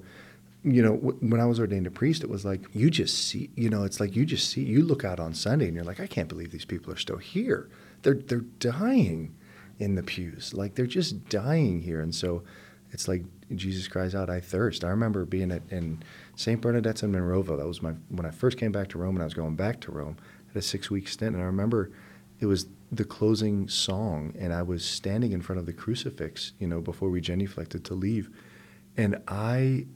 you 0.62 0.82
know, 0.82 0.94
when 0.94 1.40
I 1.40 1.46
was 1.46 1.60
ordained 1.60 1.86
a 1.86 1.90
priest, 1.90 2.22
it 2.22 2.30
was 2.30 2.44
like 2.44 2.62
you 2.72 2.88
just 2.90 3.18
see, 3.28 3.50
you 3.54 3.68
know, 3.68 3.84
it's 3.84 4.00
like 4.00 4.16
you 4.16 4.24
just 4.24 4.48
see, 4.48 4.62
you 4.62 4.82
look 4.82 5.04
out 5.04 5.20
on 5.20 5.34
Sunday 5.34 5.66
and 5.66 5.74
you're 5.74 5.84
like, 5.84 6.00
I 6.00 6.06
can't 6.06 6.28
believe 6.28 6.52
these 6.52 6.64
people 6.64 6.90
are 6.92 6.96
still 6.96 7.18
here. 7.18 7.68
They're 8.02 8.14
they're 8.14 8.40
dying 8.60 9.34
in 9.78 9.96
the 9.96 10.02
pews, 10.02 10.54
like 10.54 10.74
they're 10.76 10.86
just 10.86 11.28
dying 11.28 11.82
here, 11.82 12.00
and 12.00 12.14
so 12.14 12.44
it's 12.94 13.08
like 13.08 13.24
Jesus 13.54 13.88
cries 13.88 14.14
out, 14.14 14.30
"I 14.30 14.40
thirst." 14.40 14.84
I 14.84 14.88
remember 14.88 15.24
being 15.24 15.50
at 15.50 15.62
in 15.70 16.02
Saint 16.36 16.60
Bernadette's 16.60 17.02
in 17.02 17.12
Monroeville. 17.12 17.58
That 17.58 17.66
was 17.66 17.82
my 17.82 17.92
when 18.08 18.24
I 18.24 18.30
first 18.30 18.56
came 18.56 18.72
back 18.72 18.88
to 18.90 18.98
Rome, 18.98 19.16
and 19.16 19.22
I 19.22 19.26
was 19.26 19.34
going 19.34 19.56
back 19.56 19.80
to 19.82 19.92
Rome. 19.92 20.16
Had 20.46 20.56
a 20.56 20.62
six 20.62 20.90
week 20.90 21.08
stint, 21.08 21.34
and 21.34 21.42
I 21.42 21.46
remember 21.46 21.90
it 22.40 22.46
was 22.46 22.66
the 22.90 23.04
closing 23.04 23.68
song, 23.68 24.32
and 24.38 24.52
I 24.52 24.62
was 24.62 24.84
standing 24.84 25.32
in 25.32 25.42
front 25.42 25.58
of 25.58 25.66
the 25.66 25.72
crucifix, 25.72 26.52
you 26.58 26.68
know, 26.68 26.80
before 26.80 27.10
we 27.10 27.20
genuflected 27.20 27.82
to 27.84 27.94
leave, 27.94 28.30
and 28.96 29.20
I 29.26 29.86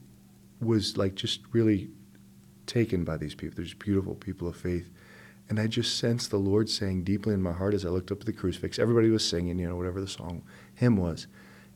was 0.60 0.96
like 0.96 1.14
just 1.14 1.40
really 1.52 1.90
taken 2.66 3.04
by 3.04 3.16
these 3.16 3.34
people. 3.34 3.56
They're 3.56 3.74
beautiful 3.78 4.16
people 4.16 4.48
of 4.48 4.56
faith. 4.56 4.90
And 5.48 5.58
I 5.58 5.66
just 5.66 5.96
sensed 5.96 6.30
the 6.30 6.38
Lord 6.38 6.68
saying 6.68 7.04
deeply 7.04 7.32
in 7.32 7.42
my 7.42 7.52
heart 7.52 7.72
as 7.72 7.86
I 7.86 7.88
looked 7.88 8.12
up 8.12 8.20
at 8.20 8.26
the 8.26 8.34
crucifix. 8.34 8.78
Everybody 8.78 9.08
was 9.08 9.26
singing, 9.26 9.58
you 9.58 9.66
know, 9.66 9.76
whatever 9.76 10.00
the 10.00 10.08
song 10.08 10.42
hymn 10.74 10.96
was. 10.96 11.26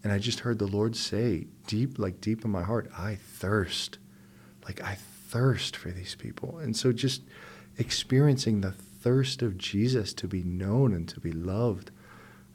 And 0.03 0.13
I 0.13 0.19
just 0.19 0.41
heard 0.41 0.59
the 0.59 0.67
Lord 0.67 0.97
say, 0.97 1.47
deep, 1.67 1.99
like 1.99 2.21
deep 2.21 2.45
in 2.45 2.51
my 2.51 2.63
heart, 2.63 2.91
I 2.97 3.17
thirst. 3.17 3.99
Like 4.65 4.83
I 4.83 4.97
thirst 5.29 5.77
for 5.77 5.91
these 5.91 6.15
people. 6.15 6.59
And 6.59 6.77
so 6.77 6.93
just 6.93 7.23
experiencing 7.79 8.61
the 8.61 8.73
thirst 8.73 9.43
of 9.43 9.59
Jesus 9.59 10.13
to 10.15 10.27
be 10.27 10.43
known 10.43 10.93
and 10.93 11.09
to 11.09 11.21
be 11.21 11.33
loved, 11.33 11.91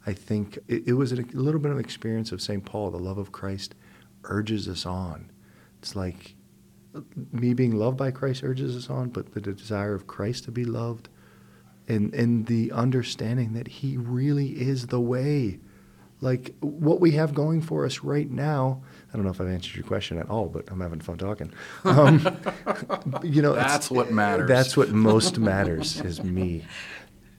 I 0.06 0.14
think 0.14 0.58
it, 0.68 0.88
it 0.88 0.94
was 0.94 1.12
a 1.12 1.16
little 1.16 1.60
bit 1.60 1.72
of 1.72 1.78
an 1.78 1.84
experience 1.84 2.32
of 2.32 2.42
St. 2.42 2.64
Paul. 2.64 2.92
The 2.92 3.00
love 3.00 3.18
of 3.18 3.32
Christ 3.32 3.76
urges 4.24 4.68
us 4.68 4.86
on. 4.86 5.32
It's 5.80 5.96
like 5.96 6.36
me 7.32 7.54
being 7.54 7.76
loved 7.76 7.98
by 7.98 8.12
Christ 8.12 8.44
urges 8.44 8.76
us 8.76 8.90
on, 8.90 9.10
but 9.10 9.34
the 9.34 9.42
desire 9.42 9.94
of 9.94 10.08
Christ 10.08 10.46
to 10.46 10.52
be 10.52 10.66
loved 10.66 11.10
and, 11.88 12.14
and 12.14 12.46
the 12.46 12.72
understanding 12.72 13.54
that 13.54 13.68
He 13.68 13.98
really 13.98 14.50
is 14.50 14.88
the 14.88 15.00
way. 15.00 15.60
Like 16.20 16.56
what 16.62 17.00
we 17.00 17.12
have 17.12 17.34
going 17.36 17.62
for 17.62 17.86
us 17.86 18.00
right 18.00 18.30
now, 18.30 18.82
I 19.14 19.16
don't 19.16 19.24
know 19.26 19.32
if 19.32 19.40
I've 19.40 19.48
answered 19.50 19.76
your 19.76 19.86
question 19.86 20.18
at 20.18 20.30
all, 20.30 20.48
but 20.48 20.66
I'm 20.72 20.82
having 20.82 21.00
fun 21.00 21.18
talking. 21.20 21.54
Um, 21.84 22.20
you 23.24 23.42
know, 23.44 23.52
it's- 23.54 23.72
That's 23.72 23.92
what 23.92 24.12
matters. 24.12 24.48
That's 24.50 24.76
what 24.76 24.90
most 24.90 25.38
matters 25.38 26.02
is 26.02 26.24
me. 26.24 26.66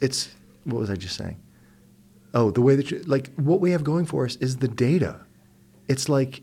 It's 0.01 0.29
what 0.64 0.79
was 0.79 0.91
I 0.91 0.95
just 0.95 1.17
saying? 1.17 1.38
Oh, 2.35 2.51
the 2.53 2.61
way 2.62 2.77
that 2.77 2.91
you 2.91 3.01
like 3.01 3.35
what 3.35 3.61
we 3.61 3.73
have 3.73 3.83
going 3.83 4.05
for 4.07 4.25
us 4.25 4.37
is 4.37 4.59
the 4.59 4.69
data. 4.69 5.21
It's 5.88 6.09
like 6.09 6.43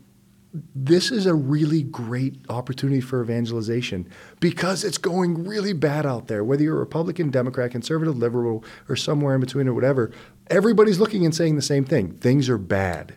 this 0.74 1.10
is 1.10 1.26
a 1.26 1.34
really 1.34 1.82
great 1.82 2.36
opportunity 2.48 3.00
for 3.00 3.22
evangelization 3.22 4.08
because 4.40 4.84
it's 4.84 4.98
going 4.98 5.44
really 5.44 5.72
bad 5.72 6.06
out 6.06 6.28
there. 6.28 6.44
Whether 6.44 6.62
you're 6.62 6.76
a 6.76 6.80
Republican, 6.80 7.30
Democrat, 7.30 7.70
conservative, 7.70 8.16
liberal, 8.16 8.64
or 8.88 8.96
somewhere 8.96 9.34
in 9.34 9.40
between 9.40 9.68
or 9.68 9.74
whatever, 9.74 10.12
everybody's 10.48 10.98
looking 11.00 11.24
and 11.24 11.34
saying 11.34 11.56
the 11.56 11.62
same 11.62 11.84
thing. 11.84 12.12
Things 12.18 12.48
are 12.48 12.58
bad. 12.58 13.16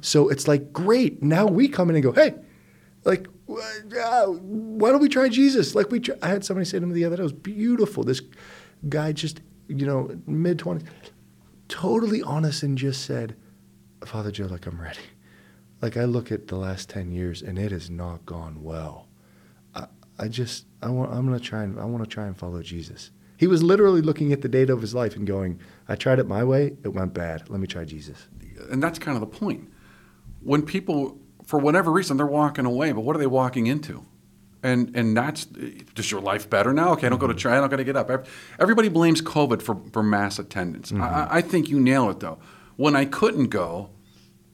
So 0.00 0.28
it's 0.28 0.46
like, 0.46 0.72
great. 0.72 1.22
Now 1.22 1.46
we 1.46 1.68
come 1.68 1.90
in 1.90 1.96
and 1.96 2.02
go, 2.02 2.12
hey, 2.12 2.34
like, 3.04 3.28
uh, 3.48 4.26
why 4.26 4.90
don't 4.90 5.00
we 5.00 5.08
try 5.08 5.28
Jesus? 5.28 5.74
Like 5.74 5.90
we, 5.90 6.00
tr- 6.00 6.12
I 6.22 6.28
had 6.28 6.44
somebody 6.44 6.66
say 6.66 6.78
to 6.78 6.86
me 6.86 6.94
the 6.94 7.04
other 7.04 7.16
day, 7.16 7.22
it 7.22 7.24
was 7.24 7.32
beautiful. 7.32 8.04
This 8.04 8.20
guy 8.88 9.12
just, 9.12 9.40
you 9.68 9.86
know, 9.86 10.10
mid 10.26 10.58
twenties, 10.58 10.86
totally 11.68 12.22
honest, 12.22 12.62
and 12.62 12.76
just 12.76 13.04
said, 13.04 13.36
Father 14.04 14.30
Joe, 14.30 14.46
like 14.46 14.66
I'm 14.66 14.80
ready. 14.80 15.00
Like 15.80 15.96
I 15.96 16.04
look 16.04 16.32
at 16.32 16.48
the 16.48 16.56
last 16.56 16.88
ten 16.88 17.12
years, 17.12 17.42
and 17.42 17.58
it 17.58 17.72
has 17.72 17.88
not 17.88 18.26
gone 18.26 18.62
well. 18.62 19.06
I, 19.74 19.86
I 20.18 20.28
just, 20.28 20.66
I 20.82 20.90
want, 20.90 21.12
I'm 21.12 21.24
gonna 21.26 21.38
try 21.38 21.62
and, 21.62 21.78
I 21.78 21.84
want 21.84 22.02
to 22.02 22.10
try 22.10 22.26
and 22.26 22.36
follow 22.36 22.62
Jesus. 22.62 23.10
He 23.36 23.46
was 23.46 23.62
literally 23.62 24.02
looking 24.02 24.32
at 24.32 24.42
the 24.42 24.48
data 24.48 24.72
of 24.72 24.80
his 24.80 24.94
life 24.94 25.14
and 25.14 25.24
going, 25.24 25.60
I 25.88 25.94
tried 25.94 26.18
it 26.18 26.26
my 26.26 26.42
way, 26.42 26.76
it 26.82 26.88
went 26.88 27.14
bad. 27.14 27.48
Let 27.48 27.60
me 27.60 27.68
try 27.68 27.84
Jesus. 27.84 28.26
and 28.70 28.82
that's 28.82 28.98
kind 28.98 29.16
of 29.16 29.20
the 29.20 29.38
point. 29.38 29.70
When 30.40 30.62
people, 30.62 31.18
for 31.44 31.58
whatever 31.58 31.90
reason, 31.90 32.16
they're 32.16 32.26
walking 32.26 32.66
away, 32.66 32.92
but 32.92 33.02
what 33.02 33.16
are 33.16 33.18
they 33.18 33.26
walking 33.26 33.66
into? 33.66 34.04
And 34.60 34.94
and 34.96 35.16
that's 35.16 35.44
does 35.44 36.10
your 36.10 36.20
life 36.20 36.50
better 36.50 36.72
now? 36.72 36.90
Okay, 36.92 37.06
I 37.06 37.10
don't 37.10 37.20
go 37.20 37.28
to 37.28 37.32
mm-hmm. 37.32 37.38
church. 37.38 37.52
I 37.52 37.60
don't 37.60 37.68
got 37.68 37.76
to 37.76 37.84
get 37.84 37.96
up. 37.96 38.26
Everybody 38.58 38.88
blames 38.88 39.22
COVID 39.22 39.62
for, 39.62 39.80
for 39.92 40.02
mass 40.02 40.40
attendance. 40.40 40.90
I- 40.90 40.94
mm-hmm. 40.96 41.04
I, 41.04 41.36
I 41.36 41.40
think 41.42 41.68
you 41.68 41.78
nail 41.78 42.10
it 42.10 42.18
though. 42.18 42.38
When 42.74 42.96
I 42.96 43.04
couldn't 43.04 43.48
go, 43.48 43.90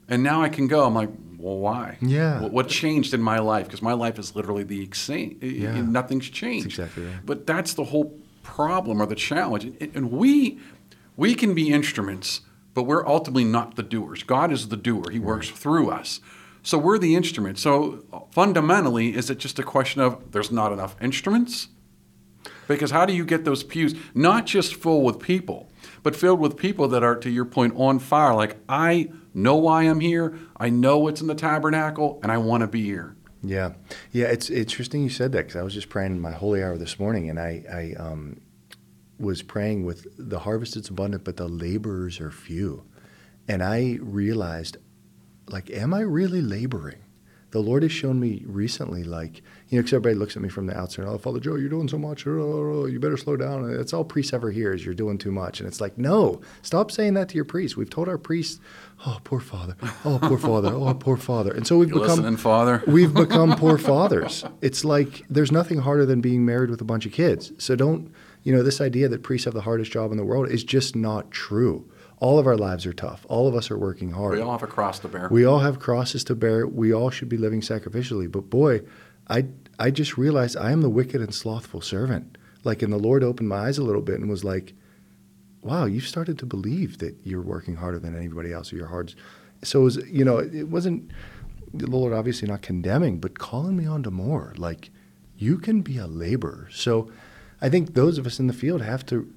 and 0.09 0.23
now 0.23 0.43
I 0.43 0.49
can 0.49 0.69
go, 0.69 0.85
I'm 0.85 0.95
like, 0.95 1.11
well, 1.39 1.59
why? 1.59 1.99
Yeah. 2.01 2.41
What, 2.41 2.53
what 2.53 2.69
changed 2.69 3.13
in 3.13 3.23
my 3.23 3.39
life? 3.39 3.67
Because 3.67 3.83
my 3.83 3.93
life 3.93 4.19
is 4.19 4.35
literally 4.35 4.65
the 4.65 4.89
same. 4.93 5.39
Eh, 5.43 5.47
eh, 5.47 5.51
yeah. 5.51 5.77
Eh, 5.77 5.83
nothing's 5.83 6.31
changed. 6.31 6.67
exactly 6.67 7.05
right. 7.05 7.17
But 7.25 7.47
that's 7.47 7.75
the 7.75 7.85
whole 7.85 8.19
problem 8.43 9.01
or 9.01 9.07
the 9.07 9.15
challenge. 9.15 9.65
And, 9.65 9.91
and 9.95 10.11
we 10.11 10.59
we 11.17 11.35
can 11.35 11.55
be 11.55 11.71
instruments, 11.71 12.41
but 12.73 12.85
we're 12.85 13.07
ultimately 13.07 13.45
not 13.45 13.77
the 13.77 13.83
doers. 13.83 14.23
God 14.23 14.53
is 14.53 14.69
the 14.69 14.77
doer. 14.77 15.11
He 15.11 15.19
works 15.19 15.51
through 15.51 15.91
us. 15.91 16.21
So 16.63 16.79
we're 16.79 16.99
the 16.99 17.15
instrument. 17.15 17.59
So 17.59 18.05
uh, 18.13 18.21
fundamentally, 18.31 19.15
is 19.15 19.29
it 19.29 19.39
just 19.39 19.59
a 19.59 19.63
question 19.63 20.01
of 20.01 20.33
there's 20.33 20.51
not 20.51 20.73
enough 20.73 20.97
instruments? 21.01 21.69
Because 22.67 22.91
how 22.91 23.05
do 23.05 23.13
you 23.13 23.25
get 23.25 23.45
those 23.45 23.63
pews 23.63 23.95
not 24.15 24.47
just 24.47 24.75
full 24.75 25.03
with 25.03 25.19
people, 25.21 25.71
but 26.03 26.17
filled 26.17 26.41
with 26.41 26.57
people 26.57 26.89
that 26.89 27.05
are, 27.05 27.17
to 27.17 27.29
your 27.29 27.45
point, 27.45 27.75
on 27.77 27.99
fire? 27.99 28.35
Like, 28.35 28.57
I 28.67 29.11
know 29.35 29.57
why 29.57 29.83
I'm 29.83 30.01
here, 30.01 30.39
I 30.57 30.71
know 30.71 30.99
what's 30.99 31.21
in 31.21 31.27
the 31.27 31.35
tabernacle, 31.35 32.21
and 32.23 32.33
I 32.33 32.39
want 32.39 32.63
to 32.63 32.67
be 32.67 32.83
here. 32.83 33.17
Yeah, 33.43 33.75
yeah. 34.13 34.27
It's 34.27 34.49
interesting 34.49 35.03
you 35.03 35.11
said 35.11 35.33
that 35.33 35.47
because 35.47 35.57
I 35.57 35.63
was 35.63 35.75
just 35.75 35.91
praying 35.91 36.13
in 36.13 36.21
my 36.21 36.31
holy 36.31 36.63
hour 36.63 36.79
this 36.79 36.99
morning, 36.99 37.29
and 37.29 37.39
I, 37.39 37.65
I, 37.71 38.03
um, 38.03 38.41
was 39.19 39.43
praying 39.43 39.85
with 39.85 40.07
the 40.17 40.41
harvest 40.41 40.77
is 40.77 40.89
abundant, 40.89 41.25
but 41.25 41.37
the 41.37 41.49
laborers 41.49 42.21
are 42.21 42.31
few. 42.31 42.85
And 43.47 43.63
I 43.63 43.99
realized, 44.01 44.79
like, 45.49 45.71
am 45.71 45.93
I 45.93 46.01
really 46.01 46.41
laboring? 46.41 46.99
The 47.51 47.61
Lord 47.61 47.83
has 47.83 47.93
shown 47.93 48.19
me 48.19 48.43
recently, 48.47 49.05
like, 49.05 49.43
you 49.69 49.79
know, 49.79 49.83
because 49.83 49.95
everybody 49.95 50.15
looks 50.15 50.37
at 50.37 50.43
me 50.43 50.49
from 50.49 50.67
the 50.67 50.77
outside, 50.77 51.07
oh, 51.07 51.17
Father 51.17 51.41
Joe, 51.41 51.55
you're 51.55 51.71
doing 51.71 51.89
so 51.89 51.97
much. 51.97 52.27
Oh, 52.27 52.87
you 52.87 53.01
better 53.01 53.17
slow 53.17 53.37
down. 53.37 53.71
It's 53.71 53.95
all 53.95 54.05
priests 54.05 54.33
ever 54.33 54.51
hear 54.51 54.75
is 54.75 54.85
you're 54.85 54.95
doing 54.95 55.17
too 55.17 55.33
much. 55.33 55.61
And 55.61 55.67
it's 55.67 55.81
like, 55.81 55.97
no, 55.97 56.43
stop 56.63 56.91
saying 56.91 57.15
that 57.15 57.31
to 57.31 57.35
your 57.37 57.47
priest. 57.47 57.77
We've 57.77 57.89
told 57.89 58.09
our 58.09 58.19
priests, 58.19 58.61
oh, 59.07 59.19
poor 59.25 59.41
father. 59.41 59.75
Oh, 60.05 60.19
poor 60.21 60.37
father. 60.39 60.69
Oh, 60.73 60.93
poor 60.95 61.17
father. 61.17 61.53
And 61.53 61.67
so 61.67 61.79
we've 61.79 61.89
You 61.89 62.01
become 62.01 62.37
Father? 62.37 62.83
we've 62.87 63.15
become 63.15 63.57
poor 63.57 63.79
fathers. 63.79 64.45
It's 64.61 64.85
like 64.85 65.25
there's 65.31 65.51
nothing 65.51 65.79
harder 65.79 66.05
than 66.05 66.21
being 66.21 66.45
married 66.45 66.71
with 66.71 66.81
a 66.81 66.85
bunch 66.85 67.07
of 67.07 67.13
kids. 67.13 67.53
So 67.59 67.75
don't, 67.75 68.13
you 68.43 68.55
know, 68.55 68.63
this 68.63 68.81
idea 68.81 69.09
that 69.09 69.23
priests 69.23 69.47
have 69.47 69.55
the 69.55 69.63
hardest 69.63 69.91
job 69.91 70.11
in 70.11 70.19
the 70.19 70.25
world 70.25 70.49
is 70.51 70.63
just 70.63 70.95
not 70.95 71.31
true. 71.31 71.91
All 72.19 72.39
of 72.39 72.47
our 72.47 72.57
lives 72.57 72.87
are 72.87 72.93
tough. 72.93 73.27
All 73.29 73.49
of 73.49 73.55
us 73.55 73.71
are 73.71 73.79
working 73.79 74.13
hard. 74.13 74.37
We 74.37 74.41
all 74.41 74.53
have 74.53 74.63
a 74.63 74.67
cross 74.67 74.99
to 75.01 75.09
bear. 75.09 75.29
We 75.31 75.45
all 75.45 75.59
have 75.59 75.79
crosses 75.81 76.23
to 76.25 76.35
bear. 76.35 76.67
We 76.67 76.93
all 76.93 77.11
should 77.11 77.29
be 77.29 77.37
living 77.37 77.61
sacrificially. 77.61 78.31
But 78.31 78.51
boy, 78.51 78.83
I 79.29 79.47
I 79.79 79.91
just 79.91 80.17
realized 80.17 80.57
I 80.57 80.73
am 80.73 80.83
the 80.83 80.91
wicked 80.91 81.21
and 81.21 81.35
slothful 81.35 81.81
servant. 81.81 82.39
Like, 82.63 82.83
and 82.83 82.93
the 82.93 82.99
Lord 82.99 83.23
opened 83.23 83.49
my 83.49 83.67
eyes 83.67 83.79
a 83.79 83.85
little 83.85 84.03
bit 84.03 84.21
and 84.21 84.31
was 84.31 84.45
like, 84.45 84.75
"Wow, 85.63 85.85
you've 85.85 86.09
started 86.09 86.39
to 86.39 86.47
believe 86.47 86.99
that 86.99 87.17
you're 87.25 87.43
working 87.43 87.77
harder 87.77 87.99
than 87.99 88.17
anybody 88.17 88.53
else, 88.53 88.73
or 88.73 88.77
your 88.77 88.89
hard." 88.89 89.15
So 89.63 89.81
it 89.81 89.85
was, 89.85 89.97
you 90.09 90.25
know, 90.25 90.39
it 90.39 90.69
wasn't 90.69 91.11
the 91.73 91.87
Lord 91.87 92.13
obviously 92.13 92.49
not 92.49 92.63
condemning, 92.63 93.19
but 93.19 93.39
calling 93.39 93.77
me 93.77 93.87
on 93.87 94.03
to 94.05 94.11
more. 94.11 94.55
Like, 94.57 94.91
you 95.37 95.59
can 95.59 95.83
be 95.83 95.99
a 95.99 96.07
laborer. 96.07 96.69
So, 96.71 97.11
I 97.61 97.69
think 97.69 97.95
those 97.95 98.19
of 98.19 98.27
us 98.27 98.39
in 98.39 98.47
the 98.47 98.53
field 98.53 98.83
have 98.83 99.05
to, 99.07 99.29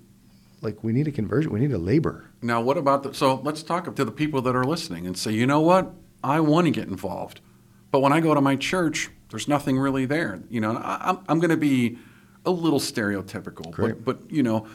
like, 0.61 0.83
we 0.83 0.91
need 0.93 1.07
a 1.07 1.11
conversion. 1.11 1.51
We 1.51 1.59
need 1.59 1.71
a 1.71 1.77
labor. 1.77 2.29
Now, 2.41 2.61
what 2.61 2.77
about 2.77 3.03
the? 3.03 3.13
So 3.13 3.41
let's 3.43 3.63
talk 3.63 3.93
to 3.93 4.05
the 4.05 4.11
people 4.11 4.41
that 4.43 4.55
are 4.55 4.63
listening 4.63 5.07
and 5.07 5.17
say, 5.17 5.31
you 5.31 5.47
know 5.47 5.61
what? 5.61 5.93
I 6.23 6.39
want 6.39 6.65
to 6.65 6.71
get 6.71 6.87
involved, 6.87 7.41
but 7.91 7.99
when 7.99 8.13
I 8.13 8.19
go 8.19 8.33
to 8.33 8.41
my 8.41 8.55
church, 8.55 9.09
there's 9.29 9.47
nothing 9.47 9.77
really 9.77 10.05
there. 10.05 10.41
You 10.49 10.61
know, 10.61 10.77
I, 10.77 11.09
I'm 11.09 11.19
I'm 11.27 11.39
going 11.39 11.51
to 11.51 11.57
be 11.57 11.97
a 12.45 12.51
little 12.51 12.79
stereotypical, 12.79 13.71
Great. 13.71 14.03
but 14.03 14.19
but 14.21 14.31
you 14.31 14.43
know, 14.43 14.67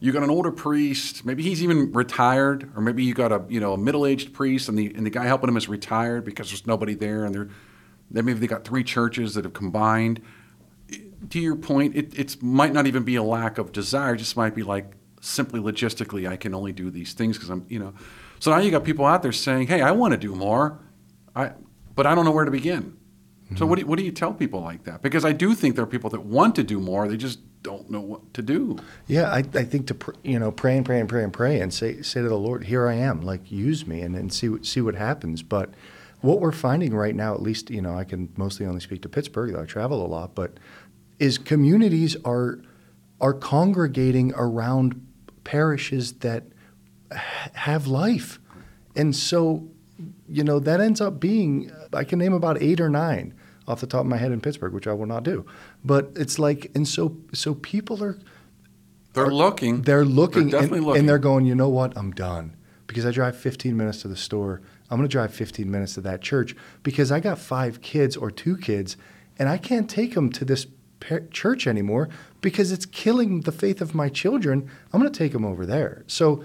you 0.00 0.12
got 0.12 0.22
an 0.22 0.30
older 0.30 0.52
priest. 0.52 1.24
Maybe 1.24 1.42
he's 1.42 1.62
even 1.62 1.92
retired, 1.92 2.70
or 2.76 2.82
maybe 2.82 3.04
you 3.04 3.14
got 3.14 3.32
a 3.32 3.44
you 3.48 3.60
know 3.60 3.72
a 3.72 3.78
middle-aged 3.78 4.32
priest, 4.32 4.68
and 4.68 4.78
the 4.78 4.92
and 4.94 5.06
the 5.06 5.10
guy 5.10 5.24
helping 5.24 5.48
him 5.48 5.56
is 5.56 5.68
retired 5.68 6.24
because 6.24 6.50
there's 6.50 6.66
nobody 6.66 6.94
there, 6.94 7.24
and 7.24 7.34
they're 7.34 7.48
then 8.10 8.24
maybe 8.24 8.38
they 8.38 8.46
got 8.46 8.64
three 8.64 8.84
churches 8.84 9.34
that 9.34 9.44
have 9.44 9.54
combined. 9.54 10.20
To 11.30 11.40
your 11.40 11.56
point, 11.56 11.96
it 11.96 12.18
it's 12.18 12.40
might 12.40 12.72
not 12.72 12.86
even 12.86 13.02
be 13.02 13.16
a 13.16 13.22
lack 13.22 13.58
of 13.58 13.72
desire; 13.72 14.14
it 14.14 14.18
just 14.18 14.36
might 14.36 14.54
be 14.54 14.62
like 14.62 14.92
simply 15.20 15.60
logistically, 15.60 16.28
I 16.28 16.36
can 16.36 16.54
only 16.54 16.72
do 16.72 16.90
these 16.90 17.12
things 17.12 17.36
because 17.36 17.50
I'm 17.50 17.64
you 17.68 17.78
know. 17.78 17.94
So 18.38 18.50
now 18.50 18.58
you 18.58 18.70
got 18.70 18.84
people 18.84 19.06
out 19.06 19.22
there 19.22 19.32
saying, 19.32 19.66
"Hey, 19.66 19.80
I 19.80 19.92
want 19.92 20.12
to 20.12 20.18
do 20.18 20.34
more, 20.34 20.78
I 21.34 21.52
but 21.96 22.06
I 22.06 22.14
don't 22.14 22.24
know 22.24 22.30
where 22.30 22.44
to 22.44 22.50
begin." 22.50 22.96
So 23.54 23.64
what 23.64 23.76
do, 23.76 23.80
you, 23.80 23.84
mm-hmm. 23.84 23.90
what 23.90 23.98
do 23.98 24.04
you 24.04 24.10
tell 24.10 24.34
people 24.34 24.60
like 24.60 24.84
that? 24.84 25.02
Because 25.02 25.24
I 25.24 25.30
do 25.30 25.54
think 25.54 25.76
there 25.76 25.84
are 25.84 25.88
people 25.88 26.10
that 26.10 26.24
want 26.24 26.56
to 26.56 26.64
do 26.64 26.80
more, 26.80 27.06
they 27.06 27.16
just 27.16 27.38
don't 27.62 27.88
know 27.88 28.00
what 28.00 28.34
to 28.34 28.42
do. 28.42 28.76
Yeah, 29.06 29.30
I, 29.30 29.38
I 29.38 29.64
think 29.64 29.86
to 29.86 29.94
pr- 29.94 30.12
you 30.24 30.38
know 30.38 30.50
pray 30.50 30.76
and 30.76 30.84
pray 30.84 30.98
and 30.98 31.08
pray 31.08 31.22
and 31.22 31.32
pray 31.32 31.60
and 31.60 31.72
say 31.72 32.02
say 32.02 32.22
to 32.22 32.28
the 32.28 32.38
Lord, 32.38 32.64
here 32.64 32.88
I 32.88 32.94
am, 32.94 33.22
like 33.22 33.50
use 33.50 33.86
me 33.86 34.00
and, 34.00 34.16
and 34.16 34.32
see 34.32 34.48
what 34.48 34.66
see 34.66 34.80
what 34.80 34.96
happens. 34.96 35.44
But 35.44 35.70
what 36.22 36.40
we're 36.40 36.50
finding 36.50 36.92
right 36.92 37.14
now, 37.14 37.34
at 37.34 37.42
least 37.42 37.70
you 37.70 37.80
know, 37.80 37.96
I 37.96 38.02
can 38.02 38.32
mostly 38.36 38.66
only 38.66 38.80
speak 38.80 39.02
to 39.02 39.08
Pittsburgh. 39.08 39.52
Though 39.52 39.62
I 39.62 39.66
travel 39.66 40.04
a 40.04 40.08
lot, 40.08 40.34
but 40.34 40.58
is 41.20 41.38
communities 41.38 42.16
are 42.24 42.60
are 43.20 43.32
congregating 43.32 44.32
around 44.34 45.06
parishes 45.44 46.14
that 46.14 46.44
have 47.12 47.86
life, 47.86 48.40
and 48.96 49.14
so 49.14 49.68
you 50.28 50.44
know 50.44 50.58
that 50.60 50.80
ends 50.80 51.00
up 51.00 51.18
being 51.20 51.70
I 51.92 52.04
can 52.04 52.18
name 52.18 52.32
about 52.32 52.60
eight 52.62 52.80
or 52.80 52.88
nine 52.90 53.34
off 53.68 53.80
the 53.80 53.86
top 53.86 54.00
of 54.02 54.06
my 54.06 54.16
head 54.16 54.30
in 54.32 54.40
Pittsburgh, 54.40 54.72
which 54.72 54.86
I 54.86 54.92
will 54.92 55.06
not 55.06 55.22
do. 55.24 55.44
But 55.84 56.12
it's 56.14 56.38
like, 56.38 56.70
and 56.74 56.86
so 56.86 57.16
so 57.32 57.54
people 57.54 58.02
are 58.02 58.18
They're 59.14 59.26
are- 59.26 59.34
looking. 59.34 59.82
They're 59.82 60.04
looking, 60.04 60.50
They're 60.50 60.60
definitely 60.60 60.78
and, 60.78 60.86
looking. 60.86 61.00
and 61.00 61.08
they're 61.08 61.18
going. 61.18 61.46
You 61.46 61.54
know 61.54 61.68
what? 61.68 61.96
I'm 61.96 62.12
done 62.12 62.56
because 62.86 63.04
I 63.04 63.10
drive 63.10 63.36
15 63.36 63.76
minutes 63.76 64.02
to 64.02 64.08
the 64.08 64.16
store. 64.16 64.60
I'm 64.88 64.98
going 64.98 65.08
to 65.08 65.12
drive 65.12 65.34
15 65.34 65.68
minutes 65.68 65.94
to 65.94 66.00
that 66.02 66.20
church 66.20 66.54
because 66.84 67.10
I 67.10 67.18
got 67.18 67.38
five 67.38 67.80
kids 67.82 68.16
or 68.16 68.30
two 68.30 68.56
kids, 68.56 68.96
and 69.38 69.48
I 69.48 69.58
can't 69.58 69.90
take 69.90 70.14
them 70.14 70.30
to 70.32 70.44
this 70.44 70.66
church 71.32 71.66
anymore 71.66 72.08
because 72.40 72.70
it's 72.72 72.86
killing 72.86 73.40
the 73.40 73.52
faith 73.52 73.80
of 73.80 73.94
my 73.94 74.08
children. 74.08 74.70
I'm 74.92 75.00
going 75.00 75.12
to 75.12 75.18
take 75.18 75.32
them 75.32 75.44
over 75.44 75.66
there. 75.66 76.04
So 76.06 76.44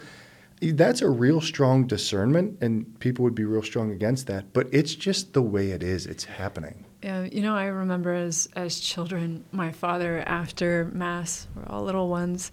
that's 0.62 1.02
a 1.02 1.10
real 1.10 1.42
strong 1.42 1.88
discernment, 1.88 2.58
and 2.62 3.00
people 3.00 3.24
would 3.24 3.34
be 3.34 3.46
real 3.46 3.64
strong 3.64 3.92
against 3.92 4.28
that. 4.28 4.54
But 4.54 4.68
it's 4.72 4.94
just 4.94 5.34
the 5.34 5.42
way 5.42 5.72
it 5.72 5.82
is. 5.82 6.06
It's 6.06 6.26
happening. 6.26 6.86
Yeah, 7.02 7.24
you 7.24 7.42
know, 7.42 7.56
I 7.56 7.66
remember 7.66 8.14
as 8.14 8.48
as 8.56 8.80
children, 8.80 9.44
my 9.52 9.72
father 9.72 10.24
after 10.28 10.90
mass, 10.94 11.48
we're 11.56 11.66
all 11.66 11.84
little 11.84 12.10
ones. 12.10 12.52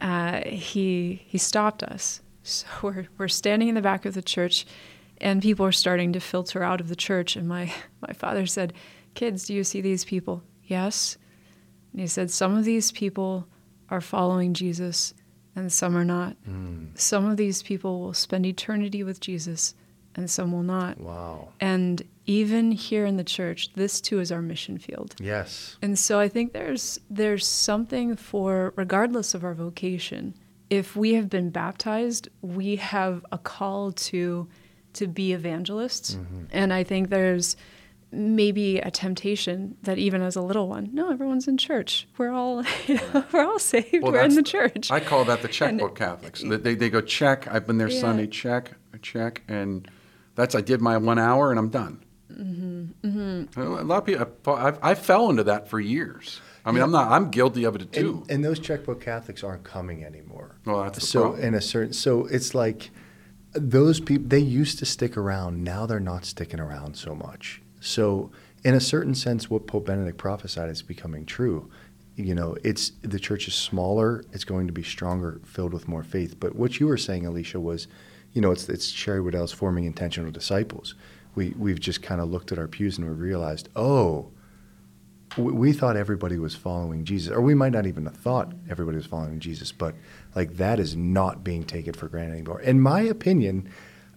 Uh, 0.00 0.42
he 0.44 1.22
he 1.26 1.38
stopped 1.38 1.82
us. 1.82 2.20
So 2.42 2.66
we're 2.82 3.08
we're 3.16 3.28
standing 3.28 3.68
in 3.68 3.74
the 3.74 3.82
back 3.82 4.04
of 4.04 4.12
the 4.12 4.22
church, 4.22 4.66
and 5.18 5.40
people 5.40 5.64
are 5.64 5.72
starting 5.72 6.12
to 6.12 6.20
filter 6.20 6.62
out 6.62 6.80
of 6.80 6.88
the 6.88 6.96
church. 6.96 7.36
And 7.36 7.48
my 7.48 7.72
my 8.06 8.12
father 8.12 8.44
said, 8.44 8.74
"Kids, 9.14 9.46
do 9.46 9.54
you 9.54 9.64
see 9.64 9.80
these 9.80 10.04
people?" 10.04 10.42
Yes. 10.64 11.16
And 11.92 12.02
he 12.02 12.06
said, 12.06 12.30
"Some 12.30 12.56
of 12.56 12.64
these 12.66 12.92
people 12.92 13.48
are 13.88 14.02
following 14.02 14.52
Jesus, 14.54 15.14
and 15.60 15.72
some 15.72 15.96
are 15.96 16.04
not. 16.04 16.36
Mm. 16.48 16.98
Some 16.98 17.26
of 17.26 17.36
these 17.36 17.62
people 17.62 18.00
will 18.00 18.14
spend 18.14 18.46
eternity 18.46 19.02
with 19.02 19.20
Jesus, 19.20 19.74
and 20.14 20.28
some 20.28 20.52
will 20.52 20.62
not." 20.62 20.98
Wow. 20.98 21.50
And 21.60 22.02
even 22.26 22.72
here 22.72 23.06
in 23.06 23.16
the 23.16 23.24
church, 23.24 23.72
this 23.74 24.00
too 24.00 24.20
is 24.20 24.30
our 24.32 24.42
mission 24.42 24.78
field. 24.78 25.14
Yes. 25.20 25.76
And 25.82 25.98
so 25.98 26.18
I 26.18 26.28
think 26.28 26.52
there's 26.52 27.00
there's 27.08 27.46
something 27.46 28.16
for 28.16 28.72
regardless 28.76 29.34
of 29.34 29.44
our 29.44 29.54
vocation. 29.54 30.34
If 30.68 30.94
we 30.94 31.14
have 31.14 31.28
been 31.28 31.50
baptized, 31.50 32.28
we 32.42 32.76
have 32.76 33.24
a 33.32 33.38
call 33.38 33.92
to 33.92 34.48
to 34.92 35.06
be 35.06 35.32
evangelists. 35.32 36.14
Mm-hmm. 36.14 36.44
And 36.52 36.72
I 36.72 36.84
think 36.84 37.10
there's 37.10 37.56
maybe 38.12 38.78
a 38.78 38.90
temptation 38.90 39.76
that 39.82 39.98
even 39.98 40.20
as 40.22 40.34
a 40.36 40.42
little 40.42 40.68
one, 40.68 40.90
no, 40.92 41.10
everyone's 41.12 41.46
in 41.48 41.56
church. 41.56 42.08
We're 42.18 42.30
all 42.32 42.64
you 42.86 42.94
know, 42.96 43.24
we're 43.32 43.44
all 43.46 43.58
saved. 43.58 44.02
Well, 44.02 44.12
we're 44.12 44.22
in 44.24 44.34
the 44.34 44.42
church. 44.42 44.90
I 44.90 45.00
call 45.00 45.24
that 45.26 45.42
the 45.42 45.48
And- 45.48 45.52
checkbook 45.54 45.96
Catholics. 45.96 46.42
They, 46.42 46.56
they, 46.56 46.74
they 46.74 46.90
go 46.90 47.00
check. 47.00 47.46
I've 47.52 47.66
been 47.66 47.78
there 47.78 47.88
Yeah. 47.88 48.00
Sunday. 48.00 48.26
Check, 48.26 48.72
check, 49.02 49.42
and 49.48 49.88
that's 50.34 50.54
I 50.54 50.60
did 50.60 50.80
my 50.80 50.96
one 50.96 51.18
hour 51.18 51.50
and 51.50 51.58
I'm 51.58 51.68
done. 51.68 52.04
Mm-hmm, 52.32 53.06
mm-hmm. 53.06 53.60
A 53.60 53.82
lot 53.82 53.98
of 53.98 54.04
people. 54.06 54.54
I, 54.54 54.72
I 54.82 54.94
fell 54.94 55.30
into 55.30 55.44
that 55.44 55.68
for 55.68 55.78
years. 55.80 56.40
I 56.64 56.72
mean, 56.72 56.82
I'm 56.82 56.90
not. 56.90 57.10
I'm 57.10 57.30
guilty 57.30 57.64
of 57.64 57.74
it 57.76 57.92
too. 57.92 58.22
And, 58.22 58.30
and 58.30 58.44
those 58.44 58.58
checkbook 58.58 59.00
Catholics 59.00 59.42
aren't 59.42 59.64
coming 59.64 60.04
anymore. 60.04 60.56
well, 60.64 60.82
that's 60.82 60.98
the 61.00 61.06
so 61.06 61.20
problem. 61.22 61.42
in 61.42 61.54
a 61.54 61.60
certain 61.60 61.92
so 61.92 62.26
it's 62.26 62.54
like 62.54 62.90
those 63.52 63.98
people 64.00 64.28
they 64.28 64.38
used 64.38 64.78
to 64.78 64.86
stick 64.86 65.16
around 65.16 65.64
now 65.64 65.84
they're 65.86 65.98
not 65.98 66.24
sticking 66.24 66.60
around 66.60 66.96
so 66.96 67.14
much 67.16 67.60
so 67.80 68.30
in 68.62 68.74
a 68.74 68.80
certain 68.80 69.14
sense 69.14 69.50
what 69.50 69.66
pope 69.66 69.86
benedict 69.86 70.18
prophesied 70.18 70.70
is 70.70 70.82
becoming 70.82 71.26
true. 71.26 71.70
You 72.16 72.34
know 72.34 72.56
it's 72.62 72.92
the 73.02 73.18
church 73.18 73.48
is 73.48 73.54
smaller 73.54 74.24
it's 74.32 74.44
going 74.44 74.66
to 74.66 74.72
be 74.72 74.82
stronger 74.82 75.40
filled 75.44 75.72
with 75.72 75.88
more 75.88 76.04
faith. 76.04 76.38
But 76.38 76.54
what 76.54 76.78
you 76.78 76.86
were 76.86 76.98
saying 76.98 77.26
alicia 77.26 77.60
was 77.60 77.88
you 78.32 78.40
know 78.40 78.50
it's 78.50 78.68
it's 78.68 78.86
sherry 78.86 79.20
Weddell's 79.20 79.52
forming 79.52 79.84
intentional 79.84 80.30
disciples. 80.30 80.94
We 81.34 81.54
we've 81.56 81.80
just 81.80 82.02
kind 82.02 82.20
of 82.20 82.30
looked 82.30 82.52
at 82.52 82.58
our 82.58 82.68
pews 82.68 82.98
and 82.98 83.08
we 83.08 83.14
realized 83.14 83.68
oh 83.74 84.30
we, 85.36 85.72
thought 85.72 85.96
everybody 85.96 86.38
was 86.38 86.54
following 86.54 87.04
Jesus, 87.04 87.32
or 87.32 87.40
we 87.40 87.54
might 87.54 87.72
not 87.72 87.86
even 87.86 88.04
have 88.04 88.16
thought 88.16 88.52
everybody 88.68 88.96
was 88.96 89.06
following 89.06 89.38
Jesus, 89.38 89.70
but 89.70 89.94
like 90.34 90.56
that 90.56 90.80
is 90.80 90.96
not 90.96 91.44
being 91.44 91.64
taken 91.64 91.92
for 91.92 92.08
granted 92.08 92.32
anymore. 92.32 92.60
In 92.60 92.80
my 92.80 93.02
opinion, 93.02 93.70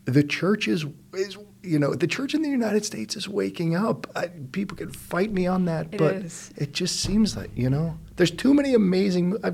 the 0.05 0.23
church 0.23 0.67
is 0.67 0.85
is 1.13 1.37
you 1.63 1.79
know 1.79 1.95
the 1.95 2.07
church 2.07 2.33
in 2.33 2.41
the 2.41 2.49
United 2.49 2.83
States 2.85 3.15
is 3.15 3.27
waking 3.27 3.75
up. 3.75 4.05
I, 4.15 4.27
people 4.51 4.75
can 4.77 4.91
fight 4.91 5.31
me 5.31 5.47
on 5.47 5.65
that, 5.65 5.87
It 5.93 5.97
but 5.97 6.15
is. 6.15 6.51
it 6.57 6.73
just 6.73 6.99
seems 6.99 7.35
like 7.37 7.51
you 7.55 7.69
know 7.69 7.97
there's 8.17 8.31
too 8.31 8.53
many 8.53 8.73
amazing. 8.73 9.37
i 9.43 9.53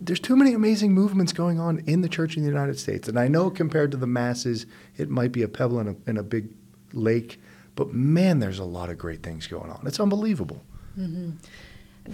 there's 0.00 0.20
too 0.20 0.36
many 0.36 0.54
amazing 0.54 0.92
movements 0.92 1.32
going 1.32 1.58
on 1.58 1.80
in 1.86 2.02
the 2.02 2.08
church 2.08 2.36
in 2.36 2.42
the 2.44 2.48
United 2.48 2.78
States, 2.78 3.08
and 3.08 3.18
I 3.18 3.26
know 3.26 3.50
compared 3.50 3.90
to 3.90 3.96
the 3.96 4.06
masses, 4.06 4.64
it 4.96 5.10
might 5.10 5.32
be 5.32 5.42
a 5.42 5.48
pebble 5.48 5.80
in 5.80 5.88
a, 5.88 5.96
in 6.10 6.16
a 6.18 6.22
big 6.22 6.50
lake, 6.92 7.40
but 7.74 7.92
man, 7.92 8.38
there's 8.38 8.60
a 8.60 8.64
lot 8.64 8.90
of 8.90 8.96
great 8.98 9.24
things 9.24 9.48
going 9.48 9.72
on. 9.72 9.82
It's 9.86 9.98
unbelievable. 9.98 10.62
Mm-hmm. 10.96 11.30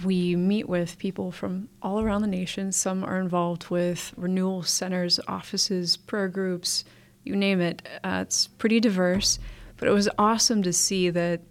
we 0.03 0.35
meet 0.35 0.67
with 0.67 0.97
people 0.97 1.31
from 1.31 1.69
all 1.83 2.01
around 2.01 2.21
the 2.23 2.27
nation. 2.27 2.71
Some 2.71 3.03
are 3.03 3.19
involved 3.19 3.69
with 3.69 4.13
renewal 4.17 4.63
centers, 4.63 5.19
offices, 5.27 5.95
prayer 5.95 6.27
groups, 6.27 6.85
you 7.25 7.35
name 7.35 7.59
it. 7.61 7.87
Uh, 8.03 8.19
it's 8.21 8.47
pretty 8.47 8.79
diverse, 8.79 9.39
but 9.77 9.87
it 9.87 9.91
was 9.91 10.07
awesome 10.17 10.63
to 10.63 10.71
see 10.73 11.09
that 11.09 11.41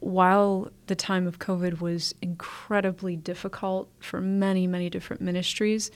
while 0.00 0.70
the 0.86 0.94
time 0.94 1.26
of 1.26 1.38
COVID 1.38 1.80
was 1.80 2.14
incredibly 2.22 3.16
difficult 3.16 3.90
for 3.98 4.20
many, 4.20 4.66
many 4.66 4.88
different 4.88 5.20
ministries, 5.20 5.90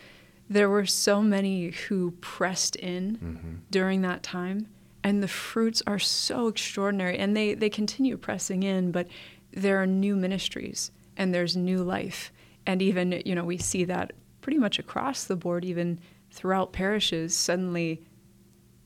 there 0.50 0.68
were 0.68 0.84
so 0.84 1.22
many 1.22 1.70
who 1.70 2.10
pressed 2.20 2.76
in 2.76 3.16
Mm-hmm. 3.22 3.54
during 3.70 4.02
that 4.02 4.22
time. 4.22 4.68
And 5.02 5.22
the 5.22 5.28
fruits 5.28 5.82
are 5.86 5.98
so 5.98 6.48
extraordinary. 6.48 7.18
And 7.18 7.36
they, 7.36 7.54
they 7.54 7.68
continue 7.70 8.16
pressing 8.16 8.62
in, 8.62 8.90
but 8.90 9.06
there 9.52 9.80
are 9.82 9.86
new 9.86 10.16
ministries 10.16 10.90
and 11.16 11.34
there's 11.34 11.56
new 11.56 11.82
life. 11.82 12.32
And 12.66 12.80
even, 12.82 13.22
you 13.24 13.34
know, 13.34 13.44
we 13.44 13.58
see 13.58 13.84
that 13.84 14.12
pretty 14.40 14.58
much 14.58 14.78
across 14.78 15.24
the 15.24 15.36
board, 15.36 15.64
even 15.64 16.00
throughout 16.30 16.72
parishes, 16.72 17.34
suddenly 17.36 18.02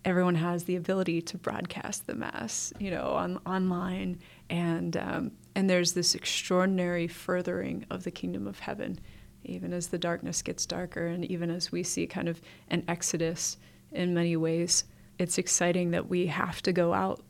everyone 0.08 0.34
has 0.34 0.64
the 0.64 0.76
ability 0.76 1.20
to 1.22 1.38
broadcast 1.38 2.06
the 2.06 2.14
mass, 2.14 2.72
you 2.78 2.90
know, 2.90 3.10
on 3.12 3.38
online, 3.46 4.18
and 4.48 4.96
um, 4.96 5.32
and 5.54 5.68
there's 5.68 5.92
this 5.92 6.14
extraordinary 6.14 7.06
furthering 7.06 7.84
of 7.90 8.04
the 8.04 8.10
kingdom 8.10 8.46
of 8.46 8.58
heaven, 8.58 8.98
even 9.44 9.72
as 9.72 9.88
the 9.88 9.98
darkness 9.98 10.42
gets 10.42 10.66
darker, 10.66 11.06
and 11.06 11.24
even 11.26 11.50
as 11.50 11.70
we 11.70 11.82
see 11.82 12.06
kind 12.06 12.28
of 12.28 12.40
an 12.70 12.84
exodus 12.88 13.58
in 13.92 14.14
many 14.14 14.36
ways. 14.36 14.84
It's 15.18 15.36
exciting 15.36 15.90
that 15.90 16.08
we 16.08 16.26
have 16.28 16.62
to 16.62 16.72
go 16.72 16.94
out 16.94 17.22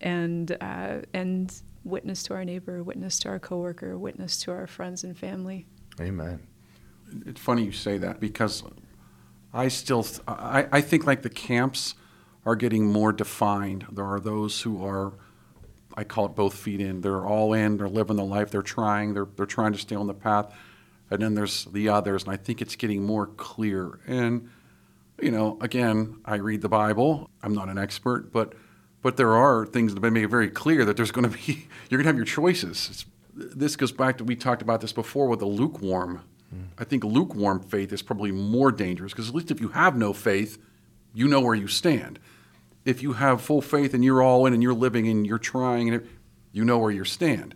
and 0.00 0.56
uh, 0.60 1.02
and 1.14 1.54
witness 1.84 2.22
to 2.24 2.34
our 2.34 2.44
neighbor, 2.44 2.82
witness 2.82 3.18
to 3.20 3.28
our 3.28 3.38
coworker, 3.38 3.96
witness 3.96 4.40
to 4.42 4.50
our 4.50 4.66
friends 4.66 5.04
and 5.04 5.16
family. 5.16 5.66
Amen. 6.00 6.40
It's 7.26 7.40
funny 7.40 7.64
you 7.64 7.72
say 7.72 7.98
that 7.98 8.20
because 8.20 8.62
I 9.52 9.68
still 9.68 10.06
I, 10.26 10.66
I 10.72 10.80
think 10.80 11.06
like 11.06 11.22
the 11.22 11.30
camps 11.30 11.94
are 12.48 12.56
getting 12.56 12.86
more 12.86 13.12
defined. 13.12 13.84
There 13.92 14.06
are 14.06 14.18
those 14.18 14.62
who 14.62 14.84
are 14.84 15.12
I 15.94 16.04
call 16.04 16.26
it 16.26 16.36
both 16.36 16.54
feet 16.54 16.80
in. 16.80 17.00
They're 17.00 17.26
all 17.26 17.52
in. 17.52 17.76
They're 17.76 17.88
living 17.88 18.16
the 18.16 18.24
life. 18.24 18.50
They're 18.50 18.62
trying. 18.62 19.14
They're 19.14 19.26
they're 19.36 19.46
trying 19.46 19.72
to 19.72 19.78
stay 19.78 19.96
on 19.96 20.06
the 20.06 20.14
path. 20.14 20.54
And 21.10 21.20
then 21.20 21.34
there's 21.34 21.64
the 21.66 21.88
others, 21.88 22.24
and 22.24 22.32
I 22.32 22.36
think 22.36 22.60
it's 22.62 22.76
getting 22.76 23.02
more 23.02 23.26
clear. 23.26 23.98
And 24.06 24.48
you 25.20 25.30
know, 25.30 25.58
again, 25.60 26.20
I 26.24 26.36
read 26.36 26.62
the 26.62 26.68
Bible. 26.68 27.30
I'm 27.42 27.54
not 27.54 27.68
an 27.68 27.78
expert, 27.78 28.32
but 28.32 28.54
but 29.02 29.16
there 29.16 29.34
are 29.34 29.66
things 29.66 29.92
that 29.92 29.96
have 29.96 30.02
been 30.02 30.14
made 30.14 30.30
very 30.30 30.50
clear 30.50 30.84
that 30.84 30.96
there's 30.96 31.10
going 31.10 31.30
to 31.30 31.36
be 31.36 31.66
you're 31.90 31.98
going 31.98 32.04
to 32.04 32.08
have 32.08 32.16
your 32.16 32.24
choices. 32.24 32.88
It's, 32.90 33.06
this 33.34 33.76
goes 33.76 33.92
back 33.92 34.18
to 34.18 34.24
we 34.24 34.36
talked 34.36 34.62
about 34.62 34.80
this 34.80 34.92
before 34.92 35.28
with 35.28 35.40
the 35.40 35.46
lukewarm. 35.46 36.22
Mm. 36.54 36.68
I 36.78 36.84
think 36.84 37.04
lukewarm 37.04 37.60
faith 37.60 37.92
is 37.92 38.02
probably 38.02 38.32
more 38.32 38.72
dangerous 38.72 39.12
because 39.12 39.28
at 39.28 39.34
least 39.34 39.50
if 39.50 39.60
you 39.60 39.68
have 39.68 39.96
no 39.96 40.12
faith, 40.12 40.58
you 41.12 41.26
know 41.28 41.40
where 41.40 41.54
you 41.54 41.66
stand. 41.66 42.18
If 42.88 43.02
you 43.02 43.12
have 43.12 43.42
full 43.42 43.60
faith 43.60 43.92
and 43.92 44.02
you're 44.02 44.22
all 44.22 44.46
in 44.46 44.54
and 44.54 44.62
you're 44.62 44.72
living 44.72 45.06
and 45.08 45.26
you're 45.26 45.38
trying 45.38 45.88
and 45.88 45.96
it, 46.00 46.06
you 46.52 46.64
know 46.64 46.78
where 46.78 46.90
you 46.90 47.04
stand. 47.04 47.54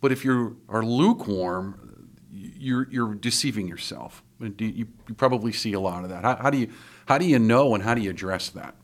But 0.00 0.12
if 0.12 0.24
you 0.24 0.60
are 0.68 0.84
lukewarm, 0.84 2.10
you're 2.30 2.86
you're 2.90 3.14
deceiving 3.14 3.66
yourself. 3.66 4.22
You, 4.40 4.52
you 5.08 5.14
probably 5.16 5.52
see 5.52 5.72
a 5.72 5.80
lot 5.80 6.04
of 6.04 6.10
that. 6.10 6.24
How, 6.24 6.36
how 6.36 6.50
do 6.50 6.58
you 6.58 6.68
how 7.06 7.16
do 7.16 7.26
you 7.26 7.38
know 7.38 7.74
and 7.74 7.82
how 7.82 7.94
do 7.94 8.02
you 8.02 8.10
address 8.10 8.50
that? 8.50 8.74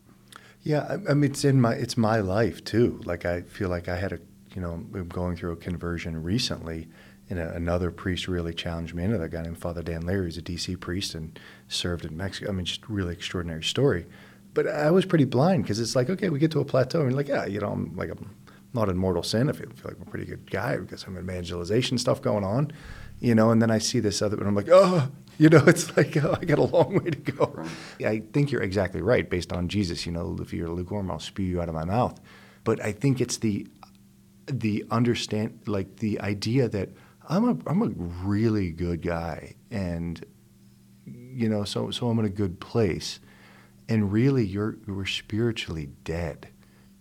Yeah, 0.63 0.85
I, 0.89 1.11
I 1.11 1.13
mean, 1.13 1.31
it's 1.31 1.45
in 1.45 1.61
my 1.61 1.73
it's 1.73 1.97
my 1.97 2.19
life 2.19 2.63
too. 2.63 3.01
Like 3.05 3.25
I 3.25 3.41
feel 3.41 3.69
like 3.69 3.87
I 3.87 3.97
had 3.97 4.13
a 4.13 4.19
you 4.55 4.61
know 4.61 4.77
going 5.03 5.35
through 5.35 5.51
a 5.51 5.57
conversion 5.57 6.23
recently, 6.23 6.87
and 7.29 7.37
a, 7.37 7.53
another 7.53 7.91
priest 7.91 8.27
really 8.27 8.53
challenged 8.53 8.95
me 8.95 9.03
Another 9.03 9.27
guy 9.27 9.43
named 9.43 9.59
Father 9.59 9.83
Dan 9.83 10.05
Leary, 10.05 10.25
who's 10.25 10.37
a 10.37 10.41
DC 10.41 10.79
priest 10.79 11.13
and 11.13 11.39
served 11.67 12.05
in 12.05 12.17
Mexico. 12.17 12.49
I 12.49 12.53
mean, 12.53 12.65
just 12.65 12.87
really 12.89 13.13
extraordinary 13.13 13.63
story. 13.63 14.05
But 14.53 14.67
I 14.67 14.91
was 14.91 15.05
pretty 15.05 15.25
blind 15.25 15.63
because 15.63 15.79
it's 15.79 15.95
like 15.95 16.09
okay, 16.09 16.29
we 16.29 16.39
get 16.39 16.51
to 16.51 16.59
a 16.59 16.65
plateau 16.65 17.01
and 17.01 17.15
like 17.15 17.27
yeah, 17.27 17.45
you 17.45 17.59
know, 17.59 17.69
I'm 17.69 17.95
like 17.95 18.09
I'm 18.09 18.35
not 18.73 18.89
in 18.89 18.97
mortal 18.97 19.23
sin. 19.23 19.49
I 19.49 19.53
feel, 19.53 19.69
feel 19.69 19.91
like 19.91 19.97
I'm 19.97 20.07
a 20.07 20.09
pretty 20.09 20.25
good 20.25 20.49
guy 20.49 20.77
because 20.77 21.01
some 21.01 21.17
evangelization 21.17 21.97
stuff 21.97 22.21
going 22.21 22.43
on, 22.43 22.71
you 23.19 23.35
know. 23.35 23.51
And 23.51 23.61
then 23.61 23.71
I 23.71 23.77
see 23.77 23.99
this 23.99 24.21
other, 24.21 24.37
and 24.37 24.47
I'm 24.47 24.55
like 24.55 24.69
oh. 24.69 25.09
You 25.37 25.49
know, 25.49 25.63
it's 25.67 25.95
like 25.97 26.15
oh, 26.17 26.37
I 26.39 26.45
got 26.45 26.59
a 26.59 26.63
long 26.63 27.03
way 27.03 27.09
to 27.09 27.31
go. 27.31 27.65
I 28.05 28.21
think 28.31 28.51
you're 28.51 28.61
exactly 28.61 29.01
right, 29.01 29.27
based 29.27 29.51
on 29.51 29.69
Jesus. 29.69 30.05
You 30.05 30.11
know, 30.11 30.37
if 30.39 30.53
you're 30.53 30.69
lukewarm, 30.69 31.09
I'll 31.09 31.19
spew 31.19 31.45
you 31.45 31.61
out 31.61 31.69
of 31.69 31.73
my 31.73 31.85
mouth. 31.85 32.19
But 32.63 32.79
I 32.83 32.91
think 32.91 33.19
it's 33.21 33.37
the 33.37 33.65
the 34.45 34.83
understand, 34.91 35.61
like 35.65 35.97
the 35.97 36.19
idea 36.21 36.67
that 36.69 36.89
I'm 37.27 37.45
a 37.45 37.57
I'm 37.65 37.81
a 37.81 37.89
really 38.25 38.71
good 38.71 39.01
guy, 39.01 39.55
and 39.69 40.23
you 41.05 41.49
know, 41.49 41.63
so 41.63 41.91
so 41.91 42.09
I'm 42.09 42.19
in 42.19 42.25
a 42.25 42.29
good 42.29 42.59
place, 42.59 43.19
and 43.91 44.11
really, 44.11 44.45
you're 44.45 44.77
you're 44.87 45.05
spiritually 45.05 45.89
dead. 46.05 46.47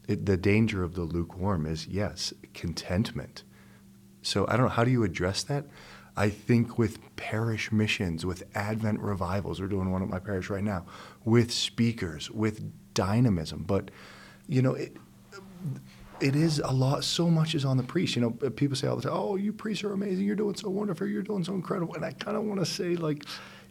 It, 0.09 0.27
the 0.27 0.37
danger 0.37 0.83
of 0.83 0.95
the 0.95 1.03
lukewarm 1.03 1.65
is 1.65 1.87
yes, 1.87 2.35
contentment. 2.53 3.45
So 4.23 4.45
I 4.49 4.57
don't 4.57 4.67
know 4.67 4.75
how 4.79 4.83
do 4.83 4.91
you 4.91 5.05
address 5.05 5.45
that. 5.45 5.67
I 6.17 6.29
think 6.31 6.79
with 6.79 6.99
parish 7.15 7.71
missions, 7.71 8.27
with 8.27 8.43
Advent 8.57 8.99
revivals, 8.99 9.61
we're 9.61 9.69
doing 9.69 9.93
one 9.93 10.03
at 10.03 10.09
my 10.09 10.19
parish 10.19 10.51
right 10.51 10.65
now, 10.65 10.85
with 11.25 11.53
speakers, 11.53 12.29
with 12.29 12.61
dynamism. 12.93 13.63
But, 13.63 13.93
you 14.49 14.61
know, 14.61 14.75
it, 14.75 14.97
it 16.21 16.35
is 16.35 16.59
a 16.59 16.73
lot, 16.73 17.05
so 17.05 17.31
much 17.31 17.55
is 17.55 17.65
on 17.65 17.77
the 17.77 17.85
priest. 17.85 18.17
You 18.17 18.23
know, 18.23 18.31
people 18.51 18.77
say 18.77 18.89
all 18.89 18.97
the 18.97 19.03
time, 19.03 19.13
oh, 19.15 19.37
you 19.37 19.53
priests 19.53 19.85
are 19.85 19.93
amazing. 19.93 20.25
You're 20.25 20.35
doing 20.35 20.57
so 20.57 20.69
wonderful. 20.69 21.07
You're 21.07 21.23
doing 21.23 21.45
so 21.45 21.55
incredible. 21.55 21.95
And 21.95 22.05
I 22.05 22.11
kind 22.11 22.37
of 22.37 22.43
want 22.43 22.59
to 22.59 22.67
say, 22.67 22.97
like, 22.97 23.25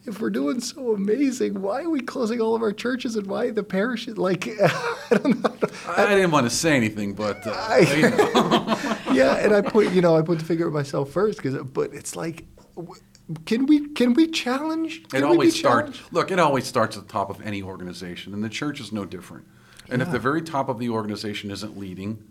if 0.06 0.22
we're 0.22 0.30
doing 0.30 0.62
so 0.62 0.94
amazing, 0.94 1.62
why 1.62 1.84
are 1.84 1.90
we 1.90 2.02
closing 2.02 2.40
all 2.40 2.56
of 2.56 2.62
our 2.62 2.72
churches 2.72 3.16
and 3.16 3.28
why 3.28 3.50
the 3.52 3.64
parishes? 3.64 4.18
Like, 4.18 4.48
I 4.62 4.96
don't 5.12 5.44
know. 5.44 5.70
I 5.88 6.16
didn't 6.16 6.32
want 6.32 6.50
to 6.50 6.56
say 6.56 6.76
anything, 6.76 7.14
but 7.14 7.42
uh, 7.46 7.78
you 7.96 8.10
know. 8.10 8.78
yeah, 9.14 9.38
and 9.38 9.54
I 9.54 9.62
put 9.62 9.92
you 9.92 10.02
know 10.02 10.18
I 10.18 10.22
put 10.22 10.40
the 10.40 10.46
finger 10.46 10.68
at 10.68 10.74
myself 10.74 11.10
first 11.12 11.42
because 11.42 11.56
but 11.64 11.94
it's 11.94 12.16
like, 12.16 12.46
w- 12.76 13.02
can 13.46 13.66
we 13.66 13.90
can 13.90 14.14
we 14.14 14.28
challenge? 14.28 15.08
Can 15.10 15.24
it 15.24 15.26
we 15.26 15.32
be 15.32 15.36
always 15.36 15.60
starts. 15.60 15.98
challenged? 15.98 16.14
Look, 16.14 16.32
it 16.32 16.40
always 16.40 16.66
starts 16.66 16.98
at 16.98 17.08
the 17.08 17.12
top 17.12 17.30
of 17.30 17.42
any 17.42 17.62
organization, 17.62 18.34
and 18.34 18.44
the 18.44 18.50
church 18.50 18.80
is 18.80 18.92
no 18.92 19.06
different. 19.06 19.46
And 19.92 20.02
if 20.04 20.12
the 20.12 20.20
very 20.20 20.44
top 20.44 20.70
of 20.70 20.78
the 20.78 20.90
organization 20.90 21.50
isn't 21.50 21.76
leading, 21.76 22.24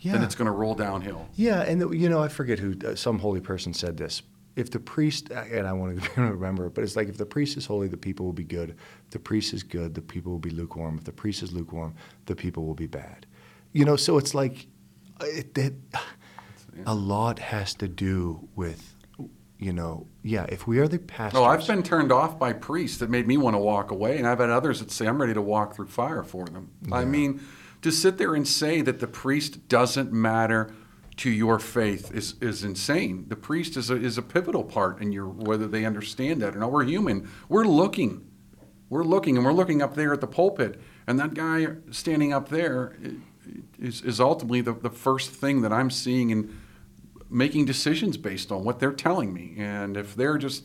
yeah. 0.00 0.12
then 0.12 0.22
it's 0.22 0.34
going 0.34 0.46
to 0.46 0.52
roll 0.52 0.74
downhill. 0.74 1.26
Yeah, 1.36 1.62
and 1.62 1.80
the, 1.80 1.90
you 1.90 2.08
know 2.08 2.22
I 2.22 2.28
forget 2.28 2.58
who 2.58 2.76
uh, 2.86 2.94
some 2.94 3.20
holy 3.20 3.40
person 3.40 3.72
said 3.74 3.96
this. 3.96 4.22
If 4.58 4.72
the 4.72 4.80
priest 4.80 5.30
and 5.30 5.66
I 5.66 5.72
want 5.72 6.02
to 6.02 6.20
remember, 6.20 6.66
it, 6.66 6.74
but 6.74 6.82
it's 6.82 6.96
like 6.96 7.08
if 7.08 7.16
the 7.16 7.26
priest 7.26 7.56
is 7.56 7.64
holy, 7.64 7.86
the 7.88 7.96
people 7.96 8.26
will 8.26 8.32
be 8.32 8.44
good. 8.44 8.70
If 9.04 9.10
the 9.10 9.18
priest 9.20 9.54
is 9.54 9.62
good, 9.62 9.94
the 9.94 10.02
people 10.02 10.32
will 10.32 10.38
be 10.40 10.50
lukewarm. 10.50 10.98
If 10.98 11.04
the 11.04 11.12
priest 11.12 11.42
is 11.42 11.52
lukewarm, 11.52 11.94
the 12.26 12.34
people 12.34 12.66
will 12.66 12.74
be 12.74 12.88
bad. 12.88 13.24
You 13.72 13.84
know, 13.84 13.96
so 13.96 14.18
it's 14.18 14.34
like 14.34 14.66
it, 15.20 15.56
it, 15.56 15.74
a 16.86 16.94
lot 16.94 17.38
has 17.38 17.74
to 17.74 17.88
do 17.88 18.48
with, 18.56 18.96
you 19.58 19.72
know, 19.72 20.06
yeah. 20.22 20.46
If 20.48 20.66
we 20.66 20.78
are 20.80 20.88
the 20.88 20.98
pastors, 20.98 21.38
Oh, 21.38 21.44
I've 21.44 21.66
been 21.66 21.82
turned 21.82 22.10
off 22.10 22.38
by 22.38 22.52
priests 22.52 22.98
that 22.98 23.10
made 23.10 23.26
me 23.26 23.36
want 23.36 23.54
to 23.54 23.58
walk 23.58 23.90
away, 23.92 24.18
and 24.18 24.26
I've 24.26 24.40
had 24.40 24.50
others 24.50 24.80
that 24.80 24.90
say 24.90 25.06
I'm 25.06 25.20
ready 25.20 25.34
to 25.34 25.42
walk 25.42 25.76
through 25.76 25.86
fire 25.86 26.24
for 26.24 26.46
them. 26.46 26.70
I 26.90 27.04
mean, 27.04 27.40
to 27.82 27.92
sit 27.92 28.18
there 28.18 28.34
and 28.34 28.46
say 28.46 28.80
that 28.80 28.98
the 28.98 29.06
priest 29.06 29.68
doesn't 29.68 30.12
matter 30.12 30.72
to 31.18 31.30
your 31.30 31.58
faith 31.58 32.12
is, 32.14 32.34
is 32.40 32.64
insane. 32.64 33.26
The 33.28 33.36
priest 33.36 33.76
is 33.76 33.90
a, 33.90 33.96
is 33.96 34.18
a 34.18 34.22
pivotal 34.22 34.64
part 34.64 35.00
in 35.00 35.12
your 35.12 35.26
whether 35.26 35.66
they 35.66 35.84
understand 35.84 36.40
that 36.42 36.56
or 36.56 36.60
not. 36.60 36.72
We're 36.72 36.84
human. 36.84 37.28
We're 37.48 37.64
looking. 37.66 38.24
We're 38.88 39.04
looking, 39.04 39.36
and 39.36 39.44
we're 39.44 39.52
looking 39.52 39.82
up 39.82 39.94
there 39.94 40.14
at 40.14 40.22
the 40.22 40.26
pulpit, 40.26 40.80
and 41.06 41.20
that 41.20 41.34
guy 41.34 41.66
standing 41.90 42.32
up 42.32 42.48
there 42.48 42.96
is, 43.78 44.00
is 44.00 44.18
ultimately 44.18 44.62
the, 44.62 44.72
the 44.72 44.90
first 44.90 45.30
thing 45.30 45.60
that 45.60 45.72
I'm 45.72 45.90
seeing 45.90 46.32
and 46.32 46.58
making 47.28 47.66
decisions 47.66 48.16
based 48.16 48.50
on 48.50 48.64
what 48.64 48.80
they're 48.80 48.92
telling 48.92 49.34
me. 49.34 49.54
And 49.58 49.96
if 49.96 50.14
they're 50.14 50.38
just 50.38 50.64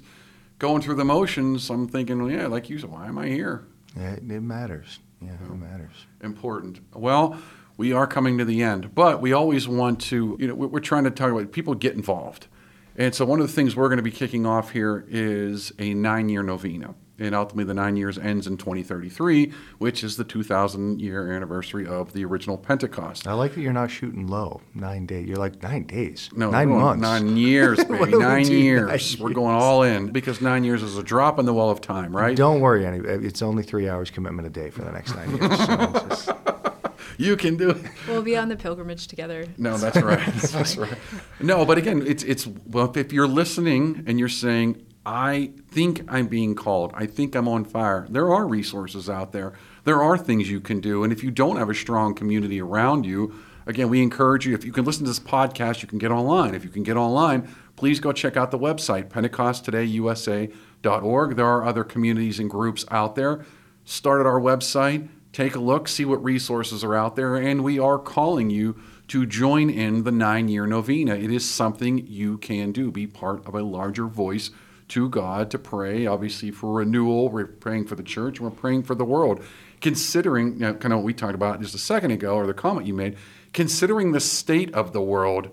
going 0.57 0.81
through 0.81 0.95
the 0.95 1.03
motions, 1.03 1.69
I'm 1.69 1.87
thinking, 1.87 2.23
well, 2.23 2.31
yeah, 2.31 2.47
like 2.47 2.69
you 2.69 2.79
said, 2.79 2.91
why 2.91 3.07
am 3.07 3.17
I 3.17 3.27
here? 3.27 3.67
Yeah, 3.97 4.13
it, 4.13 4.31
it 4.31 4.41
matters. 4.41 4.99
Yeah, 5.21 5.33
it 5.33 5.55
matters. 5.55 6.05
Important. 6.21 6.79
Well, 6.93 7.37
we 7.77 7.91
are 7.93 8.05
coming 8.07 8.37
to 8.37 8.45
the 8.45 8.61
end, 8.63 8.93
but 8.95 9.21
we 9.21 9.33
always 9.33 9.67
want 9.67 9.99
to, 10.01 10.37
you 10.39 10.47
know, 10.47 10.55
we- 10.55 10.67
we're 10.67 10.79
trying 10.79 11.03
to 11.05 11.11
talk 11.11 11.31
about 11.31 11.51
people 11.51 11.73
get 11.75 11.95
involved. 11.95 12.47
And 12.95 13.15
so 13.15 13.25
one 13.25 13.39
of 13.41 13.47
the 13.47 13.53
things 13.53 13.75
we're 13.75 13.87
going 13.89 13.97
to 13.97 14.03
be 14.03 14.11
kicking 14.11 14.45
off 14.45 14.71
here 14.71 15.05
is 15.09 15.71
a 15.79 15.93
nine 15.95 16.29
year 16.29 16.43
novena. 16.43 16.93
And 17.19 17.35
ultimately, 17.35 17.63
the 17.65 17.75
nine 17.75 17.95
years 17.95 18.17
ends 18.17 18.47
in 18.47 18.57
2033, 18.57 19.53
which 19.77 20.03
is 20.03 20.17
the 20.17 20.23
2,000 20.23 20.99
year 20.99 21.31
anniversary 21.31 21.85
of 21.87 22.11
the 22.13 22.25
original 22.25 22.57
Pentecost. 22.57 23.27
I 23.27 23.33
like 23.33 23.53
that 23.53 23.61
you're 23.61 23.71
not 23.71 23.91
shooting 23.91 24.25
low. 24.27 24.61
Nine 24.73 25.05
days. 25.05 25.27
You're 25.27 25.37
like 25.37 25.61
nine 25.61 25.83
days. 25.83 26.29
No, 26.35 26.49
9 26.49 26.69
we're 26.69 26.73
going 26.75 26.85
months. 26.85 27.01
Nine 27.01 27.37
years, 27.37 27.83
baby. 27.85 28.11
we 28.13 28.17
nine 28.17 28.45
do 28.45 28.55
years. 28.57 29.19
We're 29.19 29.29
going 29.29 29.55
all 29.55 29.83
in 29.83 30.07
because 30.11 30.41
nine 30.41 30.63
years 30.63 30.81
is 30.81 30.97
a 30.97 31.03
drop 31.03 31.37
in 31.37 31.45
the 31.45 31.53
well 31.53 31.69
of 31.69 31.81
time, 31.81 32.15
right? 32.15 32.35
Don't 32.35 32.61
worry. 32.61 32.83
It's 32.85 33.41
only 33.43 33.61
three 33.63 33.87
hours 33.87 34.09
commitment 34.09 34.47
a 34.47 34.51
day 34.51 34.71
for 34.71 34.81
the 34.83 34.91
next 34.91 35.15
nine 35.15 35.31
years. 35.37 36.27
So 36.82 36.82
You 37.17 37.35
can 37.35 37.57
do 37.57 37.71
it. 37.71 37.77
We'll 38.07 38.21
be 38.21 38.37
on 38.37 38.49
the 38.49 38.55
pilgrimage 38.55 39.07
together. 39.07 39.45
No, 39.57 39.77
that's 39.77 40.01
right. 40.01 40.25
that's 40.35 40.77
right. 40.77 40.97
No, 41.39 41.65
but 41.65 41.77
again, 41.77 42.03
it's 42.05 42.23
it's 42.23 42.47
well, 42.47 42.91
if 42.95 43.13
you're 43.13 43.27
listening 43.27 44.03
and 44.07 44.19
you're 44.19 44.29
saying, 44.29 44.83
"I 45.05 45.51
think 45.69 46.03
I'm 46.07 46.27
being 46.27 46.55
called. 46.55 46.91
I 46.95 47.05
think 47.05 47.35
I'm 47.35 47.47
on 47.47 47.65
fire." 47.65 48.07
There 48.09 48.33
are 48.33 48.47
resources 48.47 49.09
out 49.09 49.31
there. 49.31 49.53
There 49.83 50.01
are 50.01 50.17
things 50.17 50.49
you 50.49 50.61
can 50.61 50.79
do, 50.79 51.03
and 51.03 51.13
if 51.13 51.23
you 51.23 51.31
don't 51.31 51.57
have 51.57 51.69
a 51.69 51.75
strong 51.75 52.15
community 52.15 52.61
around 52.61 53.05
you, 53.05 53.33
again, 53.65 53.89
we 53.89 54.01
encourage 54.01 54.45
you, 54.45 54.53
if 54.53 54.63
you 54.65 54.71
can 54.71 54.85
listen 54.85 55.03
to 55.03 55.09
this 55.09 55.19
podcast, 55.19 55.81
you 55.81 55.87
can 55.87 55.97
get 55.97 56.11
online. 56.11 56.53
If 56.55 56.63
you 56.63 56.69
can 56.69 56.83
get 56.83 56.95
online, 56.97 57.47
please 57.75 57.99
go 57.99 58.11
check 58.11 58.37
out 58.37 58.51
the 58.51 58.59
website, 58.59 59.09
PentecostTodayUSA.org. 59.09 61.35
There 61.35 61.47
are 61.47 61.65
other 61.65 61.83
communities 61.83 62.39
and 62.39 62.49
groups 62.49 62.85
out 62.91 63.15
there. 63.15 63.43
Start 63.85 64.21
at 64.21 64.25
our 64.25 64.39
website, 64.39 65.09
take 65.33 65.55
a 65.55 65.59
look, 65.59 65.87
see 65.87 66.05
what 66.05 66.23
resources 66.23 66.83
are 66.83 66.95
out 66.95 67.15
there, 67.15 67.35
and 67.35 67.63
we 67.63 67.79
are 67.79 67.97
calling 67.97 68.49
you 68.49 68.79
to 69.07 69.25
join 69.25 69.69
in 69.69 70.03
the 70.03 70.11
nine 70.11 70.47
year 70.47 70.65
novena. 70.65 71.15
It 71.15 71.31
is 71.31 71.49
something 71.49 72.07
you 72.07 72.37
can 72.37 72.71
do, 72.71 72.91
be 72.91 73.07
part 73.07 73.45
of 73.45 73.55
a 73.55 73.63
larger 73.63 74.05
voice 74.05 74.51
to 74.89 75.09
God 75.09 75.49
to 75.51 75.59
pray, 75.59 76.05
obviously, 76.05 76.51
for 76.51 76.75
renewal. 76.75 77.29
We're 77.29 77.47
praying 77.47 77.87
for 77.87 77.95
the 77.95 78.03
church, 78.03 78.39
we're 78.39 78.51
praying 78.51 78.83
for 78.83 78.95
the 78.95 79.05
world. 79.05 79.43
Considering, 79.81 80.53
you 80.53 80.59
know, 80.59 80.73
kind 80.75 80.93
of 80.93 80.99
what 80.99 81.05
we 81.05 81.13
talked 81.13 81.35
about 81.35 81.59
just 81.61 81.75
a 81.75 81.79
second 81.79 82.11
ago, 82.11 82.35
or 82.35 82.47
the 82.47 82.53
comment 82.53 82.87
you 82.87 82.93
made, 82.93 83.17
considering 83.51 84.13
the 84.13 84.21
state 84.21 84.73
of 84.73 84.93
the 84.93 85.01
world, 85.01 85.49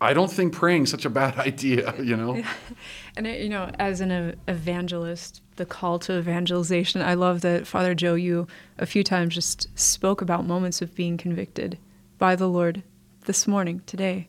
I 0.00 0.14
don't 0.14 0.30
think 0.30 0.54
praying 0.54 0.84
is 0.84 0.90
such 0.90 1.04
a 1.04 1.10
bad 1.10 1.38
idea, 1.38 1.94
you 2.00 2.16
know? 2.16 2.42
And, 3.20 3.26
it, 3.26 3.42
you 3.42 3.50
know, 3.50 3.70
as 3.78 4.00
an 4.00 4.34
evangelist, 4.48 5.42
the 5.56 5.66
call 5.66 5.98
to 5.98 6.18
evangelization, 6.18 7.02
I 7.02 7.12
love 7.12 7.42
that 7.42 7.66
Father 7.66 7.94
Joe, 7.94 8.14
you 8.14 8.46
a 8.78 8.86
few 8.86 9.04
times 9.04 9.34
just 9.34 9.68
spoke 9.78 10.22
about 10.22 10.46
moments 10.46 10.80
of 10.80 10.94
being 10.94 11.18
convicted 11.18 11.76
by 12.16 12.34
the 12.34 12.48
Lord 12.48 12.82
this 13.26 13.46
morning, 13.46 13.82
today. 13.84 14.28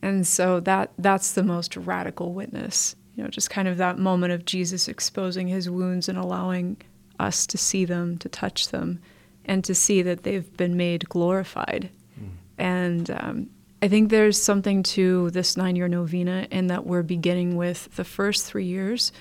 And 0.00 0.26
so 0.26 0.60
that 0.60 0.92
that's 0.96 1.32
the 1.34 1.42
most 1.42 1.76
radical 1.76 2.32
witness. 2.32 2.96
You 3.16 3.24
know, 3.24 3.28
just 3.28 3.50
kind 3.50 3.68
of 3.68 3.76
that 3.76 3.98
moment 3.98 4.32
of 4.32 4.46
Jesus 4.46 4.88
exposing 4.88 5.48
his 5.48 5.68
wounds 5.68 6.08
and 6.08 6.16
allowing 6.16 6.78
us 7.20 7.46
to 7.48 7.58
see 7.58 7.84
them, 7.84 8.16
to 8.16 8.30
touch 8.30 8.70
them, 8.70 8.98
and 9.44 9.62
to 9.62 9.74
see 9.74 10.00
that 10.00 10.22
they've 10.22 10.56
been 10.56 10.78
made 10.78 11.06
glorified. 11.10 11.90
Mm. 12.18 12.28
And 12.56 13.10
um, 13.10 13.50
I 13.86 13.88
think 13.88 14.10
there's 14.10 14.42
something 14.42 14.82
to 14.82 15.30
this 15.30 15.56
nine 15.56 15.76
year 15.76 15.86
novena 15.86 16.48
in 16.50 16.66
that 16.66 16.84
we're 16.84 17.04
beginning 17.04 17.54
with 17.54 17.94
the 17.94 18.02
first 18.02 18.44
three 18.44 18.64
years. 18.64 19.12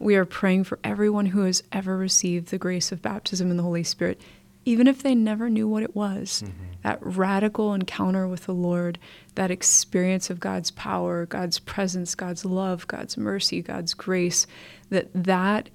We 0.00 0.16
are 0.16 0.24
praying 0.24 0.64
for 0.64 0.80
everyone 0.82 1.26
who 1.26 1.42
has 1.42 1.62
ever 1.70 1.96
received 1.96 2.48
the 2.48 2.58
grace 2.58 2.90
of 2.90 3.00
baptism 3.00 3.48
in 3.48 3.56
the 3.56 3.62
Holy 3.62 3.84
Spirit, 3.84 4.20
even 4.64 4.88
if 4.88 5.04
they 5.04 5.14
never 5.14 5.48
knew 5.48 5.68
what 5.68 5.84
it 5.84 5.94
was. 5.94 6.42
Mm-hmm. 6.44 6.64
That 6.82 6.98
radical 7.00 7.74
encounter 7.74 8.26
with 8.26 8.46
the 8.46 8.54
Lord, 8.54 8.98
that 9.36 9.52
experience 9.52 10.30
of 10.30 10.40
God's 10.40 10.72
power, 10.72 11.24
God's 11.24 11.60
presence, 11.60 12.16
God's 12.16 12.44
love, 12.44 12.88
God's 12.88 13.16
mercy, 13.16 13.62
God's 13.62 13.94
grace, 13.94 14.48
that 14.90 15.10
that 15.14 15.70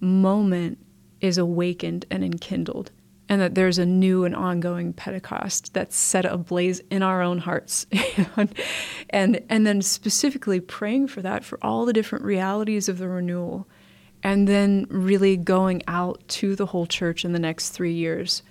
moment 0.00 0.78
is 1.20 1.36
awakened 1.36 2.06
and 2.10 2.24
enkindled 2.24 2.92
and 3.34 3.42
that 3.42 3.56
there's 3.56 3.78
a 3.78 3.84
new 3.84 4.24
and 4.24 4.36
ongoing 4.36 4.92
Pentecost 4.92 5.74
that's 5.74 5.96
set 5.96 6.24
ablaze 6.24 6.80
in 6.88 7.02
our 7.02 7.20
own 7.20 7.38
hearts. 7.38 7.84
and, 9.10 9.40
and 9.48 9.66
then 9.66 9.82
specifically 9.82 10.60
praying 10.60 11.08
for 11.08 11.20
that, 11.20 11.44
for 11.44 11.58
all 11.60 11.84
the 11.84 11.92
different 11.92 12.24
realities 12.24 12.88
of 12.88 12.98
the 12.98 13.08
renewal, 13.08 13.66
and 14.22 14.46
then 14.46 14.86
really 14.88 15.36
going 15.36 15.82
out 15.88 16.22
to 16.28 16.54
the 16.54 16.66
whole 16.66 16.86
church 16.86 17.24
in 17.24 17.32
the 17.32 17.40
next 17.40 17.70
three 17.70 17.92
years 17.92 18.44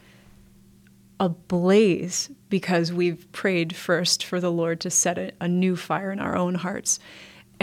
ablaze 1.18 2.30
because 2.50 2.92
we've 2.92 3.32
prayed 3.32 3.74
first 3.74 4.26
for 4.26 4.42
the 4.42 4.52
Lord 4.52 4.82
to 4.82 4.90
set 4.90 5.18
a, 5.18 5.32
a 5.40 5.48
new 5.48 5.78
fire 5.78 6.12
in 6.12 6.20
our 6.20 6.36
own 6.36 6.56
hearts 6.56 7.00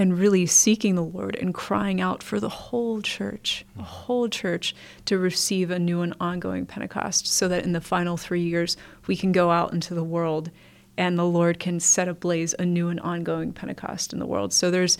and 0.00 0.18
really 0.18 0.46
seeking 0.46 0.94
the 0.94 1.02
Lord 1.02 1.36
and 1.36 1.52
crying 1.52 2.00
out 2.00 2.22
for 2.22 2.40
the 2.40 2.48
whole 2.48 3.02
church, 3.02 3.66
the 3.76 3.82
mm-hmm. 3.82 3.90
whole 3.90 4.30
church 4.30 4.74
to 5.04 5.18
receive 5.18 5.70
a 5.70 5.78
new 5.78 6.00
and 6.00 6.14
ongoing 6.18 6.64
Pentecost 6.64 7.26
so 7.26 7.48
that 7.48 7.64
in 7.64 7.72
the 7.72 7.82
final 7.82 8.16
three 8.16 8.40
years 8.40 8.78
we 9.06 9.14
can 9.14 9.30
go 9.30 9.50
out 9.50 9.74
into 9.74 9.92
the 9.92 10.02
world 10.02 10.50
and 10.96 11.18
the 11.18 11.26
Lord 11.26 11.60
can 11.60 11.80
set 11.80 12.08
ablaze 12.08 12.54
a 12.58 12.64
new 12.64 12.88
and 12.88 12.98
ongoing 13.00 13.52
Pentecost 13.52 14.14
in 14.14 14.20
the 14.20 14.26
world. 14.26 14.54
So 14.54 14.70
there's 14.70 14.96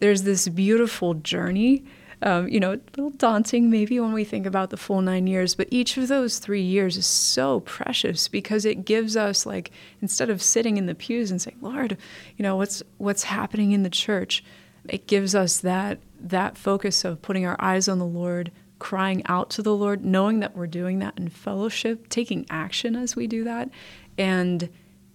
there's 0.00 0.24
this 0.24 0.48
beautiful 0.48 1.14
journey 1.14 1.84
um, 2.22 2.48
you 2.48 2.60
know, 2.60 2.72
a 2.72 2.80
little 2.96 3.10
daunting 3.10 3.70
maybe 3.70 3.98
when 3.98 4.12
we 4.12 4.24
think 4.24 4.46
about 4.46 4.70
the 4.70 4.76
full 4.76 5.00
nine 5.00 5.26
years, 5.26 5.54
but 5.54 5.68
each 5.70 5.96
of 5.96 6.08
those 6.08 6.38
three 6.38 6.62
years 6.62 6.96
is 6.96 7.06
so 7.06 7.60
precious 7.60 8.28
because 8.28 8.64
it 8.64 8.84
gives 8.84 9.16
us 9.16 9.46
like 9.46 9.70
instead 10.02 10.28
of 10.28 10.42
sitting 10.42 10.76
in 10.76 10.86
the 10.86 10.94
pews 10.94 11.30
and 11.30 11.40
saying, 11.40 11.56
Lord, 11.62 11.96
you 12.36 12.42
know, 12.42 12.56
what's 12.56 12.82
what's 12.98 13.24
happening 13.24 13.72
in 13.72 13.84
the 13.84 13.90
church, 13.90 14.44
it 14.88 15.06
gives 15.06 15.34
us 15.34 15.58
that 15.60 15.98
that 16.20 16.58
focus 16.58 17.04
of 17.04 17.22
putting 17.22 17.46
our 17.46 17.56
eyes 17.58 17.88
on 17.88 17.98
the 17.98 18.04
Lord, 18.04 18.52
crying 18.78 19.22
out 19.26 19.48
to 19.50 19.62
the 19.62 19.74
Lord, 19.74 20.04
knowing 20.04 20.40
that 20.40 20.54
we're 20.54 20.66
doing 20.66 20.98
that 20.98 21.18
in 21.18 21.30
fellowship, 21.30 22.10
taking 22.10 22.44
action 22.50 22.96
as 22.96 23.16
we 23.16 23.26
do 23.26 23.44
that, 23.44 23.70
and 24.18 24.68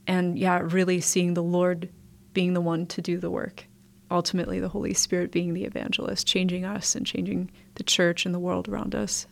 and 0.07 0.39
yeah, 0.39 0.59
really 0.63 1.01
seeing 1.01 1.35
the 1.35 1.43
Lord 1.43 1.89
being 2.33 2.53
the 2.53 2.61
one 2.61 2.87
to 2.87 3.01
do 3.01 3.19
the 3.19 3.29
work 3.29 3.65
ultimately 4.11 4.59
the 4.59 4.69
Holy 4.69 4.93
Spirit 4.93 5.31
being 5.31 5.53
the 5.53 5.65
evangelist, 5.65 6.27
changing 6.27 6.65
us 6.65 6.95
and 6.95 7.05
changing 7.05 7.51
the 7.75 7.83
church 7.83 8.25
and 8.25 8.33
the 8.33 8.39
world 8.39 8.67
around 8.67 8.95
us. 8.95 9.27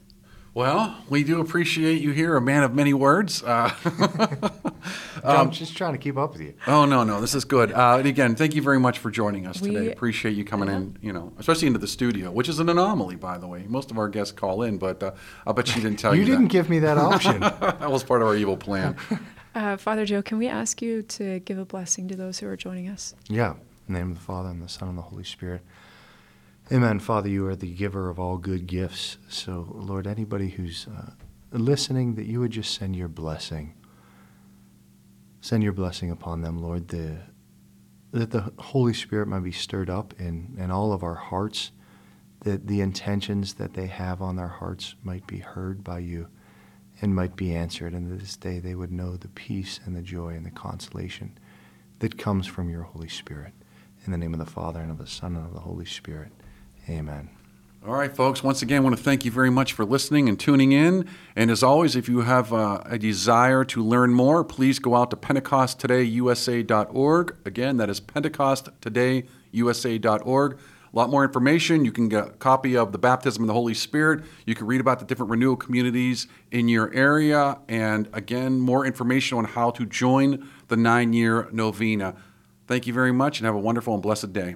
Well, 0.55 0.95
we 1.09 1.23
do 1.23 1.41
appreciate 1.41 1.99
you 1.99 2.11
here, 2.11 2.37
a 2.37 2.41
man 2.41 2.61
of 2.61 2.75
many 2.75 2.93
words. 2.93 3.41
Uh, 3.41 3.71
I'm 5.23 5.49
just 5.49 5.75
trying 5.75 5.93
to 5.93 5.97
keep 5.97 6.15
up 6.15 6.33
with 6.33 6.43
you. 6.43 6.53
Oh 6.67 6.85
no, 6.85 7.03
no, 7.03 7.19
this 7.21 7.33
is 7.33 7.43
good. 7.43 7.71
Uh, 7.71 7.95
and 7.97 8.07
again, 8.07 8.35
thank 8.35 8.53
you 8.53 8.61
very 8.61 8.79
much 8.79 8.99
for 8.99 9.09
joining 9.09 9.47
us 9.47 9.59
we, 9.59 9.71
today. 9.71 9.91
Appreciate 9.91 10.35
you 10.35 10.45
coming 10.45 10.69
yeah. 10.69 10.75
in. 10.75 10.97
You 11.01 11.11
know, 11.11 11.33
especially 11.39 11.67
into 11.67 11.79
the 11.79 11.87
studio, 11.87 12.29
which 12.29 12.49
is 12.49 12.59
an 12.59 12.69
anomaly, 12.69 13.15
by 13.15 13.39
the 13.39 13.47
way. 13.47 13.65
Most 13.67 13.89
of 13.89 13.97
our 13.97 14.07
guests 14.09 14.31
call 14.31 14.61
in, 14.61 14.77
but 14.77 15.01
uh, 15.01 15.13
I 15.47 15.53
bet 15.53 15.67
she 15.67 15.81
didn't 15.81 15.97
tell 15.97 16.13
you. 16.13 16.21
you 16.21 16.27
didn't 16.27 16.43
that. 16.43 16.51
give 16.51 16.69
me 16.69 16.77
that 16.79 16.99
option. 16.99 17.39
that 17.39 17.89
was 17.89 18.03
part 18.03 18.21
of 18.21 18.27
our 18.27 18.35
evil 18.35 18.57
plan. 18.57 18.95
Uh, 19.55 19.77
Father 19.77 20.03
Joe, 20.03 20.23
can 20.23 20.39
we 20.39 20.47
ask 20.47 20.81
you 20.81 21.03
to 21.03 21.39
give 21.41 21.59
a 21.59 21.65
blessing 21.65 22.07
to 22.07 22.15
those 22.15 22.39
who 22.39 22.47
are 22.47 22.57
joining 22.57 22.89
us? 22.89 23.13
Yeah. 23.29 23.53
In 23.87 23.93
the 23.93 23.99
name 23.99 24.11
of 24.11 24.17
the 24.17 24.23
Father, 24.23 24.49
and 24.49 24.61
the 24.61 24.69
Son, 24.69 24.87
and 24.87 24.97
the 24.97 25.03
Holy 25.03 25.25
Spirit. 25.25 25.61
Amen. 26.71 26.99
Father, 26.99 27.27
you 27.27 27.45
are 27.47 27.55
the 27.55 27.73
giver 27.73 28.09
of 28.09 28.17
all 28.17 28.37
good 28.37 28.65
gifts. 28.65 29.17
So, 29.27 29.67
Lord, 29.75 30.07
anybody 30.07 30.49
who's 30.51 30.87
uh, 30.87 31.11
listening, 31.51 32.15
that 32.15 32.25
you 32.25 32.39
would 32.39 32.51
just 32.51 32.73
send 32.73 32.95
your 32.95 33.09
blessing. 33.09 33.73
Send 35.41 35.63
your 35.63 35.73
blessing 35.73 36.09
upon 36.09 36.41
them, 36.41 36.61
Lord, 36.61 36.87
the, 36.87 37.17
that 38.11 38.31
the 38.31 38.53
Holy 38.57 38.93
Spirit 38.93 39.27
might 39.27 39.43
be 39.43 39.51
stirred 39.51 39.89
up 39.89 40.13
in, 40.17 40.55
in 40.57 40.71
all 40.71 40.93
of 40.93 41.03
our 41.03 41.15
hearts, 41.15 41.71
that 42.45 42.67
the 42.67 42.79
intentions 42.79 43.55
that 43.55 43.73
they 43.73 43.87
have 43.87 44.21
on 44.21 44.37
their 44.37 44.47
hearts 44.47 44.95
might 45.03 45.27
be 45.27 45.39
heard 45.39 45.83
by 45.83 45.99
you 45.99 46.27
and 47.01 47.13
might 47.13 47.35
be 47.35 47.53
answered. 47.53 47.91
And 47.91 48.09
that 48.09 48.21
this 48.21 48.37
day 48.37 48.59
they 48.59 48.75
would 48.75 48.93
know 48.93 49.17
the 49.17 49.27
peace 49.27 49.81
and 49.83 49.93
the 49.93 50.01
joy 50.01 50.29
and 50.29 50.45
the 50.45 50.51
consolation 50.51 51.37
that 51.99 52.17
comes 52.17 52.47
from 52.47 52.69
your 52.69 52.83
Holy 52.83 53.09
Spirit. 53.09 53.53
In 54.05 54.11
the 54.11 54.17
name 54.17 54.33
of 54.33 54.39
the 54.39 54.45
Father, 54.45 54.81
and 54.81 54.91
of 54.91 54.97
the 54.97 55.07
Son, 55.07 55.33
and 55.35 55.45
of 55.45 55.53
the 55.53 55.61
Holy 55.61 55.85
Spirit. 55.85 56.31
Amen. 56.89 57.29
All 57.85 57.93
right, 57.93 58.13
folks. 58.13 58.43
Once 58.43 58.61
again, 58.61 58.77
I 58.77 58.81
want 58.81 58.97
to 58.97 59.03
thank 59.03 59.23
you 59.25 59.31
very 59.31 59.49
much 59.49 59.73
for 59.73 59.83
listening 59.85 60.29
and 60.29 60.39
tuning 60.39 60.71
in. 60.73 61.07
And 61.35 61.51
as 61.51 61.63
always, 61.63 61.95
if 61.95 62.09
you 62.09 62.21
have 62.21 62.53
uh, 62.53 62.81
a 62.85 62.97
desire 62.97 63.63
to 63.65 63.83
learn 63.83 64.13
more, 64.13 64.43
please 64.43 64.79
go 64.79 64.95
out 64.95 65.11
to 65.11 65.17
PentecostTodayUSA.org. 65.17 67.35
Again, 67.45 67.77
that 67.77 67.89
is 67.89 68.01
PentecostTodayUSA.org. 68.01 70.53
A 70.53 70.57
lot 70.95 71.09
more 71.09 71.23
information. 71.23 71.85
You 71.85 71.91
can 71.91 72.07
get 72.07 72.27
a 72.27 72.31
copy 72.31 72.77
of 72.77 72.91
the 72.91 72.97
baptism 72.97 73.43
of 73.43 73.47
the 73.47 73.53
Holy 73.53 73.73
Spirit. 73.73 74.23
You 74.45 74.53
can 74.53 74.67
read 74.67 74.79
about 74.79 74.99
the 74.99 75.05
different 75.05 75.31
renewal 75.31 75.55
communities 75.55 76.27
in 76.51 76.69
your 76.69 76.93
area. 76.93 77.57
And 77.67 78.07
again, 78.13 78.59
more 78.59 78.85
information 78.85 79.37
on 79.37 79.45
how 79.45 79.71
to 79.71 79.85
join 79.85 80.47
the 80.67 80.77
nine 80.77 81.13
year 81.13 81.49
novena. 81.51 82.15
Thank 82.67 82.87
you 82.87 82.93
very 82.93 83.11
much 83.11 83.39
and 83.39 83.45
have 83.45 83.55
a 83.55 83.59
wonderful 83.59 83.93
and 83.93 84.01
blessed 84.01 84.31
day. 84.33 84.55